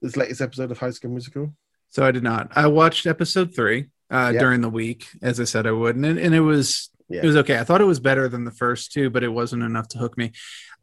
this 0.01 0.17
latest 0.17 0.41
episode 0.41 0.71
of 0.71 0.79
High 0.79 0.91
School 0.91 1.11
Musical? 1.11 1.55
So 1.91 2.05
I 2.05 2.11
did 2.11 2.23
not. 2.23 2.51
I 2.57 2.67
watched 2.67 3.07
episode 3.07 3.55
three 3.55 3.87
uh, 4.11 4.31
Yeah. 4.35 4.41
during 4.41 4.61
the 4.61 4.69
week, 4.69 5.07
as 5.23 5.41
I 5.41 5.45
said 5.45 5.67
I 5.67 5.73
would, 5.73 5.97
and 5.97 6.05
it, 6.07 6.19
and 6.19 6.35
it 6.35 6.41
was 6.41 6.91
Yeah. 7.09 7.23
it 7.23 7.27
was 7.27 7.37
okay. 7.37 7.59
I 7.59 7.65
thought 7.65 7.81
it 7.81 7.85
was 7.85 8.01
better 8.01 8.29
than 8.29 8.45
the 8.45 8.51
first 8.51 8.93
two, 8.93 9.11
but 9.11 9.23
it 9.25 9.29
wasn't 9.29 9.63
enough 9.63 9.89
to 9.89 9.99
hook 9.99 10.17
me. 10.19 10.33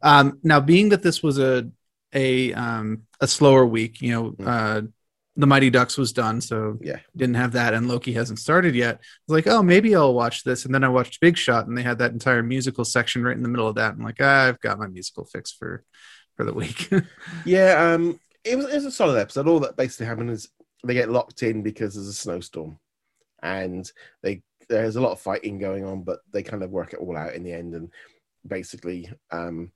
Um, 0.02 0.38
now, 0.42 0.60
being 0.60 0.90
that 0.90 1.02
this 1.02 1.22
was 1.22 1.38
a 1.38 1.70
a 2.12 2.52
um, 2.52 3.02
a 3.20 3.26
slower 3.26 3.64
week, 3.66 4.00
you 4.00 4.10
know, 4.12 4.30
Mm. 4.32 4.46
uh, 4.46 4.82
the 5.36 5.46
Mighty 5.46 5.68
Ducks 5.70 5.98
was 5.98 6.12
done, 6.12 6.40
so 6.40 6.78
Yeah. 6.80 7.00
didn't 7.16 7.34
have 7.36 7.52
that, 7.52 7.74
and 7.74 7.88
Loki 7.88 8.12
hasn't 8.12 8.38
started 8.38 8.74
yet. 8.74 8.96
I 8.96 8.98
was 9.28 9.34
like, 9.44 9.46
oh, 9.46 9.62
maybe 9.62 9.94
I'll 9.94 10.14
watch 10.14 10.44
this, 10.44 10.64
and 10.64 10.74
then 10.74 10.84
I 10.84 10.88
watched 10.88 11.20
Big 11.20 11.36
Shot, 11.36 11.66
and 11.66 11.76
they 11.76 11.82
had 11.82 11.98
that 11.98 12.12
entire 12.12 12.42
musical 12.42 12.84
section 12.84 13.22
right 13.24 13.36
in 13.36 13.42
the 13.42 13.48
middle 13.48 13.66
of 13.66 13.74
that. 13.76 13.94
I'm 13.94 14.02
like, 14.02 14.18
ah, 14.20 14.46
I've 14.46 14.60
got 14.60 14.78
my 14.78 14.86
musical 14.86 15.24
fix 15.24 15.52
for 15.52 15.84
for 16.36 16.44
the 16.44 16.52
week. 16.52 16.88
Yeah, 17.44 17.92
um, 17.94 18.18
it 18.44 18.56
was 18.56 18.66
it 18.66 18.74
was 18.74 18.84
a 18.86 18.90
solid 18.90 19.18
episode. 19.20 19.48
All 19.48 19.60
that 19.60 19.76
basically 19.76 20.06
happened 20.06 20.30
is 20.30 20.48
they 20.84 20.94
get 20.94 21.10
locked 21.10 21.42
in 21.42 21.62
because 21.62 21.94
there's 21.94 22.08
a 22.08 22.12
snowstorm, 22.12 22.78
and 23.42 23.90
they 24.22 24.42
there's 24.68 24.96
a 24.96 25.00
lot 25.00 25.12
of 25.12 25.20
fighting 25.20 25.58
going 25.58 25.84
on, 25.84 26.02
but 26.02 26.20
they 26.32 26.42
kind 26.42 26.62
of 26.62 26.70
work 26.70 26.92
it 26.92 26.98
all 27.00 27.16
out 27.16 27.34
in 27.34 27.42
the 27.42 27.52
end. 27.52 27.74
And 27.74 27.90
basically, 28.46 29.10
um, 29.30 29.72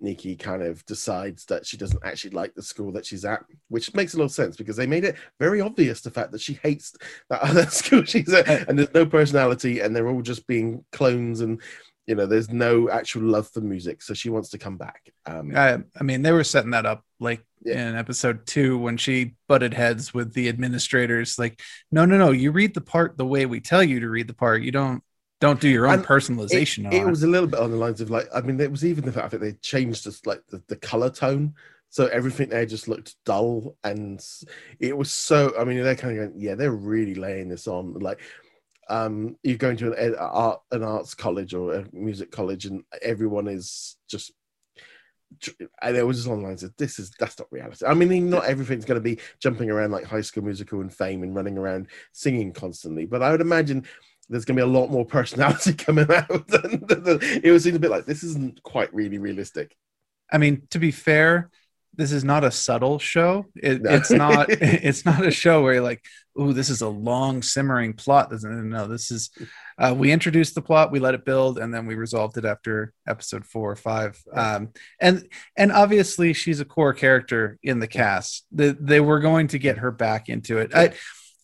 Nikki 0.00 0.36
kind 0.36 0.62
of 0.62 0.84
decides 0.86 1.44
that 1.46 1.66
she 1.66 1.76
doesn't 1.76 2.04
actually 2.04 2.30
like 2.30 2.54
the 2.54 2.62
school 2.62 2.92
that 2.92 3.04
she's 3.06 3.24
at, 3.24 3.42
which 3.68 3.92
makes 3.94 4.14
a 4.14 4.18
lot 4.18 4.24
of 4.26 4.30
sense 4.32 4.56
because 4.56 4.76
they 4.76 4.86
made 4.86 5.04
it 5.04 5.16
very 5.40 5.60
obvious 5.60 6.00
the 6.00 6.10
fact 6.10 6.32
that 6.32 6.40
she 6.40 6.58
hates 6.62 6.94
that 7.30 7.42
other 7.42 7.66
school 7.66 8.04
she's 8.04 8.32
at, 8.32 8.68
and 8.68 8.78
there's 8.78 8.94
no 8.94 9.06
personality, 9.06 9.80
and 9.80 9.94
they're 9.94 10.08
all 10.08 10.22
just 10.22 10.46
being 10.46 10.84
clones 10.92 11.40
and. 11.40 11.60
You 12.06 12.14
know, 12.14 12.24
there's 12.24 12.48
no 12.48 12.88
actual 12.88 13.20
love 13.24 13.50
for 13.50 13.60
music, 13.60 14.00
so 14.00 14.14
she 14.14 14.30
wants 14.30 14.48
to 14.48 14.56
come 14.56 14.78
back. 14.78 15.10
Um, 15.26 15.54
I, 15.54 15.76
I 15.94 16.02
mean, 16.02 16.22
they 16.22 16.32
were 16.32 16.42
setting 16.42 16.70
that 16.70 16.86
up 16.86 17.04
like 17.20 17.44
Yeah. 17.62 17.86
in 17.90 17.96
episode 17.96 18.46
two 18.46 18.78
when 18.78 18.96
she 18.96 19.34
butted 19.46 19.74
heads 19.74 20.14
with 20.14 20.32
the 20.32 20.48
administrators. 20.48 21.38
Like, 21.38 21.60
no, 21.92 22.06
no, 22.06 22.16
no, 22.16 22.30
you 22.30 22.50
read 22.50 22.72
the 22.72 22.80
part 22.80 23.18
the 23.18 23.26
way 23.26 23.44
we 23.44 23.60
tell 23.60 23.82
you 23.84 24.00
to 24.00 24.08
read 24.08 24.26
the 24.26 24.32
part. 24.32 24.62
You 24.62 24.72
don't 24.72 25.02
don't 25.40 25.60
do 25.60 25.68
your 25.68 25.86
own 25.86 25.94
And 25.94 26.04
personalization 26.04 26.92
it, 26.92 27.02
it. 27.02 27.06
was 27.06 27.22
a 27.22 27.28
little 27.28 27.46
bit 27.46 27.60
on 27.60 27.70
the 27.70 27.76
lines 27.76 28.00
of 28.00 28.10
like 28.10 28.26
i 28.34 28.40
mean 28.40 28.60
it 28.60 28.70
was 28.70 28.84
even 28.84 29.04
the 29.04 29.12
fact 29.12 29.30
that 29.30 29.40
they 29.40 29.52
changed 29.52 30.04
just 30.04 30.26
like 30.26 30.42
the, 30.48 30.62
the 30.68 30.76
color 30.76 31.10
tone. 31.10 31.54
So 31.90 32.06
everything 32.06 32.50
there 32.50 32.66
just 32.66 32.86
looked 32.86 33.16
dull 33.24 33.76
and 33.82 34.22
it 34.78 34.96
was 34.96 35.10
so 35.10 35.54
i 35.58 35.64
mean 35.64 35.82
they're 35.82 35.94
kind 35.96 36.18
of 36.18 36.28
going 36.30 36.40
yeah 36.40 36.54
they're 36.54 36.70
really 36.70 37.14
laying 37.14 37.48
this 37.48 37.66
on 37.66 37.94
like 37.94 38.20
um 38.90 39.36
you're 39.42 39.56
going 39.56 39.76
to 39.78 39.92
an 39.92 40.14
art 40.18 40.60
an 40.70 40.82
arts 40.82 41.14
college 41.14 41.54
or 41.54 41.74
a 41.74 41.86
music 41.92 42.30
college 42.30 42.66
and 42.66 42.82
everyone 43.00 43.48
is 43.48 43.96
just 44.08 44.32
and 45.82 45.96
it 45.96 46.06
was 46.06 46.18
just 46.18 46.28
on 46.28 46.42
the 46.42 46.48
lines 46.48 46.62
of 46.62 46.74
this 46.76 46.98
is 46.98 47.10
that's 47.18 47.38
not 47.38 47.52
reality. 47.52 47.84
I 47.86 47.94
mean, 47.94 48.30
not 48.30 48.44
everything's 48.44 48.84
going 48.84 49.00
to 49.00 49.04
be 49.04 49.18
jumping 49.40 49.70
around 49.70 49.90
like 49.90 50.04
High 50.04 50.22
School 50.22 50.44
Musical 50.44 50.80
and 50.80 50.92
Fame 50.92 51.22
and 51.22 51.34
running 51.34 51.58
around 51.58 51.88
singing 52.12 52.52
constantly, 52.52 53.04
but 53.04 53.22
I 53.22 53.30
would 53.30 53.40
imagine 53.40 53.84
there's 54.28 54.44
going 54.44 54.56
to 54.56 54.64
be 54.64 54.70
a 54.70 54.72
lot 54.72 54.90
more 54.90 55.04
personality 55.04 55.72
coming 55.74 56.06
out. 56.10 56.26
It 56.30 57.50
was 57.52 57.66
a 57.66 57.78
bit 57.78 57.90
like 57.90 58.06
this 58.06 58.22
isn't 58.22 58.62
quite 58.62 58.92
really 58.94 59.18
realistic. 59.18 59.76
I 60.30 60.38
mean, 60.38 60.62
to 60.70 60.78
be 60.78 60.90
fair, 60.90 61.50
this 61.94 62.12
is 62.12 62.22
not 62.22 62.44
a 62.44 62.50
subtle 62.50 62.98
show. 62.98 63.46
It, 63.56 63.82
No. 63.82 63.90
It's 63.90 64.10
not. 64.10 64.48
It's 64.60 65.04
not 65.04 65.26
a 65.26 65.30
show 65.30 65.62
where 65.62 65.74
you're 65.74 65.82
like, 65.82 66.04
"Ooh, 66.40 66.52
this 66.52 66.70
is 66.70 66.80
a 66.80 66.88
long 66.88 67.42
simmering 67.42 67.94
plot." 67.94 68.30
Doesn't 68.30 68.68
no. 68.68 68.86
This 68.86 69.10
is. 69.10 69.30
Uh, 69.78 69.94
we 69.96 70.10
introduced 70.10 70.56
the 70.56 70.62
plot, 70.62 70.90
we 70.90 70.98
let 70.98 71.14
it 71.14 71.24
build, 71.24 71.56
and 71.56 71.72
then 71.72 71.86
we 71.86 71.94
resolved 71.94 72.36
it 72.36 72.44
after 72.44 72.92
episode 73.06 73.46
four 73.46 73.70
or 73.70 73.76
five. 73.76 74.20
Um, 74.32 74.70
and 75.00 75.28
and 75.56 75.72
obviously, 75.72 76.32
she's 76.32 76.60
a 76.60 76.64
core 76.64 76.94
character 76.94 77.58
in 77.62 77.78
the 77.78 77.86
cast. 77.86 78.44
The, 78.50 78.76
they 78.78 79.00
were 79.00 79.20
going 79.20 79.48
to 79.48 79.58
get 79.58 79.78
her 79.78 79.92
back 79.92 80.28
into 80.28 80.58
it. 80.58 80.74
I 80.74 80.94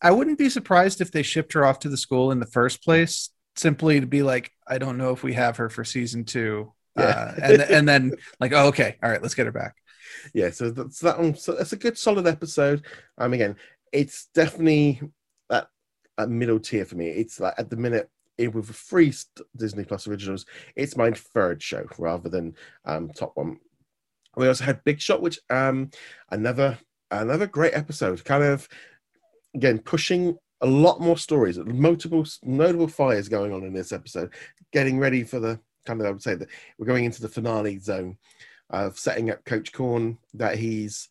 I 0.05 0.12
wouldn't 0.12 0.38
be 0.38 0.50
surprised 0.50 1.00
if 1.00 1.11
they 1.11 1.22
shipped 1.24 1.55
her 1.55 1.64
off 1.66 1.80
to 1.80 1.88
the 1.88 1.96
school 1.96 2.30
in 2.30 2.38
the 2.40 2.46
first 2.46 2.84
place, 2.84 3.30
simply 3.57 4.00
to 4.00 4.07
be 4.07 4.22
like, 4.22 4.52
I 4.68 4.78
don't 4.78 4.98
know 4.98 5.11
if 5.12 5.24
we 5.24 5.32
have 5.34 5.57
her 5.57 5.68
for 5.70 5.84
season 5.84 6.24
two. 6.24 6.72
Yeah. 6.96 7.05
Uh, 7.05 7.34
and 7.42 7.62
and 7.62 7.88
then 7.88 8.12
like, 8.40 8.52
oh, 8.52 8.68
okay, 8.68 8.96
all 9.02 9.11
right, 9.11 9.22
let's 9.22 9.34
get 9.34 9.46
her 9.46 9.52
back. 9.52 9.74
yeah 10.34 10.50
so 10.50 10.70
that's 10.70 11.00
that 11.00 11.18
one 11.18 11.34
so 11.34 11.52
that's 11.52 11.72
a 11.72 11.76
good 11.76 11.98
solid 11.98 12.26
episode 12.26 12.84
um 13.18 13.32
again 13.32 13.57
it's 13.92 14.26
definitely 14.34 15.00
that 15.50 15.68
a 16.18 16.26
middle 16.26 16.61
tier 16.61 16.84
for 16.84 16.96
me 16.96 17.09
it's 17.09 17.40
like 17.40 17.55
at 17.59 17.70
the 17.70 17.76
minute 17.76 18.09
it, 18.38 18.52
with 18.55 18.66
free 18.66 19.12
disney 19.57 19.84
plus 19.84 20.07
originals 20.09 20.46
it's 20.76 20.96
my 20.96 21.11
third 21.11 21.62
show 21.62 21.84
rather 21.98 22.28
than 22.28 22.55
um 22.84 23.11
top 23.11 23.32
one 23.36 23.59
we 24.36 24.48
also 24.48 24.64
had 24.64 24.84
big 24.84 25.00
shot 25.00 25.22
which 25.22 25.38
um 25.50 25.90
another 26.30 26.78
another 27.11 27.46
great 27.46 27.74
episode 27.74 28.24
kind 28.24 28.42
of 28.42 28.68
again 29.55 29.78
pushing 29.78 30.36
a 30.61 30.66
lot 30.66 31.00
more 31.00 31.18
stories 31.18 31.59
multiple 31.59 32.24
notable 32.42 32.88
fires 32.88 33.28
going 33.28 33.52
on 33.52 33.62
in 33.64 33.72
this 33.72 33.92
episode 33.92 34.32
getting 34.72 34.98
ready 34.98 35.22
for 35.22 35.38
the 35.40 35.59
kind 35.84 36.00
of 36.00 36.07
i 36.07 36.11
would 36.11 36.22
say 36.22 36.34
that 36.34 36.48
we're 36.78 36.86
going 36.86 37.05
into 37.05 37.20
the 37.20 37.28
finale 37.28 37.78
zone 37.78 38.16
of 38.70 38.98
setting 38.98 39.30
up 39.30 39.44
Coach 39.44 39.72
Korn 39.72 40.18
that 40.34 40.59
he's 40.59 41.09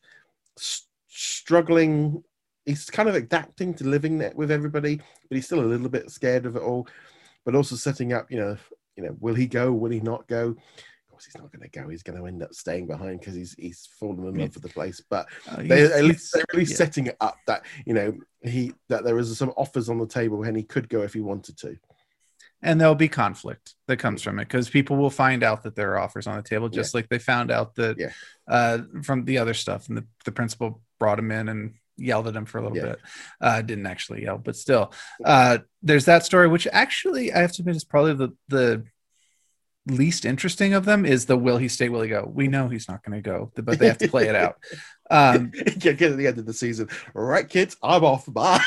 s- 0.58 0.88
struggling. 1.08 2.24
He's 2.66 2.89
kind 2.89 3.10
of 3.10 3.16
adapting 3.16 3.74
to 3.76 3.86
living 3.86 4.24
with 4.36 4.52
everybody, 4.52 4.98
but 5.30 5.36
he's 5.36 5.46
still 5.46 5.62
a 5.62 5.66
little 5.66 5.89
bit 5.89 6.10
scared 6.12 6.46
of 6.46 6.56
it 6.56 6.62
all. 6.62 6.88
But 7.46 7.56
also 7.56 7.76
setting 7.76 8.14
up, 8.14 8.32
you 8.32 8.38
know, 8.38 8.58
you 8.96 9.04
know, 9.04 9.16
will 9.20 9.36
he 9.36 9.48
go? 9.48 9.72
Will 9.72 9.91
he 9.91 10.00
not 10.00 10.28
go? 10.28 10.56
Course, 11.14 11.26
he's 11.26 11.38
not 11.39 11.51
going 11.51 11.61
to 11.70 11.80
go. 11.80 11.88
He's 11.89 12.01
going 12.01 12.18
to 12.20 12.26
end 12.26 12.41
up 12.41 12.53
staying 12.55 12.88
behind 12.88 13.20
because 13.20 13.36
he's 13.36 13.53
he's 13.53 13.88
fallen 13.99 14.18
in 14.26 14.34
love 14.34 14.53
with 14.55 14.64
the 14.64 14.70
place. 14.70 14.99
But 15.07 15.28
Uh, 15.47 15.57
they 15.61 15.84
at 15.84 16.03
least 16.05 16.34
they're 16.34 16.43
really 16.53 16.66
yeah. 16.68 16.76
setting 16.76 17.05
it 17.05 17.18
up 17.22 17.38
that 17.45 17.66
you 17.86 17.93
know 17.93 18.18
he 18.41 18.74
that 18.89 19.03
there 19.03 19.20
is 19.20 19.38
some 19.38 19.53
offers 19.55 19.89
on 19.89 19.99
the 19.99 20.07
table 20.07 20.41
and 20.41 20.57
he 20.57 20.64
could 20.64 20.89
go 20.89 21.03
if 21.03 21.14
he 21.14 21.22
wanted 21.22 21.55
to. 21.59 21.78
and 22.64 22.82
there'll 22.82 22.95
be 22.95 23.07
conflict 23.09 23.76
that 23.88 23.97
comes 23.97 24.24
from 24.24 24.39
it 24.39 24.45
because 24.45 24.70
people 24.72 24.95
will 24.97 25.11
find 25.11 25.43
out 25.43 25.61
that 25.64 25.76
there 25.76 25.91
are 25.91 25.99
offers 25.99 26.26
on 26.26 26.36
the 26.38 26.41
table 26.41 26.68
just 26.70 26.95
like 26.95 27.07
they 27.09 27.20
found 27.20 27.51
out 27.51 27.76
that 27.76 27.95
Yeah. 27.99 28.11
uh, 28.47 28.80
from 29.03 29.26
the 29.26 29.38
other 29.38 29.53
stuff 29.53 29.89
and 29.89 29.97
the, 29.97 30.05
the 30.26 30.32
principal 30.32 30.82
brought 30.99 31.20
him 31.20 31.30
in 31.32 31.47
and 31.49 31.74
yelled 31.97 32.28
at 32.28 32.36
him 32.36 32.45
for 32.45 32.57
a 32.57 32.61
little 32.64 32.78
Yeah. 32.78 32.84
bit 32.93 32.99
uh, 33.41 33.61
didn't 33.61 33.86
actually 33.86 34.24
yell 34.24 34.38
but 34.39 34.55
still 34.55 34.91
uh, 35.24 35.59
there's 35.84 36.05
that 36.05 36.26
story 36.26 36.47
which 36.47 36.66
actually 36.72 37.32
i 37.34 37.39
have 37.39 37.51
to 37.51 37.61
admit 37.61 37.76
is 37.76 37.84
probably 37.84 38.14
the 38.16 38.30
the 38.47 38.84
least 39.88 40.26
interesting 40.26 40.74
of 40.74 40.86
them 40.86 41.06
is 41.06 41.26
the 41.26 41.38
will 41.38 41.58
he 41.58 41.68
stay 41.68 41.90
will 41.90 42.02
he 42.02 42.10
go 42.10 42.30
we 42.34 42.48
know 42.48 42.70
he's 42.70 42.88
not 42.88 43.04
going 43.04 43.22
to 43.22 43.30
go 43.30 43.52
but 43.56 43.78
they 43.78 43.88
have 43.88 43.98
to 43.98 44.08
play 44.08 44.28
it 44.28 44.36
out 44.36 44.58
um, 45.14 45.52
get, 45.78 45.98
get 45.98 46.12
at 46.12 46.18
the 46.18 46.28
end 46.28 46.40
of 46.40 46.46
the 46.46 46.54
season. 46.54 46.90
All 47.16 47.24
right, 47.24 47.48
kids, 47.48 47.78
I'm 47.84 48.04
off. 48.04 48.26
Bye. 48.32 48.64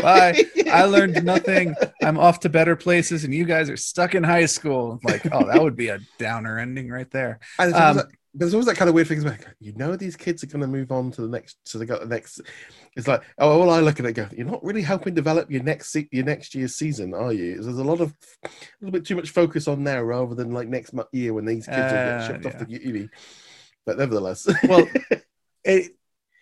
Bye. 0.00 0.44
I 0.70 0.84
learned 0.84 1.24
nothing. 1.24 1.74
I'm 2.02 2.18
off 2.18 2.40
to 2.40 2.48
better 2.48 2.76
places, 2.76 3.24
and 3.24 3.34
you 3.34 3.44
guys 3.44 3.68
are 3.68 3.76
stuck 3.76 4.14
in 4.14 4.22
high 4.22 4.46
school. 4.46 5.00
Like, 5.02 5.26
oh, 5.32 5.46
that 5.46 5.60
would 5.60 5.76
be 5.76 5.88
a 5.88 6.00
downer 6.18 6.58
ending 6.58 6.88
right 6.88 7.10
there. 7.10 7.40
And 7.58 7.72
there's 7.72 7.82
always, 7.82 8.04
Um, 8.04 8.10
there's 8.34 8.54
always 8.54 8.66
that 8.66 8.76
kind 8.76 8.88
of 8.88 8.94
weird 8.94 9.08
thing. 9.08 9.22
Like, 9.22 9.46
you 9.60 9.72
know, 9.74 9.94
these 9.96 10.16
kids 10.16 10.42
are 10.42 10.46
going 10.46 10.62
to 10.62 10.66
move 10.66 10.90
on 10.90 11.10
to 11.12 11.22
the 11.22 11.28
next. 11.28 11.58
So 11.64 11.78
they 11.78 11.84
got 11.84 12.00
the 12.00 12.06
next. 12.06 12.40
It's 12.96 13.06
like, 13.06 13.22
oh, 13.38 13.60
all 13.60 13.70
I 13.70 13.80
look 13.80 14.00
at 14.00 14.06
it, 14.06 14.12
go, 14.14 14.28
you're 14.32 14.46
not 14.46 14.64
really 14.64 14.82
helping 14.82 15.14
develop 15.14 15.50
your 15.50 15.62
next 15.62 15.92
se- 15.92 16.08
your 16.12 16.24
next 16.24 16.54
year's 16.54 16.74
season, 16.74 17.14
are 17.14 17.32
you? 17.32 17.62
There's 17.62 17.78
a 17.78 17.84
lot 17.84 18.00
of 18.00 18.14
a 18.44 18.48
little 18.80 18.92
bit 18.92 19.06
too 19.06 19.16
much 19.16 19.30
focus 19.30 19.68
on 19.68 19.84
now 19.84 20.00
rather 20.02 20.34
than 20.34 20.52
like 20.52 20.68
next 20.68 20.94
year 21.12 21.34
when 21.34 21.44
these 21.44 21.66
kids 21.66 21.78
will 21.78 21.98
Uh, 21.98 22.18
get 22.18 22.26
shipped 22.26 22.46
off 22.46 22.52
yeah. 22.68 22.78
to 22.78 22.84
uni. 22.86 23.08
But 23.84 23.98
nevertheless, 23.98 24.48
Well, 24.64 24.88
it, 25.64 25.92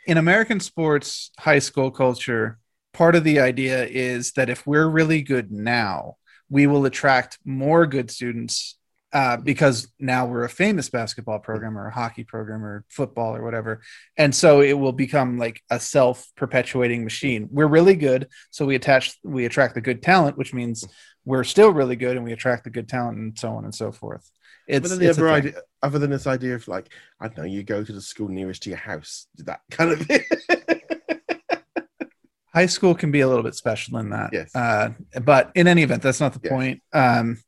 in 0.06 0.16
American 0.16 0.60
sports, 0.60 1.30
high 1.38 1.58
school 1.58 1.90
culture, 1.90 2.58
part 2.92 3.16
of 3.16 3.24
the 3.24 3.40
idea 3.40 3.84
is 3.84 4.32
that 4.32 4.50
if 4.50 4.66
we're 4.66 4.88
really 4.88 5.22
good 5.22 5.50
now, 5.50 6.16
we 6.48 6.66
will 6.66 6.84
attract 6.84 7.38
more 7.44 7.86
good 7.86 8.10
students 8.10 8.76
uh, 9.12 9.36
because 9.36 9.90
now 9.98 10.26
we're 10.26 10.44
a 10.44 10.48
famous 10.48 10.88
basketball 10.88 11.38
program 11.38 11.76
or 11.76 11.86
a 11.86 11.92
hockey 11.92 12.24
program 12.24 12.64
or 12.64 12.84
football 12.88 13.34
or 13.34 13.42
whatever. 13.42 13.82
And 14.16 14.34
so 14.34 14.60
it 14.60 14.74
will 14.74 14.92
become 14.92 15.38
like 15.38 15.62
a 15.70 15.80
self-perpetuating 15.80 17.02
machine. 17.02 17.48
We're 17.50 17.66
really 17.66 17.96
good, 17.96 18.28
so 18.50 18.66
we 18.66 18.76
attach 18.76 19.18
we 19.24 19.46
attract 19.46 19.74
the 19.74 19.80
good 19.80 20.02
talent, 20.02 20.38
which 20.38 20.54
means 20.54 20.86
we're 21.24 21.44
still 21.44 21.70
really 21.70 21.96
good 21.96 22.16
and 22.16 22.24
we 22.24 22.32
attract 22.32 22.64
the 22.64 22.70
good 22.70 22.88
talent 22.88 23.18
and 23.18 23.38
so 23.38 23.50
on 23.50 23.64
and 23.64 23.74
so 23.74 23.92
forth. 23.92 24.30
It's, 24.66 24.82
But 24.82 24.90
then 24.90 24.98
the 25.00 25.08
it's 25.08 25.18
other 25.18 25.30
idea, 25.30 25.54
other 25.82 25.98
than 25.98 26.10
this 26.10 26.26
idea 26.26 26.54
of 26.54 26.68
like, 26.68 26.92
I 27.20 27.26
don't 27.26 27.38
know, 27.38 27.44
you 27.44 27.62
go 27.62 27.82
to 27.82 27.92
the 27.92 28.00
school 28.00 28.28
nearest 28.28 28.62
to 28.64 28.70
your 28.70 28.78
house, 28.78 29.26
that 29.38 29.60
kind 29.70 29.90
of 29.90 30.02
thing. 30.02 30.22
high 32.54 32.66
school 32.66 32.94
can 32.94 33.10
be 33.10 33.20
a 33.20 33.28
little 33.28 33.42
bit 33.42 33.54
special 33.54 33.98
in 33.98 34.10
that. 34.10 34.30
Yes. 34.32 34.54
Uh, 34.54 34.90
but 35.22 35.50
in 35.54 35.66
any 35.66 35.82
event, 35.82 36.02
that's 36.02 36.20
not 36.20 36.32
the 36.32 36.48
point. 36.48 36.82
Um, 36.92 37.38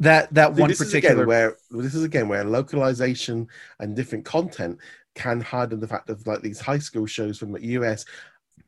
that 0.00 0.32
that 0.34 0.54
See, 0.54 0.60
one 0.60 0.70
this 0.70 0.78
particular 0.78 1.26
where 1.26 1.56
this 1.70 1.94
is 1.94 2.02
again 2.02 2.28
where 2.28 2.44
localization 2.44 3.46
and 3.78 3.94
different 3.94 4.24
content 4.24 4.78
can 5.14 5.40
hide 5.40 5.72
in 5.72 5.80
the 5.80 5.86
fact 5.86 6.10
of 6.10 6.26
like 6.26 6.40
these 6.40 6.60
high 6.60 6.78
school 6.78 7.06
shows 7.06 7.38
from 7.38 7.52
the 7.52 7.64
US 7.78 8.04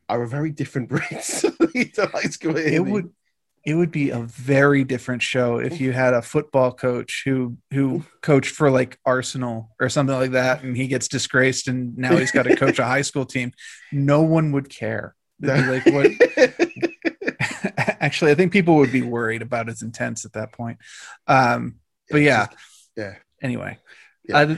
are 0.07 0.23
a 0.23 0.27
very 0.27 0.51
different 0.51 0.89
breed 0.89 1.03
to 1.95 2.05
high 2.13 2.29
school. 2.29 2.55
it 2.55 2.79
would 2.79 3.11
it 3.65 3.75
would 3.75 3.91
be 3.91 4.09
a 4.09 4.19
very 4.19 4.83
different 4.83 5.21
show 5.21 5.57
if 5.57 5.79
you 5.79 5.93
had 5.93 6.13
a 6.13 6.21
football 6.21 6.71
coach 6.71 7.23
who 7.25 7.57
who 7.71 8.03
coached 8.21 8.53
for 8.53 8.69
like 8.69 8.99
Arsenal 9.05 9.71
or 9.79 9.89
something 9.89 10.15
like 10.15 10.31
that 10.31 10.63
and 10.63 10.77
he 10.77 10.87
gets 10.87 11.07
disgraced 11.07 11.67
and 11.67 11.97
now 11.97 12.15
he's 12.15 12.31
got 12.31 12.43
to 12.43 12.55
coach 12.55 12.77
a 12.77 12.85
high 12.85 13.01
school 13.01 13.25
team 13.25 13.51
no 13.91 14.21
one 14.21 14.51
would 14.51 14.69
care 14.69 15.15
They'd 15.39 15.63
be 15.63 15.67
like 15.67 15.85
what 15.87 16.62
actually 18.05 18.31
I 18.31 18.35
think 18.35 18.51
people 18.51 18.75
would 18.75 18.91
be 18.91 19.01
worried 19.17 19.41
about 19.41 19.67
his 19.67 19.81
intents 19.81 20.25
at 20.25 20.33
that 20.33 20.51
point 20.51 20.77
um 21.27 21.75
but 22.11 22.21
yeah 22.21 22.47
yeah. 22.97 23.15
anyway 23.41 23.77
Yeah. 24.27 24.37
uh, 24.39 24.55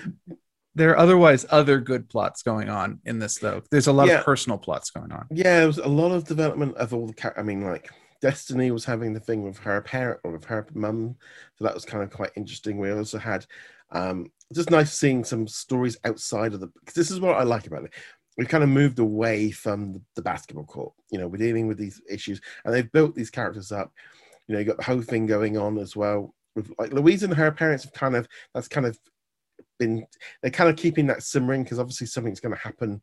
there 0.77 0.89
are 0.91 0.97
otherwise 1.05 1.45
other 1.49 1.79
good 1.79 2.09
plots 2.09 2.41
going 2.43 2.69
on 2.69 2.99
in 3.05 3.19
this 3.19 3.35
though 3.39 3.61
there's 3.71 3.87
a 3.87 3.93
lot 3.93 4.07
Yeah. 4.07 4.19
of 4.19 4.25
personal 4.25 4.57
plots 4.57 4.89
going 4.97 5.11
on 5.11 5.25
Yeah, 5.31 5.63
it 5.63 5.67
was 5.67 5.77
a 5.77 5.87
lot 5.87 6.11
of 6.11 6.25
development 6.25 6.75
of 6.83 6.93
all 6.93 7.07
the 7.07 7.33
I 7.39 7.43
mean, 7.43 7.61
like 7.73 7.89
Destiny 8.21 8.71
was 8.71 8.85
having 8.85 9.13
the 9.13 9.19
thing 9.27 9.43
with 9.43 9.57
her 9.59 9.81
parent 9.81 10.19
or 10.23 10.31
with 10.31 10.45
her 10.45 10.65
mum, 10.73 11.15
so 11.55 11.65
that 11.65 11.73
was 11.75 11.85
kind 11.85 12.01
of 12.03 12.09
quite 12.09 12.31
interesting. 12.35 12.77
We 12.79 12.91
also 12.91 13.19
had 13.19 13.45
um, 13.91 14.31
just 14.53 14.71
nice 14.71 14.91
seeing 14.93 15.23
some 15.23 15.47
stories 15.47 15.97
outside 16.03 16.53
of 16.53 16.59
the. 16.61 16.67
Because 16.79 16.95
this 16.95 17.11
is 17.11 17.19
what 17.19 17.35
I 17.37 17.43
like 17.43 17.67
about 17.67 17.83
it. 17.83 17.93
We've 18.37 18.49
kind 18.49 18.63
of 18.63 18.69
moved 18.69 18.99
away 18.99 19.51
from 19.51 20.01
the, 20.15 20.21
basketball 20.21 20.65
court. 20.65 20.93
You 21.09 21.19
know, 21.19 21.27
we're 21.27 21.37
dealing 21.37 21.67
with 21.67 21.77
these 21.77 22.01
issues, 22.09 22.41
and 22.63 22.73
they've 22.73 22.91
built 22.91 23.15
these 23.15 23.29
characters 23.29 23.71
up. 23.71 23.93
You 24.47 24.53
know, 24.53 24.59
you 24.59 24.65
got 24.65 24.77
the 24.77 24.83
whole 24.83 25.01
thing 25.01 25.25
going 25.25 25.57
on 25.57 25.77
as 25.77 25.95
well 25.95 26.33
with 26.55 26.71
like 26.79 26.93
Louise 26.93 27.23
and 27.23 27.33
her 27.33 27.51
parents 27.51 27.83
have 27.83 27.93
kind 27.93 28.15
of 28.15 28.27
that's 28.53 28.67
kind 28.67 28.85
of 28.85 28.97
been 29.77 30.05
they're 30.41 30.51
kind 30.51 30.69
of 30.69 30.77
keeping 30.77 31.07
that 31.07 31.23
simmering 31.23 31.63
because 31.63 31.79
obviously 31.79 32.07
something's 32.07 32.39
going 32.39 32.55
to 32.55 32.61
happen 32.61 33.01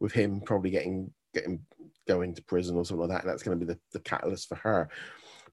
with 0.00 0.12
him 0.12 0.40
probably 0.40 0.70
getting 0.70 1.10
getting 1.34 1.60
going 2.08 2.34
to 2.34 2.42
prison 2.42 2.76
or 2.76 2.84
something 2.84 3.08
like 3.08 3.10
that. 3.10 3.24
And 3.24 3.30
that's 3.30 3.42
going 3.42 3.58
to 3.58 3.64
be 3.64 3.72
the, 3.72 3.78
the 3.92 4.00
catalyst 4.00 4.48
for 4.48 4.54
her. 4.56 4.88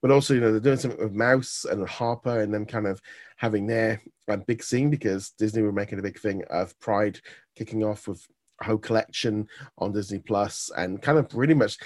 But 0.00 0.10
also, 0.10 0.34
you 0.34 0.40
know, 0.40 0.50
they're 0.50 0.60
doing 0.60 0.76
something 0.76 1.02
with 1.02 1.14
Mouse 1.14 1.64
and 1.68 1.86
Harper 1.88 2.40
and 2.40 2.52
them 2.52 2.66
kind 2.66 2.86
of 2.86 3.00
having 3.36 3.66
their 3.66 4.02
um, 4.28 4.44
big 4.46 4.62
scene 4.62 4.90
because 4.90 5.30
Disney 5.30 5.62
were 5.62 5.72
making 5.72 5.98
a 5.98 6.02
big 6.02 6.18
thing 6.18 6.42
of 6.50 6.78
Pride 6.78 7.20
kicking 7.56 7.82
off 7.82 8.06
with 8.06 8.26
whole 8.62 8.78
collection 8.78 9.48
on 9.78 9.92
Disney 9.92 10.18
Plus 10.18 10.70
and 10.76 11.00
kind 11.02 11.18
of 11.18 11.28
pretty 11.28 11.54
much 11.54 11.78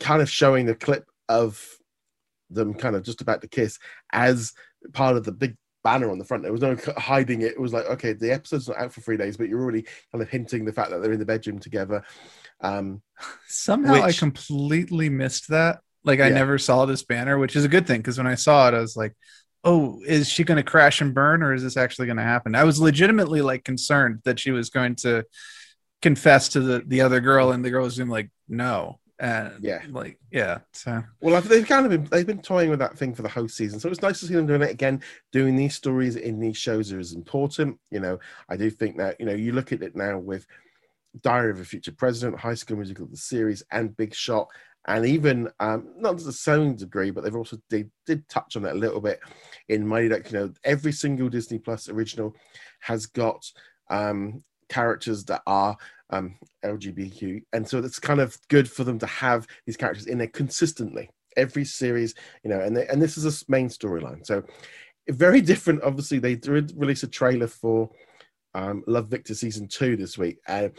kind 0.00 0.22
of 0.22 0.30
showing 0.30 0.66
the 0.66 0.74
clip 0.74 1.04
of 1.28 1.62
them 2.50 2.74
kind 2.74 2.96
of 2.96 3.02
just 3.02 3.20
about 3.20 3.40
to 3.42 3.48
kiss 3.48 3.78
as 4.12 4.52
part 4.92 5.16
of 5.16 5.24
the 5.24 5.32
big 5.32 5.56
banner 5.84 6.10
on 6.10 6.18
the 6.18 6.24
front. 6.24 6.42
There 6.42 6.52
was 6.52 6.60
no 6.60 6.76
hiding 6.96 7.42
it. 7.42 7.52
It 7.52 7.60
was 7.60 7.72
like, 7.72 7.86
okay, 7.86 8.12
the 8.12 8.32
episode's 8.32 8.68
not 8.68 8.78
out 8.78 8.92
for 8.92 9.00
three 9.00 9.16
days, 9.16 9.36
but 9.36 9.48
you're 9.48 9.60
already 9.62 9.82
kind 10.12 10.22
of 10.22 10.28
hinting 10.28 10.64
the 10.64 10.72
fact 10.72 10.90
that 10.90 11.02
they're 11.02 11.12
in 11.12 11.18
the 11.18 11.24
bedroom 11.26 11.58
together. 11.58 12.04
Um, 12.60 13.02
Somehow 13.48 13.94
I 14.02 14.12
completely 14.12 15.08
missed 15.08 15.48
that. 15.48 15.80
Like 16.04 16.20
I 16.20 16.28
Yeah. 16.28 16.34
never 16.34 16.58
saw 16.58 16.84
this 16.86 17.02
banner, 17.04 17.38
which 17.38 17.56
is 17.56 17.64
a 17.64 17.68
good 17.68 17.86
thing 17.86 18.00
because 18.00 18.18
when 18.18 18.26
I 18.26 18.34
saw 18.34 18.68
it, 18.68 18.74
I 18.74 18.80
was 18.80 18.96
like, 18.96 19.14
"Oh, 19.62 20.00
is 20.06 20.28
she 20.28 20.42
going 20.44 20.56
to 20.56 20.62
crash 20.68 21.00
and 21.00 21.14
burn, 21.14 21.42
or 21.42 21.54
is 21.54 21.62
this 21.62 21.76
actually 21.76 22.06
going 22.06 22.16
to 22.16 22.22
happen?" 22.24 22.54
I 22.54 22.64
was 22.64 22.80
legitimately 22.80 23.40
like 23.42 23.64
concerned 23.64 24.20
that 24.24 24.40
she 24.40 24.50
was 24.50 24.70
going 24.70 24.96
to 24.96 25.24
confess 26.02 26.48
to 26.50 26.60
the 26.60 26.82
the 26.86 27.00
other 27.00 27.20
girl, 27.20 27.52
and 27.52 27.64
the 27.64 27.70
girl 27.70 27.84
was 27.84 27.98
like, 27.98 28.30
"No," 28.48 28.98
and 29.18 29.52
Yeah. 29.62 29.82
like 29.90 30.18
yeah. 30.30 30.58
So 30.72 31.02
Well, 31.20 31.40
they've 31.40 31.66
kind 31.66 31.86
of 31.86 31.90
been 31.90 32.04
they've 32.10 32.26
been 32.26 32.42
toying 32.42 32.70
with 32.70 32.80
that 32.80 32.98
thing 32.98 33.14
for 33.14 33.22
the 33.22 33.28
whole 33.28 33.48
season, 33.48 33.80
so 33.80 33.88
it's 33.88 34.02
nice 34.02 34.20
to 34.20 34.26
see 34.26 34.34
them 34.34 34.46
doing 34.46 34.62
it 34.62 34.70
again. 34.70 35.00
Doing 35.30 35.56
these 35.56 35.74
stories 35.74 36.16
in 36.16 36.40
these 36.40 36.56
shows 36.56 36.92
is 36.92 37.12
important. 37.14 37.78
You 37.90 38.00
know, 38.00 38.18
I 38.48 38.56
do 38.56 38.68
think 38.68 38.98
that 38.98 39.18
you 39.18 39.26
know 39.26 39.32
you 39.32 39.52
look 39.52 39.72
at 39.72 39.82
it 39.82 39.96
now 39.96 40.18
with 40.18 40.46
Diary 41.22 41.50
of 41.50 41.60
a 41.60 41.64
Future 41.64 41.92
President, 41.92 42.40
High 42.40 42.54
School 42.54 42.76
Musical, 42.78 43.06
the 43.06 43.16
series, 43.16 43.62
and 43.70 43.96
Big 43.96 44.14
Shot, 44.14 44.48
and 44.86 45.06
even 45.06 45.48
um, 45.60 45.92
not 45.96 46.18
to 46.18 46.24
the 46.24 46.32
same 46.32 46.74
degree, 46.74 47.10
but 47.10 47.22
they've 47.22 47.36
also 47.36 47.58
they 47.70 47.86
did 48.06 48.28
touch 48.28 48.56
on 48.56 48.64
it 48.64 48.72
a 48.72 48.78
little 48.78 49.00
bit 49.00 49.20
in 49.68 49.86
Mighty 49.86 50.08
Ducks. 50.08 50.32
You 50.32 50.38
know, 50.38 50.52
every 50.64 50.92
single 50.92 51.28
Disney 51.28 51.58
Plus 51.58 51.88
original 51.88 52.34
has 52.80 53.06
got 53.06 53.44
um, 53.90 54.42
characters 54.72 55.24
that 55.26 55.42
are 55.46 55.76
um, 56.10 56.34
LGBTQ, 56.64 57.42
and 57.52 57.68
so 57.68 57.78
it's 57.78 57.98
kind 57.98 58.20
of 58.20 58.36
good 58.48 58.70
for 58.70 58.84
them 58.84 58.98
to 58.98 59.06
have 59.06 59.46
these 59.66 59.76
characters 59.76 60.06
in 60.06 60.18
there 60.18 60.28
consistently 60.28 61.10
every 61.36 61.64
series. 61.64 62.14
You 62.42 62.50
know, 62.50 62.60
and 62.60 62.76
they, 62.76 62.86
and 62.86 63.00
this 63.00 63.16
is 63.16 63.26
a 63.26 63.44
main 63.50 63.68
storyline, 63.68 64.24
so 64.26 64.42
very 65.08 65.40
different. 65.52 65.82
Obviously, 65.82 66.18
they 66.18 66.34
did 66.34 66.72
release 66.76 67.02
a 67.02 67.08
trailer 67.08 67.48
for 67.48 67.90
um, 68.54 68.82
Love 68.86 69.08
Victor 69.08 69.34
season 69.34 69.68
two 69.68 69.96
this 69.96 70.16
week, 70.16 70.38
and 70.48 70.72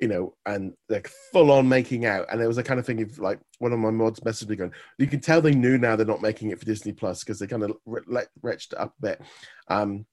you 0.00 0.08
know, 0.08 0.34
and 0.44 0.74
they're 0.88 1.02
full 1.32 1.50
on 1.50 1.68
making 1.68 2.04
out, 2.04 2.26
and 2.30 2.40
it 2.40 2.46
was 2.46 2.58
a 2.58 2.62
kind 2.62 2.80
of 2.80 2.86
thing 2.86 3.02
of 3.02 3.18
like 3.18 3.38
one 3.58 3.72
of 3.72 3.78
my 3.78 3.90
mods 3.90 4.20
messaged 4.20 4.48
me 4.48 4.56
going, 4.56 4.72
you 4.98 5.06
can 5.06 5.20
tell 5.20 5.40
they 5.40 5.54
knew 5.54 5.78
now 5.78 5.96
they're 5.96 6.06
not 6.06 6.22
making 6.22 6.50
it 6.50 6.58
for 6.58 6.64
Disney 6.64 6.92
Plus 6.92 7.20
because 7.20 7.38
they 7.38 7.46
kind 7.46 7.62
of 7.62 7.72
re- 7.86 8.24
retched 8.42 8.72
it 8.72 8.78
up 8.78 8.94
a 8.98 9.02
bit. 9.02 9.22
Um, 9.68 10.06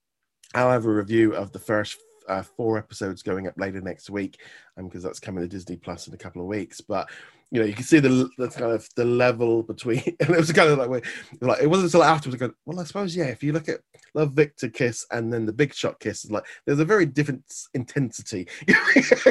I'll 0.54 0.72
have 0.72 0.86
a 0.86 0.92
review 0.92 1.34
of 1.34 1.52
the 1.52 1.60
first 1.60 1.98
uh, 2.32 2.42
four 2.42 2.78
episodes 2.78 3.22
going 3.22 3.48
up 3.48 3.54
later 3.58 3.82
next 3.82 4.10
week, 4.10 4.40
because 4.78 5.04
that's 5.04 5.20
coming 5.20 5.44
to 5.44 5.48
Disney 5.48 5.76
Plus 5.76 6.08
in 6.08 6.14
a 6.14 6.18
couple 6.18 6.42
of 6.42 6.48
weeks. 6.48 6.80
But 6.80 7.10
you 7.52 7.60
know, 7.60 7.66
you 7.66 7.74
can 7.74 7.84
see 7.84 8.00
the 8.00 8.30
kind 8.38 8.72
of 8.72 8.88
the 8.96 9.04
level 9.04 9.62
between, 9.62 10.02
and 10.22 10.30
it 10.30 10.38
was 10.38 10.52
kind 10.54 10.70
of 10.70 10.78
like, 10.78 10.90
wait, 10.90 11.04
like 11.42 11.62
it 11.62 11.68
wasn't 11.68 11.88
until 11.88 12.04
afterwards. 12.04 12.42
I 12.42 12.48
go, 12.48 12.54
well, 12.66 12.80
I 12.80 12.86
suppose 12.86 13.16
yeah. 13.16 13.26
If 13.26 13.44
you 13.44 13.52
look 13.52 13.68
at 13.68 13.82
Love 14.14 14.32
Victor 14.32 14.70
kiss 14.70 15.06
and 15.12 15.32
then 15.32 15.46
the 15.46 15.54
Big 15.54 15.74
Shot 15.74 16.00
kiss, 16.00 16.30
like 16.32 16.46
there's 16.66 16.80
a 16.80 16.86
very 16.86 17.06
different 17.06 17.44
intensity 17.74 18.48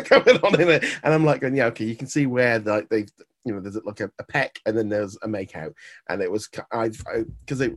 going 0.08 0.38
on 0.42 0.60
in 0.60 0.68
it. 0.68 0.84
And 1.02 1.14
I'm 1.14 1.24
like, 1.24 1.40
going, 1.40 1.56
yeah, 1.56 1.66
okay, 1.66 1.86
you 1.86 1.96
can 1.96 2.06
see 2.06 2.26
where 2.26 2.58
like 2.58 2.90
they've 2.90 3.10
you 3.46 3.54
know 3.54 3.60
there's 3.60 3.78
like 3.86 4.00
a, 4.00 4.10
a 4.18 4.24
peck 4.24 4.60
and 4.66 4.76
then 4.76 4.90
there's 4.90 5.16
a 5.22 5.28
make 5.28 5.56
out, 5.56 5.74
and 6.10 6.20
it 6.20 6.30
was 6.30 6.50
I 6.70 6.90
because 7.40 7.62
it 7.62 7.74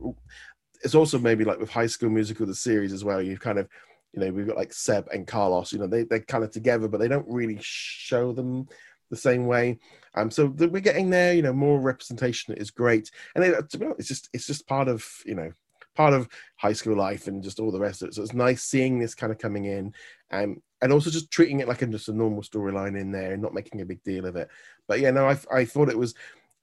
it's 0.84 0.94
also 0.94 1.18
maybe 1.18 1.44
like 1.44 1.58
with 1.58 1.70
High 1.70 1.86
School 1.86 2.10
Musical 2.10 2.44
the 2.44 2.54
series 2.54 2.92
as 2.92 3.02
well. 3.02 3.22
You 3.22 3.38
kind 3.38 3.58
of 3.58 3.66
you 4.14 4.20
know 4.20 4.30
we've 4.30 4.46
got 4.46 4.56
like 4.56 4.72
Seb 4.72 5.08
and 5.12 5.26
Carlos. 5.26 5.72
You 5.72 5.80
know 5.80 5.86
they 5.86 6.04
they're 6.04 6.20
kind 6.20 6.44
of 6.44 6.50
together, 6.50 6.88
but 6.88 6.98
they 6.98 7.08
don't 7.08 7.26
really 7.28 7.58
show 7.60 8.32
them 8.32 8.68
the 9.10 9.16
same 9.16 9.46
way. 9.46 9.78
Um, 10.14 10.30
so 10.30 10.48
that 10.48 10.70
we're 10.70 10.80
getting 10.80 11.10
there. 11.10 11.34
You 11.34 11.42
know, 11.42 11.52
more 11.52 11.80
representation 11.80 12.54
is 12.54 12.70
great, 12.70 13.10
and 13.34 13.44
it, 13.44 13.54
honest, 13.54 13.74
it's 13.98 14.08
just 14.08 14.28
it's 14.32 14.46
just 14.46 14.66
part 14.66 14.88
of 14.88 15.06
you 15.26 15.34
know 15.34 15.52
part 15.96 16.12
of 16.12 16.28
high 16.56 16.72
school 16.72 16.96
life 16.96 17.28
and 17.28 17.42
just 17.42 17.60
all 17.60 17.70
the 17.70 17.80
rest 17.80 18.02
of 18.02 18.08
it. 18.08 18.14
So 18.14 18.22
it's 18.22 18.34
nice 18.34 18.62
seeing 18.62 18.98
this 18.98 19.14
kind 19.14 19.32
of 19.32 19.38
coming 19.38 19.64
in, 19.64 19.92
um, 20.30 20.62
and 20.80 20.92
also 20.92 21.10
just 21.10 21.30
treating 21.30 21.60
it 21.60 21.68
like 21.68 21.82
a, 21.82 21.86
just 21.86 22.08
a 22.08 22.12
normal 22.12 22.42
storyline 22.42 22.98
in 22.98 23.10
there 23.10 23.32
and 23.32 23.42
not 23.42 23.54
making 23.54 23.80
a 23.80 23.86
big 23.86 24.02
deal 24.02 24.26
of 24.26 24.36
it. 24.36 24.48
But 24.86 25.00
yeah, 25.00 25.10
no, 25.10 25.28
I 25.28 25.38
I 25.52 25.64
thought 25.64 25.90
it 25.90 25.98
was 25.98 26.14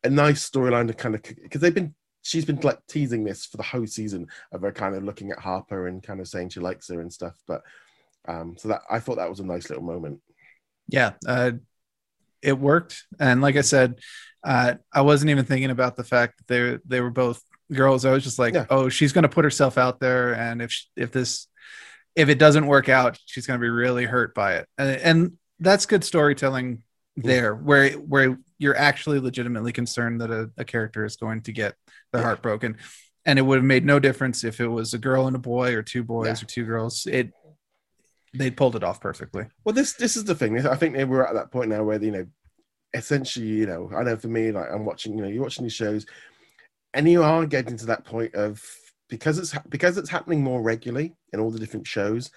a 0.04 0.10
nice 0.10 0.50
storyline 0.50 0.88
to 0.88 0.94
kind 0.94 1.16
of 1.16 1.22
because 1.22 1.62
they've 1.62 1.74
been 1.74 1.96
she's 2.22 2.46
been 2.46 2.58
like 2.58 2.80
teasing 2.88 3.24
this 3.24 3.46
for 3.46 3.58
the 3.58 3.64
whole 3.64 3.88
season 3.88 4.28
of 4.52 4.62
her 4.62 4.72
kind 4.72 4.96
of 4.96 5.04
looking 5.04 5.32
at 5.32 5.40
Harper 5.40 5.88
and 5.88 6.04
kind 6.04 6.20
of 6.20 6.28
saying 6.28 6.50
she 6.50 6.60
likes 6.60 6.88
her 6.90 7.02
and 7.02 7.12
stuff. 7.12 7.36
But 7.48 7.62
um, 8.28 8.56
so 8.58 8.68
that 8.70 8.82
I 8.90 9.00
thought 9.00 9.18
that 9.18 9.30
was 9.30 9.40
a 9.40 9.46
nice 9.46 9.70
little 9.70 9.84
moment. 9.84 10.20
yeah, 10.88 11.14
uh, 11.28 11.52
it 12.42 12.58
worked. 12.58 13.06
And 13.20 13.42
like 13.42 13.56
I 13.56 13.62
said, 13.62 14.00
uh, 14.44 14.76
I 14.94 15.02
wasn't 15.02 15.32
even 15.32 15.46
thinking 15.46 15.72
about 15.72 15.96
the 15.96 16.04
fact 16.04 16.38
that 16.38 16.48
they 16.48 16.80
they 16.86 17.02
were 17.02 17.12
both 17.12 17.42
girls. 17.72 18.06
I 18.06 18.12
was 18.12 18.24
just 18.24 18.40
like, 18.40 18.54
Yeah. 18.54 18.66
oh, 18.70 18.90
she's 18.90 19.14
going 19.14 19.24
to 19.24 19.30
put 19.30 19.46
herself 19.46 19.78
out 19.78 20.00
there, 20.00 20.34
and 20.36 20.62
if 20.62 20.72
sh- 20.72 20.86
if 20.96 21.12
this 21.12 21.48
if 22.16 22.28
it 22.30 22.40
doesn't 22.40 22.68
work 22.68 22.90
out, 22.90 23.18
she's 23.26 23.48
going 23.48 23.60
to 23.60 23.64
be 23.64 23.70
really 23.70 24.04
hurt 24.06 24.36
by 24.36 24.56
it. 24.56 24.68
And, 24.78 24.90
and 25.02 25.32
that's 25.60 25.86
good 25.86 26.04
storytelling 26.04 26.84
there, 27.16 27.56
where 27.56 27.92
where 27.94 28.38
you're 28.62 28.78
actually 28.78 29.20
legitimately 29.20 29.72
concerned 29.72 30.22
that 30.22 30.30
a, 30.30 30.52
a 30.58 30.64
character 30.64 31.04
is 31.04 31.16
going 31.16 31.42
to 31.42 31.52
get 31.52 31.74
their 32.14 32.22
Yeah. 32.22 32.28
heart 32.28 32.42
broken. 32.44 32.78
And 33.26 33.40
it 33.40 33.42
would 33.42 33.58
have 33.58 33.66
made 33.66 33.86
no 33.86 34.00
difference 34.00 34.44
if 34.44 34.60
it 34.60 34.68
was 34.68 34.94
a 34.94 34.98
girl 35.00 35.26
and 35.28 35.36
a 35.36 35.40
boy, 35.40 35.74
or 35.76 35.82
two 35.82 36.04
boys, 36.04 36.28
Yeah. 36.40 36.44
or 36.44 36.48
two 36.48 36.66
girls. 36.66 37.08
It 37.08 37.32
they 38.34 38.50
pulled 38.52 38.76
it 38.76 38.84
off 38.84 39.02
perfectly. 39.02 39.46
Well, 39.66 39.74
this 39.74 39.94
this 39.94 40.16
is 40.16 40.24
the 40.26 40.36
thing. 40.36 40.66
I 40.66 40.76
think 40.76 40.96
they 40.96 41.04
were 41.06 41.28
at 41.28 41.34
that 41.34 41.52
point 41.52 41.70
now 41.70 41.84
where 41.84 42.02
you 42.02 42.12
know, 42.12 42.26
essentially, 42.94 43.48
you 43.48 43.66
know, 43.66 43.90
I 43.96 44.04
know 44.04 44.16
for 44.16 44.28
me, 44.30 44.52
like 44.52 44.68
I'm 44.72 44.86
watching, 44.86 45.18
you 45.18 45.24
know, 45.24 45.28
you're 45.30 45.44
watching 45.44 45.64
these 45.64 45.74
shows. 45.74 46.06
and 46.94 47.10
you 47.10 47.24
are 47.24 47.46
getting 47.46 47.78
to 47.78 47.86
that 47.88 48.06
point 48.06 48.36
of 48.36 48.64
because 49.10 49.38
it's 49.40 49.54
because 49.70 49.98
it's 49.98 50.10
happening 50.10 50.42
more 50.44 50.62
regularly 50.62 51.16
in 51.34 51.40
all 51.40 51.50
the 51.52 51.60
different 51.60 51.88
shows 51.88 52.32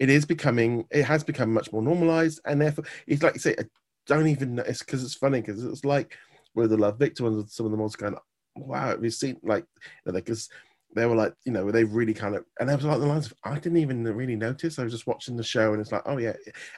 it 0.00 0.08
is 0.08 0.24
becoming 0.24 0.84
it 0.90 1.04
has 1.04 1.24
become 1.24 1.52
much 1.52 1.72
more 1.72 1.82
normalized 1.82 2.40
and 2.44 2.60
therefore 2.60 2.84
it's 3.08 3.22
like 3.24 3.34
you 3.34 3.40
say 3.40 3.54
i 3.58 3.64
don't 4.08 4.26
even 4.26 4.56
know 4.56 4.64
it's 4.66 4.80
because 4.80 5.04
it's 5.04 5.14
funny 5.14 5.40
because 5.40 5.64
it's 5.64 5.84
like 5.84 6.16
with 6.54 6.70
the 6.70 6.76
love 6.76 6.98
victor 6.98 7.24
ones 7.24 7.54
some 7.54 7.66
of 7.66 7.72
the 7.72 7.78
most 7.78 7.98
kind 7.98 8.14
of 8.14 8.20
wow 8.56 8.96
we've 8.96 9.14
seen 9.14 9.36
like 9.42 9.64
because 10.04 10.48
they 10.96 11.06
were 11.06 11.14
like 11.14 11.34
you 11.44 11.52
know 11.52 11.70
they 11.70 11.84
really 11.84 12.14
kind 12.14 12.34
of 12.34 12.44
and 12.58 12.68
they 12.68 12.74
was 12.74 12.84
like 12.84 12.98
the 12.98 13.06
lines 13.06 13.26
of, 13.26 13.34
i 13.44 13.54
didn't 13.54 13.78
even 13.78 14.02
really 14.02 14.34
notice 14.34 14.78
i 14.78 14.82
was 14.84 14.92
just 14.92 15.06
watching 15.06 15.36
the 15.36 15.42
show 15.42 15.72
and 15.72 15.80
it's 15.80 15.92
like 15.92 16.02
oh 16.06 16.18
yeah 16.18 16.32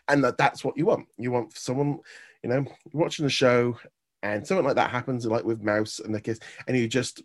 and 0.08 0.22
that, 0.22 0.36
that's 0.36 0.64
what 0.64 0.76
you 0.76 0.84
want 0.84 1.06
you 1.16 1.30
want 1.30 1.56
someone 1.56 1.98
you 2.42 2.50
know 2.50 2.64
watching 2.92 3.24
the 3.24 3.30
show 3.30 3.76
and 4.22 4.46
something 4.46 4.66
like 4.66 4.76
that 4.76 4.90
happens 4.90 5.24
like 5.24 5.44
with 5.44 5.62
mouse 5.62 6.00
and 6.00 6.14
the 6.14 6.20
kiss 6.20 6.40
and 6.66 6.76
you 6.76 6.86
just 6.88 7.22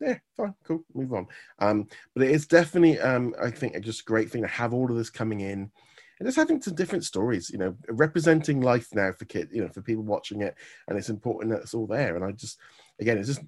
yeah, 0.00 0.18
fine, 0.36 0.54
cool, 0.64 0.84
move 0.94 1.12
on. 1.12 1.26
Um, 1.58 1.88
but 2.14 2.24
it 2.24 2.30
is 2.30 2.46
definitely, 2.46 3.00
um, 3.00 3.34
I 3.42 3.50
think, 3.50 3.74
a 3.74 3.80
just 3.80 4.02
a 4.02 4.04
great 4.04 4.30
thing 4.30 4.42
to 4.42 4.48
have 4.48 4.72
all 4.72 4.88
of 4.90 4.96
this 4.96 5.10
coming 5.10 5.40
in 5.40 5.70
and 6.18 6.26
just 6.26 6.36
having 6.36 6.60
some 6.60 6.74
different 6.74 7.04
stories, 7.04 7.50
you 7.50 7.58
know, 7.58 7.76
representing 7.88 8.60
life 8.60 8.88
now 8.94 9.12
for 9.12 9.24
kids, 9.24 9.52
you 9.54 9.62
know, 9.62 9.68
for 9.68 9.82
people 9.82 10.02
watching 10.02 10.42
it, 10.42 10.54
and 10.86 10.98
it's 10.98 11.10
important 11.10 11.52
that 11.52 11.62
it's 11.62 11.74
all 11.74 11.86
there. 11.86 12.16
And 12.16 12.24
I 12.24 12.32
just, 12.32 12.58
again, 13.00 13.18
it's 13.18 13.28
just 13.28 13.42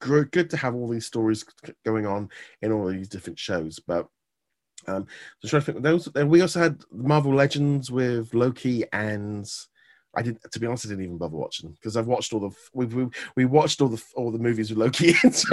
good 0.00 0.50
to 0.50 0.56
have 0.56 0.74
all 0.74 0.88
these 0.88 1.06
stories 1.06 1.44
going 1.84 2.06
on 2.06 2.28
in 2.62 2.72
all 2.72 2.86
these 2.86 3.08
different 3.08 3.38
shows. 3.38 3.78
But 3.78 4.06
um, 4.86 5.06
so 5.40 5.48
trying 5.48 5.62
to 5.62 5.72
think, 5.72 5.82
those. 5.82 6.08
And 6.14 6.30
we 6.30 6.40
also 6.40 6.60
had 6.60 6.82
Marvel 6.90 7.34
Legends 7.34 7.90
with 7.90 8.34
Loki 8.34 8.84
and 8.92 9.50
I 10.14 10.22
didn't, 10.22 10.50
to 10.50 10.58
be 10.58 10.66
honest, 10.66 10.86
I 10.86 10.90
didn't 10.90 11.04
even 11.04 11.18
bother 11.18 11.36
watching 11.36 11.70
because 11.70 11.96
I've 11.96 12.06
watched 12.06 12.32
all 12.32 12.40
the 12.40 12.50
we 12.72 12.86
we 12.86 13.06
we 13.36 13.44
watched 13.44 13.80
all 13.80 13.88
the 13.88 14.02
all 14.16 14.32
the 14.32 14.38
movies 14.38 14.70
with 14.70 14.78
Loki. 14.78 15.12
so 15.30 15.48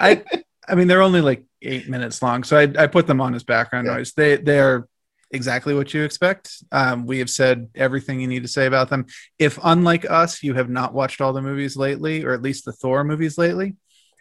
I 0.00 0.22
I 0.66 0.74
mean 0.74 0.88
they're 0.88 1.02
only 1.02 1.20
like 1.20 1.44
eight 1.62 1.88
minutes 1.88 2.22
long, 2.22 2.42
so 2.42 2.56
I 2.56 2.72
I 2.78 2.86
put 2.86 3.06
them 3.06 3.20
on 3.20 3.34
as 3.34 3.44
background 3.44 3.86
yeah. 3.86 3.96
noise. 3.96 4.12
They 4.12 4.36
they're 4.36 4.88
exactly 5.30 5.74
what 5.74 5.92
you 5.94 6.02
expect. 6.02 6.62
Um, 6.72 7.06
we 7.06 7.18
have 7.18 7.30
said 7.30 7.68
everything 7.74 8.20
you 8.20 8.26
need 8.26 8.42
to 8.42 8.48
say 8.48 8.66
about 8.66 8.90
them. 8.90 9.06
If 9.38 9.58
unlike 9.62 10.08
us, 10.10 10.42
you 10.42 10.54
have 10.54 10.70
not 10.70 10.94
watched 10.94 11.20
all 11.20 11.32
the 11.32 11.42
movies 11.42 11.76
lately, 11.76 12.24
or 12.24 12.32
at 12.32 12.42
least 12.42 12.64
the 12.64 12.72
Thor 12.72 13.04
movies 13.04 13.38
lately, 13.38 13.76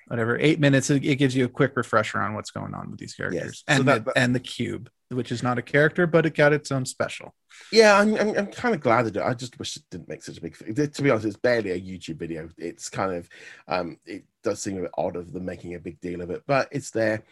whatever, 0.07 0.37
eight 0.39 0.59
minutes 0.59 0.89
it, 0.89 1.03
it 1.05 1.15
gives 1.15 1.35
you 1.35 1.45
a 1.45 1.49
quick 1.49 1.75
refresher 1.75 2.19
on 2.19 2.33
what's 2.33 2.51
going 2.51 2.73
on 2.73 2.89
with 2.89 2.99
these 2.99 3.13
characters 3.13 3.41
yes. 3.41 3.63
and 3.67 3.79
so 3.79 3.83
that, 3.83 4.05
the, 4.05 4.17
and 4.17 4.35
the 4.35 4.39
cube 4.39 4.89
which 5.11 5.31
is 5.31 5.41
not 5.41 5.57
a 5.57 5.61
character, 5.61 6.05
but 6.05 6.25
it 6.25 6.35
got 6.35 6.53
its 6.53 6.71
own 6.71 6.85
special. 6.85 7.33
Yeah, 7.71 7.97
I'm, 7.97 8.15
I'm, 8.15 8.37
I'm 8.37 8.47
kind 8.47 8.75
of 8.75 8.81
glad 8.81 9.05
that 9.05 9.15
it, 9.15 9.23
I 9.23 9.33
just 9.33 9.57
wish 9.57 9.75
it 9.75 9.83
didn't 9.89 10.07
make 10.07 10.23
such 10.23 10.37
a 10.37 10.41
big. 10.41 10.55
To 10.93 11.01
be 11.01 11.09
honest, 11.09 11.25
it's 11.25 11.35
barely 11.35 11.71
a 11.71 11.79
YouTube 11.79 12.17
video. 12.17 12.47
It's 12.57 12.89
kind 12.89 13.15
of, 13.15 13.29
um, 13.67 13.97
it 14.05 14.23
does 14.43 14.61
seem 14.61 14.77
a 14.77 14.81
bit 14.81 14.91
odd 14.97 15.15
of 15.15 15.33
them 15.33 15.45
making 15.45 15.73
a 15.73 15.79
big 15.79 15.99
deal 15.99 16.21
of 16.21 16.29
it, 16.29 16.43
but 16.45 16.69
it's 16.71 16.91
there. 16.91 17.23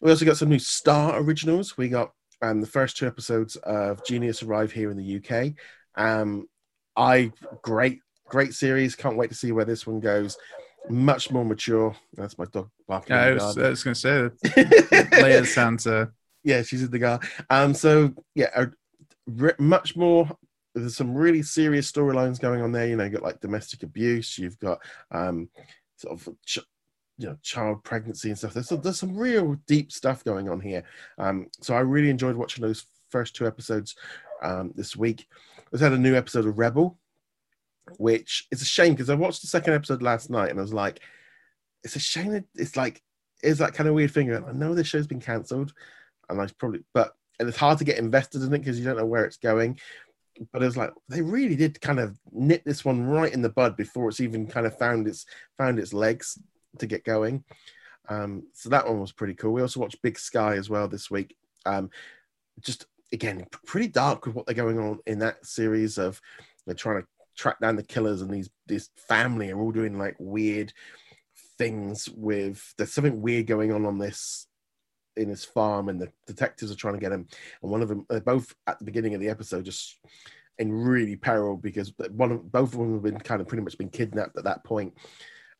We 0.00 0.10
also 0.10 0.24
got 0.24 0.36
some 0.36 0.50
new 0.50 0.58
Star 0.58 1.18
originals. 1.18 1.76
We 1.76 1.88
got 1.88 2.12
um, 2.42 2.60
the 2.60 2.66
first 2.66 2.96
two 2.96 3.06
episodes 3.06 3.56
of 3.56 4.04
Genius 4.04 4.42
arrive 4.42 4.72
here 4.72 4.90
in 4.90 4.96
the 4.96 5.16
UK. 5.16 5.54
Um, 5.96 6.48
I 6.96 7.32
great, 7.62 8.00
great 8.28 8.54
series. 8.54 8.94
Can't 8.94 9.16
wait 9.16 9.30
to 9.30 9.36
see 9.36 9.52
where 9.52 9.64
this 9.64 9.86
one 9.86 10.00
goes. 10.00 10.36
Much 10.90 11.30
more 11.30 11.44
mature. 11.44 11.94
That's 12.14 12.36
my 12.38 12.44
dog 12.46 12.68
barking. 12.88 13.14
Yeah, 13.14 13.22
I 13.22 13.32
was, 13.32 13.56
was 13.56 13.84
going 13.84 13.94
to 13.94 14.00
say 14.00 14.22
that. 14.22 14.38
Leia 15.12 15.46
sounds. 15.46 15.86
Uh 15.86 16.06
yeah, 16.44 16.62
she's 16.62 16.82
in 16.82 16.90
the 16.90 16.98
car. 16.98 17.20
Um, 17.50 17.74
so 17.74 18.12
yeah, 18.34 18.50
a, 18.54 18.66
re- 19.26 19.52
much 19.58 19.96
more. 19.96 20.28
There's 20.74 20.96
some 20.96 21.14
really 21.14 21.42
serious 21.42 21.90
storylines 21.90 22.40
going 22.40 22.62
on 22.62 22.72
there. 22.72 22.86
You 22.86 22.96
know, 22.96 23.04
you 23.04 23.10
got 23.10 23.22
like 23.22 23.40
domestic 23.40 23.82
abuse. 23.82 24.38
You've 24.38 24.58
got 24.58 24.78
um, 25.10 25.48
sort 25.96 26.18
of 26.18 26.28
ch- 26.46 26.60
you 27.22 27.28
know 27.28 27.38
child 27.42 27.82
pregnancy 27.84 28.28
and 28.28 28.38
stuff. 28.38 28.52
There's 28.52 28.68
there's 28.68 28.98
some 28.98 29.16
real 29.16 29.56
deep 29.66 29.92
stuff 29.92 30.24
going 30.24 30.48
on 30.48 30.60
here. 30.60 30.82
Um, 31.18 31.46
so 31.60 31.74
I 31.74 31.80
really 31.80 32.10
enjoyed 32.10 32.36
watching 32.36 32.62
those 32.62 32.86
first 33.10 33.36
two 33.36 33.46
episodes 33.46 33.94
um, 34.42 34.72
this 34.74 34.96
week. 34.96 35.28
We 35.70 35.78
had 35.78 35.92
a 35.92 35.98
new 35.98 36.16
episode 36.16 36.46
of 36.46 36.58
Rebel, 36.58 36.98
which 37.96 38.48
is 38.50 38.60
a 38.60 38.66
shame 38.66 38.92
because 38.92 39.08
I 39.08 39.14
watched 39.14 39.40
the 39.40 39.46
second 39.46 39.74
episode 39.74 40.02
last 40.02 40.30
night 40.30 40.50
and 40.50 40.58
I 40.58 40.62
was 40.62 40.74
like, 40.74 41.00
it's 41.84 41.96
a 41.96 42.00
shame 42.00 42.32
that 42.32 42.44
it's 42.56 42.76
like 42.76 43.02
is 43.42 43.58
that 43.58 43.74
kind 43.74 43.88
of 43.88 43.94
weird 43.94 44.12
thing. 44.12 44.34
I 44.34 44.52
know 44.52 44.74
this 44.74 44.88
show's 44.88 45.06
been 45.06 45.20
cancelled 45.20 45.72
and 46.28 46.40
I 46.40 46.46
probably, 46.58 46.80
but 46.92 47.14
and 47.38 47.48
it's 47.48 47.58
hard 47.58 47.78
to 47.78 47.84
get 47.84 47.98
invested 47.98 48.42
in 48.42 48.52
it 48.52 48.58
because 48.58 48.78
you 48.78 48.84
don't 48.84 48.96
know 48.96 49.06
where 49.06 49.24
it's 49.24 49.38
going. 49.38 49.78
But 50.52 50.62
it 50.62 50.66
was 50.66 50.76
like 50.76 50.90
they 51.08 51.22
really 51.22 51.56
did 51.56 51.80
kind 51.80 52.00
of 52.00 52.18
nip 52.32 52.64
this 52.64 52.84
one 52.84 53.04
right 53.06 53.32
in 53.32 53.42
the 53.42 53.50
bud 53.50 53.76
before 53.76 54.08
it's 54.08 54.20
even 54.20 54.46
kind 54.46 54.66
of 54.66 54.76
found 54.78 55.06
its 55.06 55.26
found 55.58 55.78
its 55.78 55.92
legs 55.92 56.38
to 56.78 56.86
get 56.86 57.04
going. 57.04 57.44
Um, 58.08 58.44
so 58.52 58.68
that 58.68 58.86
one 58.86 59.00
was 59.00 59.12
pretty 59.12 59.34
cool. 59.34 59.52
We 59.52 59.62
also 59.62 59.80
watched 59.80 60.02
Big 60.02 60.18
Sky 60.18 60.56
as 60.56 60.68
well 60.68 60.88
this 60.88 61.10
week. 61.10 61.36
Um, 61.66 61.90
just 62.60 62.86
again, 63.12 63.46
pretty 63.64 63.88
dark 63.88 64.26
with 64.26 64.34
what 64.34 64.46
they're 64.46 64.54
going 64.54 64.78
on 64.78 64.98
in 65.06 65.18
that 65.20 65.44
series 65.46 65.98
of 65.98 66.20
they're 66.66 66.74
trying 66.74 67.02
to 67.02 67.08
track 67.36 67.60
down 67.60 67.76
the 67.76 67.82
killers 67.82 68.20
and 68.20 68.30
these 68.30 68.50
this 68.66 68.90
family 68.96 69.50
are 69.50 69.60
all 69.60 69.72
doing 69.72 69.98
like 69.98 70.14
weird 70.18 70.72
things 71.56 72.08
with 72.10 72.74
there's 72.76 72.92
something 72.92 73.22
weird 73.22 73.46
going 73.46 73.72
on 73.72 73.86
on 73.86 73.98
this 73.98 74.46
in 75.16 75.28
his 75.28 75.44
farm, 75.44 75.88
and 75.88 76.00
the 76.00 76.10
detectives 76.26 76.72
are 76.72 76.76
trying 76.76 76.94
to 76.94 77.00
get 77.00 77.12
him. 77.12 77.26
And 77.62 77.70
one 77.70 77.82
of 77.82 77.88
them, 77.88 78.06
they're 78.08 78.20
both 78.20 78.54
at 78.66 78.78
the 78.78 78.84
beginning 78.84 79.14
of 79.14 79.20
the 79.20 79.28
episode, 79.28 79.64
just 79.64 79.98
in 80.58 80.72
really 80.72 81.16
peril 81.16 81.56
because 81.56 81.92
one 82.10 82.30
of 82.30 82.52
both 82.52 82.72
of 82.72 82.78
them 82.78 82.94
have 82.94 83.02
been 83.02 83.18
kind 83.18 83.40
of 83.40 83.48
pretty 83.48 83.62
much 83.62 83.78
been 83.78 83.88
kidnapped 83.88 84.36
at 84.36 84.44
that 84.44 84.64
point. 84.64 84.94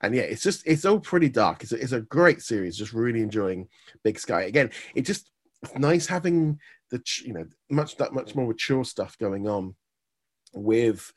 And 0.02 0.14
yeah, 0.14 0.22
it's 0.22 0.42
just 0.42 0.66
it's 0.66 0.84
all 0.84 0.98
pretty 1.00 1.28
dark. 1.28 1.62
It's 1.62 1.72
a, 1.72 1.76
it's 1.76 1.92
a 1.92 2.00
great 2.00 2.42
series. 2.42 2.76
Just 2.76 2.92
really 2.92 3.22
enjoying 3.22 3.68
Big 4.02 4.18
Sky. 4.18 4.42
Again, 4.42 4.70
it 4.94 5.02
just 5.02 5.30
it's 5.62 5.74
nice 5.76 6.06
having 6.06 6.58
the 6.90 7.00
you 7.24 7.32
know 7.32 7.46
much 7.70 7.96
that 7.96 8.12
much 8.12 8.34
more 8.34 8.46
mature 8.46 8.84
stuff 8.84 9.16
going 9.18 9.48
on 9.48 9.74
with 10.52 11.12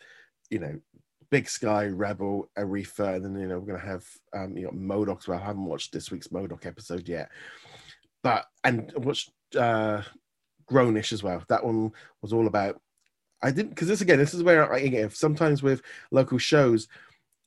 you 0.49 0.59
know 0.59 0.79
Big 1.31 1.49
Sky, 1.49 1.87
Rebel, 1.87 2.49
Aretha, 2.57 3.15
and 3.15 3.25
then 3.25 3.39
you 3.39 3.47
know 3.47 3.59
we're 3.59 3.73
gonna 3.73 3.91
have 3.91 4.05
um 4.33 4.55
you 4.55 4.65
know 4.65 4.71
MODOK 4.71 5.19
as 5.19 5.27
well. 5.27 5.39
I 5.39 5.45
haven't 5.45 5.65
watched 5.65 5.91
this 5.91 6.11
week's 6.11 6.27
MODOK 6.27 6.65
episode 6.65 7.07
yet, 7.09 7.29
but 8.23 8.45
and 8.63 8.91
watched 8.97 9.31
uh, 9.57 10.03
Grownish 10.69 11.11
as 11.11 11.23
well. 11.23 11.43
That 11.49 11.65
one 11.65 11.91
was 12.21 12.33
all 12.33 12.47
about. 12.47 12.79
I 13.41 13.51
didn't 13.51 13.69
because 13.69 13.87
this 13.87 14.01
again. 14.01 14.19
This 14.19 14.33
is 14.33 14.43
where 14.43 14.71
I 14.71 14.79
again 14.79 15.09
sometimes 15.09 15.63
with 15.63 15.81
local 16.11 16.37
shows 16.37 16.87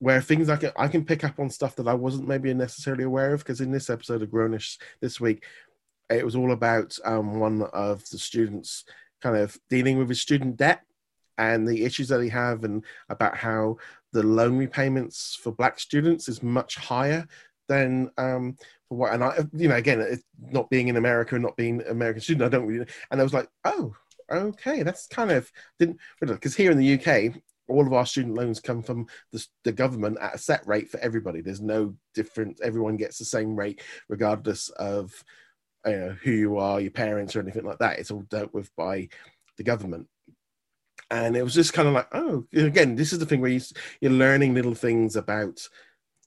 where 0.00 0.20
things 0.20 0.48
I 0.48 0.56
can 0.56 0.72
I 0.76 0.88
can 0.88 1.04
pick 1.04 1.24
up 1.24 1.38
on 1.38 1.50
stuff 1.50 1.76
that 1.76 1.88
I 1.88 1.94
wasn't 1.94 2.28
maybe 2.28 2.52
necessarily 2.54 3.04
aware 3.04 3.34
of. 3.34 3.40
Because 3.40 3.60
in 3.60 3.72
this 3.72 3.90
episode 3.90 4.22
of 4.22 4.30
Grownish 4.30 4.78
this 5.00 5.20
week, 5.20 5.44
it 6.10 6.24
was 6.24 6.36
all 6.36 6.52
about 6.52 6.96
um, 7.04 7.38
one 7.38 7.62
of 7.72 8.08
the 8.10 8.18
students 8.18 8.84
kind 9.20 9.36
of 9.36 9.58
dealing 9.68 9.98
with 9.98 10.08
his 10.08 10.20
student 10.20 10.56
debt 10.56 10.82
and 11.38 11.66
the 11.66 11.84
issues 11.84 12.08
that 12.08 12.22
he 12.22 12.28
have 12.28 12.64
and 12.64 12.84
about 13.08 13.36
how 13.36 13.76
the 14.12 14.22
loan 14.22 14.56
repayments 14.56 15.38
for 15.40 15.52
black 15.52 15.78
students 15.78 16.28
is 16.28 16.42
much 16.42 16.76
higher 16.76 17.26
than 17.68 18.10
um, 18.18 18.56
what 18.88 19.12
and 19.12 19.22
I 19.22 19.44
you 19.52 19.68
know 19.68 19.76
again 19.76 20.20
not 20.40 20.70
being 20.70 20.88
in 20.88 20.96
America 20.96 21.34
and 21.34 21.44
not 21.44 21.56
being 21.56 21.82
American 21.86 22.22
student 22.22 22.44
I 22.44 22.48
don't 22.48 22.66
really 22.66 22.86
and 23.10 23.20
I 23.20 23.24
was 23.24 23.34
like 23.34 23.48
oh 23.64 23.94
okay 24.30 24.82
that's 24.82 25.06
kind 25.06 25.30
of 25.30 25.50
didn't 25.78 25.98
because 26.20 26.56
here 26.56 26.70
in 26.70 26.78
the 26.78 26.94
UK 26.94 27.34
all 27.68 27.86
of 27.86 27.92
our 27.92 28.06
student 28.06 28.34
loans 28.34 28.60
come 28.60 28.82
from 28.82 29.06
the, 29.32 29.46
the, 29.64 29.72
government 29.72 30.18
at 30.20 30.34
a 30.34 30.38
set 30.38 30.66
rate 30.66 30.90
for 30.90 30.98
everybody. 31.00 31.40
There's 31.40 31.60
no 31.60 31.94
difference. 32.14 32.60
everyone 32.62 32.96
gets 32.96 33.18
the 33.18 33.24
same 33.24 33.54
rate 33.54 33.82
regardless 34.08 34.68
of 34.70 35.12
you 35.86 35.92
know, 35.92 36.16
who 36.22 36.30
you 36.30 36.58
are 36.58 36.80
your 36.80 36.90
parents 36.90 37.34
or 37.36 37.40
anything 37.40 37.64
like 37.64 37.78
that. 37.78 37.98
It's 37.98 38.10
all 38.10 38.22
dealt 38.22 38.52
with 38.52 38.74
by 38.76 39.08
the 39.56 39.64
government. 39.64 40.08
And 41.10 41.36
it 41.36 41.42
was 41.42 41.54
just 41.54 41.72
kind 41.72 41.88
of 41.88 41.94
like 41.94 42.08
oh 42.12 42.46
again 42.52 42.94
this 42.94 43.12
is 43.12 43.18
the 43.18 43.26
thing 43.26 43.40
where 43.40 43.50
you, 43.50 43.60
you're 44.00 44.12
learning 44.12 44.54
little 44.54 44.74
things 44.74 45.16
about 45.16 45.66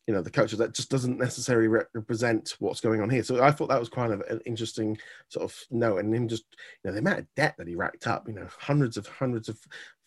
you 0.07 0.13
know 0.13 0.21
the 0.21 0.31
culture 0.31 0.55
that 0.57 0.73
just 0.73 0.89
doesn't 0.89 1.19
necessarily 1.19 1.67
represent 1.67 2.55
what's 2.59 2.81
going 2.81 3.01
on 3.01 3.09
here. 3.09 3.23
So 3.23 3.43
i 3.43 3.51
thought 3.51 3.69
that 3.69 3.79
was 3.79 3.89
kind 3.89 4.11
of 4.11 4.21
an 4.21 4.41
interesting 4.45 4.97
sort 5.29 5.45
of 5.45 5.55
note. 5.69 5.97
And 5.97 6.13
him 6.13 6.27
just 6.27 6.45
you 6.83 6.89
know 6.89 6.93
the 6.93 6.99
amount 6.99 7.19
of 7.19 7.27
debt 7.35 7.55
that 7.57 7.67
he 7.67 7.75
racked 7.75 8.07
up 8.07 8.27
you 8.27 8.33
know 8.33 8.47
hundreds 8.59 8.97
of 8.97 9.07
hundreds 9.07 9.49
of 9.49 9.59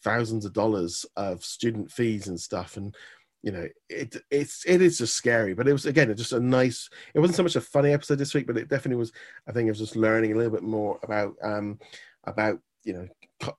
thousands 0.04 0.44
of 0.44 0.52
dollars 0.52 1.04
of 1.16 1.44
student 1.44 1.90
fees 1.90 2.28
and 2.28 2.38
stuff 2.38 2.76
and 2.76 2.94
you 3.42 3.50
know 3.50 3.66
it 3.88 4.16
it's 4.30 4.64
it 4.66 4.80
is 4.80 4.98
just 4.98 5.14
scary 5.14 5.54
but 5.54 5.66
it 5.66 5.72
was 5.72 5.86
again 5.86 6.14
just 6.16 6.32
a 6.32 6.40
nice 6.40 6.88
it 7.14 7.20
wasn't 7.20 7.36
so 7.36 7.42
much 7.42 7.56
a 7.56 7.60
funny 7.60 7.92
episode 7.92 8.18
this 8.18 8.34
week 8.34 8.46
but 8.46 8.56
it 8.56 8.68
definitely 8.68 8.98
was 8.98 9.12
i 9.48 9.52
think 9.52 9.66
it 9.66 9.70
was 9.70 9.78
just 9.78 9.96
learning 9.96 10.32
a 10.32 10.36
little 10.36 10.52
bit 10.52 10.62
more 10.62 10.98
about 11.02 11.34
um 11.42 11.78
about 12.24 12.58
you 12.84 12.92
know 12.92 13.08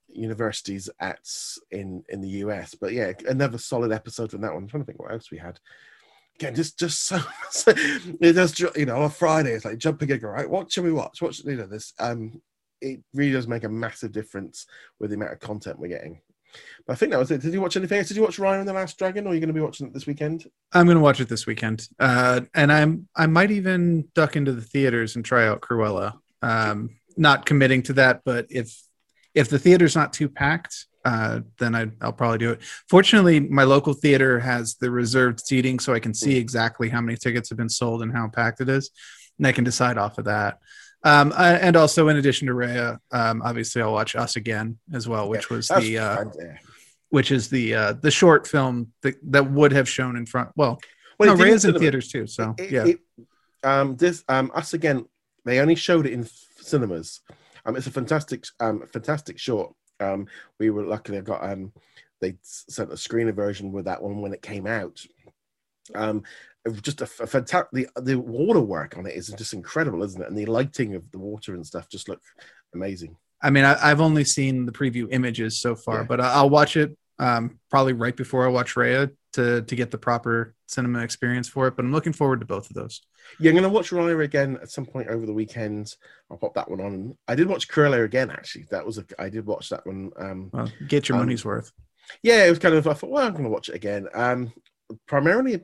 universities 0.08 0.90
at 1.00 1.20
in 1.72 2.04
in 2.10 2.22
the 2.22 2.30
us 2.30 2.74
but 2.74 2.94
yeah 2.94 3.12
another 3.28 3.58
solid 3.58 3.92
episode 3.92 4.32
from 4.32 4.42
that 4.42 4.54
one 4.54 4.64
i'm 4.64 4.70
trying 4.70 4.82
to 4.82 4.88
think 4.88 5.00
what 5.00 5.12
else 5.12 5.30
we 5.30 5.38
had 5.38 5.60
again, 6.40 6.56
just 6.56 6.78
just 6.78 7.06
so, 7.06 7.20
so 7.50 7.74
it 7.76 8.34
does 8.34 8.60
you 8.60 8.86
know 8.86 8.98
on 8.98 9.04
a 9.04 9.10
Friday 9.10 9.52
it's 9.52 9.66
like 9.66 9.78
jumping 9.78 10.10
in, 10.10 10.22
right? 10.22 10.50
What 10.50 10.72
should 10.72 10.84
we 10.84 10.92
watch? 10.92 11.22
What 11.22 11.34
should 11.34 11.46
you 11.46 11.56
know 11.56 11.68
this? 11.68 11.94
Um, 12.00 12.42
it 12.82 13.02
really 13.14 13.32
does 13.32 13.48
make 13.48 13.64
a 13.64 13.70
massive 13.70 14.12
difference 14.12 14.66
with 15.00 15.10
the 15.10 15.16
amount 15.16 15.34
of 15.34 15.40
content 15.40 15.80
we're 15.80 15.88
getting. 15.88 16.20
But 16.86 16.94
I 16.94 16.96
think 16.96 17.12
that 17.12 17.20
was 17.20 17.32
it. 17.32 17.42
Did 17.42 17.54
you 17.54 17.62
watch 17.62 17.78
anything 17.78 17.98
else? 17.98 18.08
Did 18.08 18.18
you 18.18 18.24
watch 18.24 18.38
Raya 18.38 18.60
and 18.60 18.68
the 18.68 18.74
Last 18.74 18.98
Dragon, 18.98 19.26
or 19.26 19.32
are 19.32 19.34
you 19.34 19.40
going 19.40 19.48
to 19.48 19.54
be 19.54 19.62
watching 19.62 19.88
it 19.88 19.94
this 19.94 20.06
weekend? 20.06 20.50
I'm 20.74 20.86
going 20.86 20.98
to 20.98 21.04
watch 21.04 21.20
it 21.20 21.30
this 21.30 21.46
weekend, 21.46 21.88
uh, 22.00 22.42
and 22.54 22.72
I'm 22.72 23.08
I 23.16 23.28
might 23.28 23.52
even 23.52 24.08
duck 24.14 24.36
into 24.36 24.52
the 24.52 24.62
theaters 24.62 25.16
and 25.16 25.26
try 25.26 25.48
out 25.48 25.62
Cruella. 25.62 26.14
Um, 26.42 26.98
not 27.18 27.46
committing 27.46 27.82
to 27.84 27.94
that, 27.94 28.22
but 28.26 28.48
if 28.50 28.80
if 29.34 29.50
the 29.50 29.60
theater's 29.60 29.96
not 29.96 30.14
too 30.14 30.30
packed, 30.30 30.86
uh, 31.04 31.42
then 31.60 31.76
I, 31.76 31.86
will 32.02 32.14
probably 32.14 32.40
do 32.40 32.52
it. 32.52 32.62
Fortunately, 32.90 33.40
my 33.40 33.64
local 33.64 33.94
theater 33.94 34.40
has 34.40 34.76
the 34.76 34.90
reserved 34.90 35.40
seating, 35.40 35.80
so 35.80 35.94
I 35.94 36.00
can 36.00 36.14
see 36.14 36.38
exactly 36.38 36.90
how 36.90 37.02
many 37.02 37.18
tickets 37.18 37.50
have 37.50 37.58
been 37.58 37.70
sold 37.70 38.02
and 38.02 38.12
how 38.12 38.28
packed 38.28 38.62
it 38.62 38.70
is, 38.70 38.90
and 39.38 39.46
I 39.46 39.52
can 39.52 39.64
decide 39.64 39.98
off 39.98 40.18
of 40.18 40.26
that. 40.26 40.60
Um, 41.06 41.32
uh, 41.38 41.60
and 41.62 41.76
also, 41.76 42.08
in 42.08 42.18
addition 42.18 42.48
to 42.48 42.54
Raya, 42.54 43.00
um, 43.12 43.44
obviously, 43.44 43.82
I'll 43.82 43.94
watch 43.94 44.16
Us 44.16 44.36
Again 44.36 44.80
as 44.92 45.08
well, 45.08 45.30
which 45.30 45.52
was 45.52 45.68
the 45.68 46.00
uh, 46.00 46.26
which 47.10 47.32
is 47.32 47.48
the 47.48 47.76
uh, 47.76 47.94
the 47.94 48.10
short 48.10 48.48
film 48.48 48.92
that, 49.04 49.16
that 49.32 49.52
would 49.52 49.72
have 49.72 49.88
shown 49.88 50.18
in 50.18 50.26
front. 50.26 50.50
Well, 50.56 50.80
well 51.20 51.38
no, 51.38 51.44
Raya's 51.44 51.64
in 51.64 51.78
theaters 51.78 52.08
too. 52.08 52.26
So 52.26 52.56
it, 52.58 52.72
yeah, 52.72 52.86
it, 52.86 53.00
um, 53.64 53.96
this 53.98 54.24
um, 54.28 54.52
Us 54.56 54.74
Again, 54.74 55.06
they 55.46 55.60
only 55.60 55.76
showed 55.76 56.08
it 56.08 56.14
in 56.14 56.28
cinemas. 56.60 57.22
Um, 57.68 57.76
it's 57.76 57.88
a 57.88 57.92
fantastic, 57.92 58.46
um, 58.60 58.84
fantastic 58.92 59.38
short. 59.38 59.74
Um, 60.00 60.28
we 60.60 60.72
were 60.72 60.84
lucky 60.84 61.18
I 61.18 61.22
got 61.22 61.44
um, 61.44 61.72
they 62.20 62.36
sent 62.42 62.92
a 62.92 62.96
screener 62.96 63.34
version 63.34 63.72
with 63.72 63.86
that 63.86 64.02
one 64.02 64.22
when 64.22 64.34
it 64.34 64.42
came 64.42 64.66
out. 64.66 65.00
Um, 65.94 66.24
just 66.82 67.02
a, 67.02 67.04
a 67.04 67.28
fantastic 67.28 67.70
the, 67.72 68.02
the 68.02 68.20
water 68.20 68.60
work 68.62 68.98
on 68.98 69.06
it 69.06 69.16
is 69.16 69.28
just 69.28 69.54
incredible, 69.54 70.04
isn't 70.04 70.22
it? 70.22 70.28
And 70.28 70.38
the 70.38 70.46
lighting 70.46 70.96
of 70.96 71.10
the 71.12 71.20
water 71.20 71.54
and 71.54 71.66
stuff 71.66 71.90
just 71.90 72.10
look 72.10 72.22
amazing. 72.74 73.16
I 73.42 73.52
mean, 73.52 73.64
I, 73.64 73.90
have 73.90 74.02
only 74.02 74.24
seen 74.24 74.66
the 74.66 74.72
preview 74.72 75.08
images 75.12 75.60
so 75.60 75.76
far, 75.76 76.00
yeah. 76.00 76.06
but 76.08 76.20
I'll 76.20 76.50
watch 76.50 76.78
it 76.78 76.98
um, 77.20 77.60
probably 77.70 77.94
right 77.94 78.16
before 78.16 78.46
I 78.46 78.50
watch 78.50 78.76
Raya 78.76 79.12
to 79.34 79.62
to 79.62 79.76
get 79.76 79.92
the 79.92 79.98
proper 79.98 80.56
cinema 80.68 81.00
experience 81.00 81.48
for 81.48 81.68
it. 81.68 81.76
But 81.76 81.86
I'm 81.86 81.92
looking 81.92 82.14
forward 82.14 82.40
to 82.40 82.46
both 82.46 82.70
of 82.70 82.76
those. 82.76 83.02
Yeah, 83.40 83.50
I'm 83.50 83.56
gonna 83.56 83.70
watch 83.70 83.92
Raya 83.92 84.24
again 84.24 84.58
at 84.62 84.72
some 84.72 84.86
point 84.86 85.10
over 85.10 85.26
the 85.26 85.34
weekend. 85.34 85.94
I'll 86.32 86.38
pop 86.38 86.56
that 86.56 86.70
one 86.70 86.82
on. 86.82 87.18
I 87.28 87.36
did 87.36 87.48
watch 87.48 87.68
Cruella 87.68 88.04
again 88.04 88.32
actually. 88.32 88.66
That 88.72 88.86
was 88.86 88.98
a 88.98 89.06
I 89.20 89.30
did 89.30 89.46
watch 89.46 89.70
that 89.70 89.86
one. 89.86 90.12
Um, 90.18 90.50
well, 90.52 90.72
get 90.88 91.08
your 91.08 91.18
um, 91.18 91.22
money's 91.24 91.46
worth. 91.46 91.72
Yeah, 92.24 92.46
it 92.46 92.50
was 92.50 92.60
kind 92.60 92.76
of. 92.76 92.88
I 92.88 92.94
thought, 92.94 93.10
well, 93.10 93.28
I'm 93.28 93.34
gonna 93.36 93.50
watch 93.50 93.70
it 93.70 93.76
again. 93.76 94.08
Um, 94.14 94.52
primarily, 95.08 95.62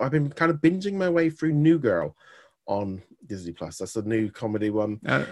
I've 0.00 0.10
been 0.10 0.30
kind 0.30 0.50
of 0.50 0.58
binging 0.58 0.94
my 0.94 1.08
way 1.08 1.30
through 1.30 1.52
New 1.52 1.78
Girl 1.78 2.16
on 2.66 3.02
Disney 3.26 3.52
Plus. 3.52 3.78
That's 3.78 3.96
a 3.96 4.02
new 4.02 4.30
comedy 4.30 4.70
one. 4.70 5.00
Uh, 5.06 5.24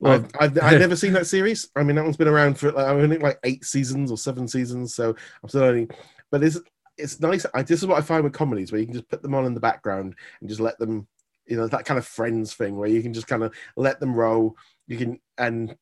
well, 0.00 0.14
I've, 0.14 0.30
I've, 0.38 0.62
I've, 0.62 0.80
never 0.80 0.96
seen 0.96 1.12
that 1.14 1.26
series. 1.26 1.68
I 1.76 1.82
mean, 1.82 1.96
that 1.96 2.04
one's 2.04 2.16
been 2.16 2.28
around 2.28 2.58
for 2.58 2.72
like, 2.72 2.86
I 2.86 3.08
think 3.08 3.22
like 3.22 3.38
eight 3.44 3.64
seasons 3.64 4.10
or 4.10 4.18
seven 4.18 4.46
seasons. 4.48 4.94
So 4.94 5.14
I'm 5.42 5.48
still 5.48 5.64
only, 5.64 5.88
but 6.30 6.42
it's 6.42 6.58
it's 6.98 7.20
nice. 7.20 7.44
I, 7.54 7.62
this 7.62 7.80
is 7.80 7.86
what 7.86 7.98
I 7.98 8.02
find 8.02 8.24
with 8.24 8.32
comedies 8.32 8.72
where 8.72 8.80
you 8.80 8.86
can 8.86 8.94
just 8.94 9.08
put 9.08 9.22
them 9.22 9.34
on 9.34 9.44
in 9.44 9.54
the 9.54 9.60
background 9.60 10.14
and 10.40 10.48
just 10.48 10.60
let 10.60 10.78
them, 10.78 11.06
you 11.46 11.56
know, 11.56 11.66
that 11.68 11.84
kind 11.84 11.98
of 11.98 12.06
friends 12.06 12.54
thing 12.54 12.76
where 12.76 12.88
you 12.88 13.02
can 13.02 13.12
just 13.12 13.26
kind 13.26 13.42
of 13.42 13.54
let 13.76 14.00
them 14.00 14.14
roll. 14.14 14.56
You 14.86 14.96
can 14.96 15.20
and 15.38 15.76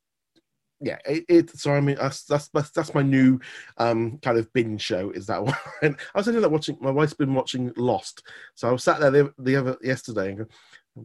yeah, 0.84 0.98
it, 1.06 1.24
it 1.28 1.50
so 1.50 1.72
I 1.72 1.80
mean 1.80 1.96
that's, 1.96 2.24
that's 2.24 2.48
that's 2.48 2.94
my 2.94 3.02
new 3.02 3.40
um 3.78 4.18
kind 4.18 4.38
of 4.38 4.52
binge 4.52 4.82
show 4.82 5.10
is 5.10 5.26
that 5.26 5.42
one. 5.44 5.56
And 5.82 5.96
I 6.14 6.18
was 6.18 6.28
ended 6.28 6.44
up 6.44 6.52
watching. 6.52 6.76
My 6.80 6.90
wife's 6.90 7.14
been 7.14 7.34
watching 7.34 7.72
Lost, 7.76 8.22
so 8.54 8.68
I 8.68 8.72
was 8.72 8.84
sat 8.84 9.00
there 9.00 9.10
the, 9.10 9.32
the 9.38 9.56
other 9.56 9.76
yesterday 9.82 10.28
and 10.28 10.38
go, 10.38 10.46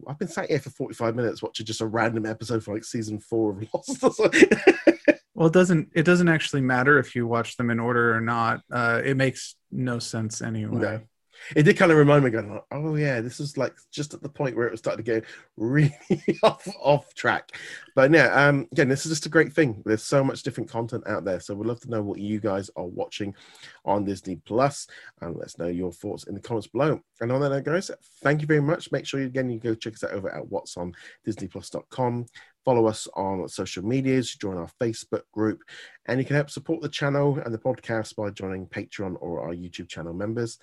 I've 0.06 0.18
been 0.18 0.28
sat 0.28 0.50
here 0.50 0.60
for 0.60 0.70
45 0.70 1.16
minutes 1.16 1.42
watching 1.42 1.66
just 1.66 1.80
a 1.80 1.86
random 1.86 2.26
episode 2.26 2.62
for 2.62 2.74
like 2.74 2.84
season 2.84 3.18
four 3.18 3.52
of 3.52 3.66
Lost. 3.74 4.20
well, 5.34 5.48
it 5.48 5.52
doesn't 5.52 5.90
it 5.94 6.04
doesn't 6.04 6.28
actually 6.28 6.62
matter 6.62 6.98
if 6.98 7.16
you 7.16 7.26
watch 7.26 7.56
them 7.56 7.70
in 7.70 7.80
order 7.80 8.14
or 8.14 8.20
not. 8.20 8.60
Uh, 8.70 9.00
it 9.04 9.16
makes 9.16 9.56
no 9.70 9.98
sense 9.98 10.42
anyway. 10.42 10.78
No 10.78 11.00
it 11.56 11.64
did 11.64 11.76
kind 11.76 11.90
of 11.90 11.98
remind 11.98 12.24
me, 12.24 12.30
going, 12.30 12.60
oh 12.70 12.94
yeah, 12.94 13.20
this 13.20 13.40
is 13.40 13.56
like 13.56 13.74
just 13.90 14.14
at 14.14 14.22
the 14.22 14.28
point 14.28 14.56
where 14.56 14.66
it 14.66 14.70
was 14.70 14.80
starting 14.80 15.04
to 15.04 15.20
go 15.20 15.26
really 15.56 15.94
off 16.42 16.66
off 16.80 17.14
track. 17.14 17.52
But 17.94 18.12
yeah, 18.12 18.26
um, 18.26 18.68
again, 18.72 18.88
this 18.88 19.04
is 19.04 19.12
just 19.12 19.26
a 19.26 19.30
great 19.30 19.52
thing. 19.52 19.82
There's 19.84 20.02
so 20.02 20.22
much 20.22 20.42
different 20.42 20.70
content 20.70 21.06
out 21.06 21.24
there, 21.24 21.40
so 21.40 21.54
we'd 21.54 21.66
love 21.66 21.80
to 21.80 21.90
know 21.90 22.02
what 22.02 22.18
you 22.18 22.40
guys 22.40 22.70
are 22.76 22.86
watching 22.86 23.34
on 23.84 24.04
Disney 24.04 24.36
Plus, 24.36 24.86
and 25.20 25.36
let's 25.36 25.58
know 25.58 25.68
your 25.68 25.92
thoughts 25.92 26.24
in 26.24 26.34
the 26.34 26.40
comments 26.40 26.68
below. 26.68 27.00
And 27.20 27.32
on 27.32 27.40
that 27.40 27.50
note, 27.50 27.64
guys, 27.64 27.90
thank 28.22 28.40
you 28.40 28.46
very 28.46 28.62
much. 28.62 28.92
Make 28.92 29.06
sure 29.06 29.20
you, 29.20 29.26
again 29.26 29.50
you 29.50 29.58
go 29.58 29.74
check 29.74 29.94
us 29.94 30.04
out 30.04 30.12
over 30.12 30.34
at 30.34 30.48
what's 30.48 30.76
on 30.76 30.94
DisneyPlus.com. 31.26 32.26
Follow 32.64 32.86
us 32.86 33.08
on 33.14 33.48
social 33.48 33.84
medias, 33.84 34.34
join 34.34 34.58
our 34.58 34.70
Facebook 34.80 35.22
group, 35.32 35.62
and 36.06 36.18
you 36.18 36.26
can 36.26 36.36
help 36.36 36.50
support 36.50 36.82
the 36.82 36.88
channel 36.88 37.38
and 37.44 37.54
the 37.54 37.58
podcast 37.58 38.14
by 38.16 38.28
joining 38.30 38.66
Patreon 38.66 39.16
or 39.20 39.40
our 39.40 39.54
YouTube 39.54 39.88
channel 39.88 40.12
members. 40.12 40.58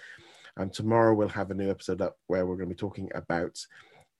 Tomorrow 0.65 1.13
we'll 1.13 1.27
have 1.29 1.51
a 1.51 1.55
new 1.55 1.69
episode 1.69 2.01
up 2.01 2.17
where 2.27 2.45
we're 2.45 2.55
going 2.55 2.69
to 2.69 2.75
be 2.75 2.79
talking 2.79 3.09
about 3.15 3.57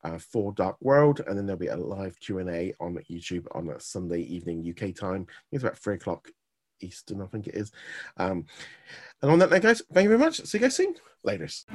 uh, 0.04 0.18
Thor 0.20 0.54
Dark 0.54 0.78
World, 0.82 1.22
and 1.26 1.38
then 1.38 1.46
there'll 1.46 1.60
be 1.60 1.68
a 1.68 1.78
live 1.78 2.20
Q 2.20 2.40
and 2.40 2.50
A 2.50 2.74
on 2.80 2.98
YouTube 3.10 3.46
on 3.54 3.70
a 3.70 3.80
Sunday 3.80 4.22
evening 4.22 4.66
UK 4.68 4.96
time. 4.96 5.28
It's 5.52 5.64
about 5.64 5.78
three 5.78 5.96
o'clock 5.96 6.30
Eastern, 6.82 7.22
I 7.22 7.26
think 7.26 7.48
it 7.48 7.56
is. 7.56 7.72
Um, 8.18 8.46
and 9.22 9.32
on 9.32 9.40
that 9.40 9.50
note, 9.50 9.62
guys, 9.62 9.82
thank 9.94 10.04
you 10.04 10.10
very 10.10 10.20
much. 10.20 10.42
See 10.46 10.58
you 10.58 10.62
guys 10.64 10.76
soon. 10.76 10.96
Latest. 11.24 11.68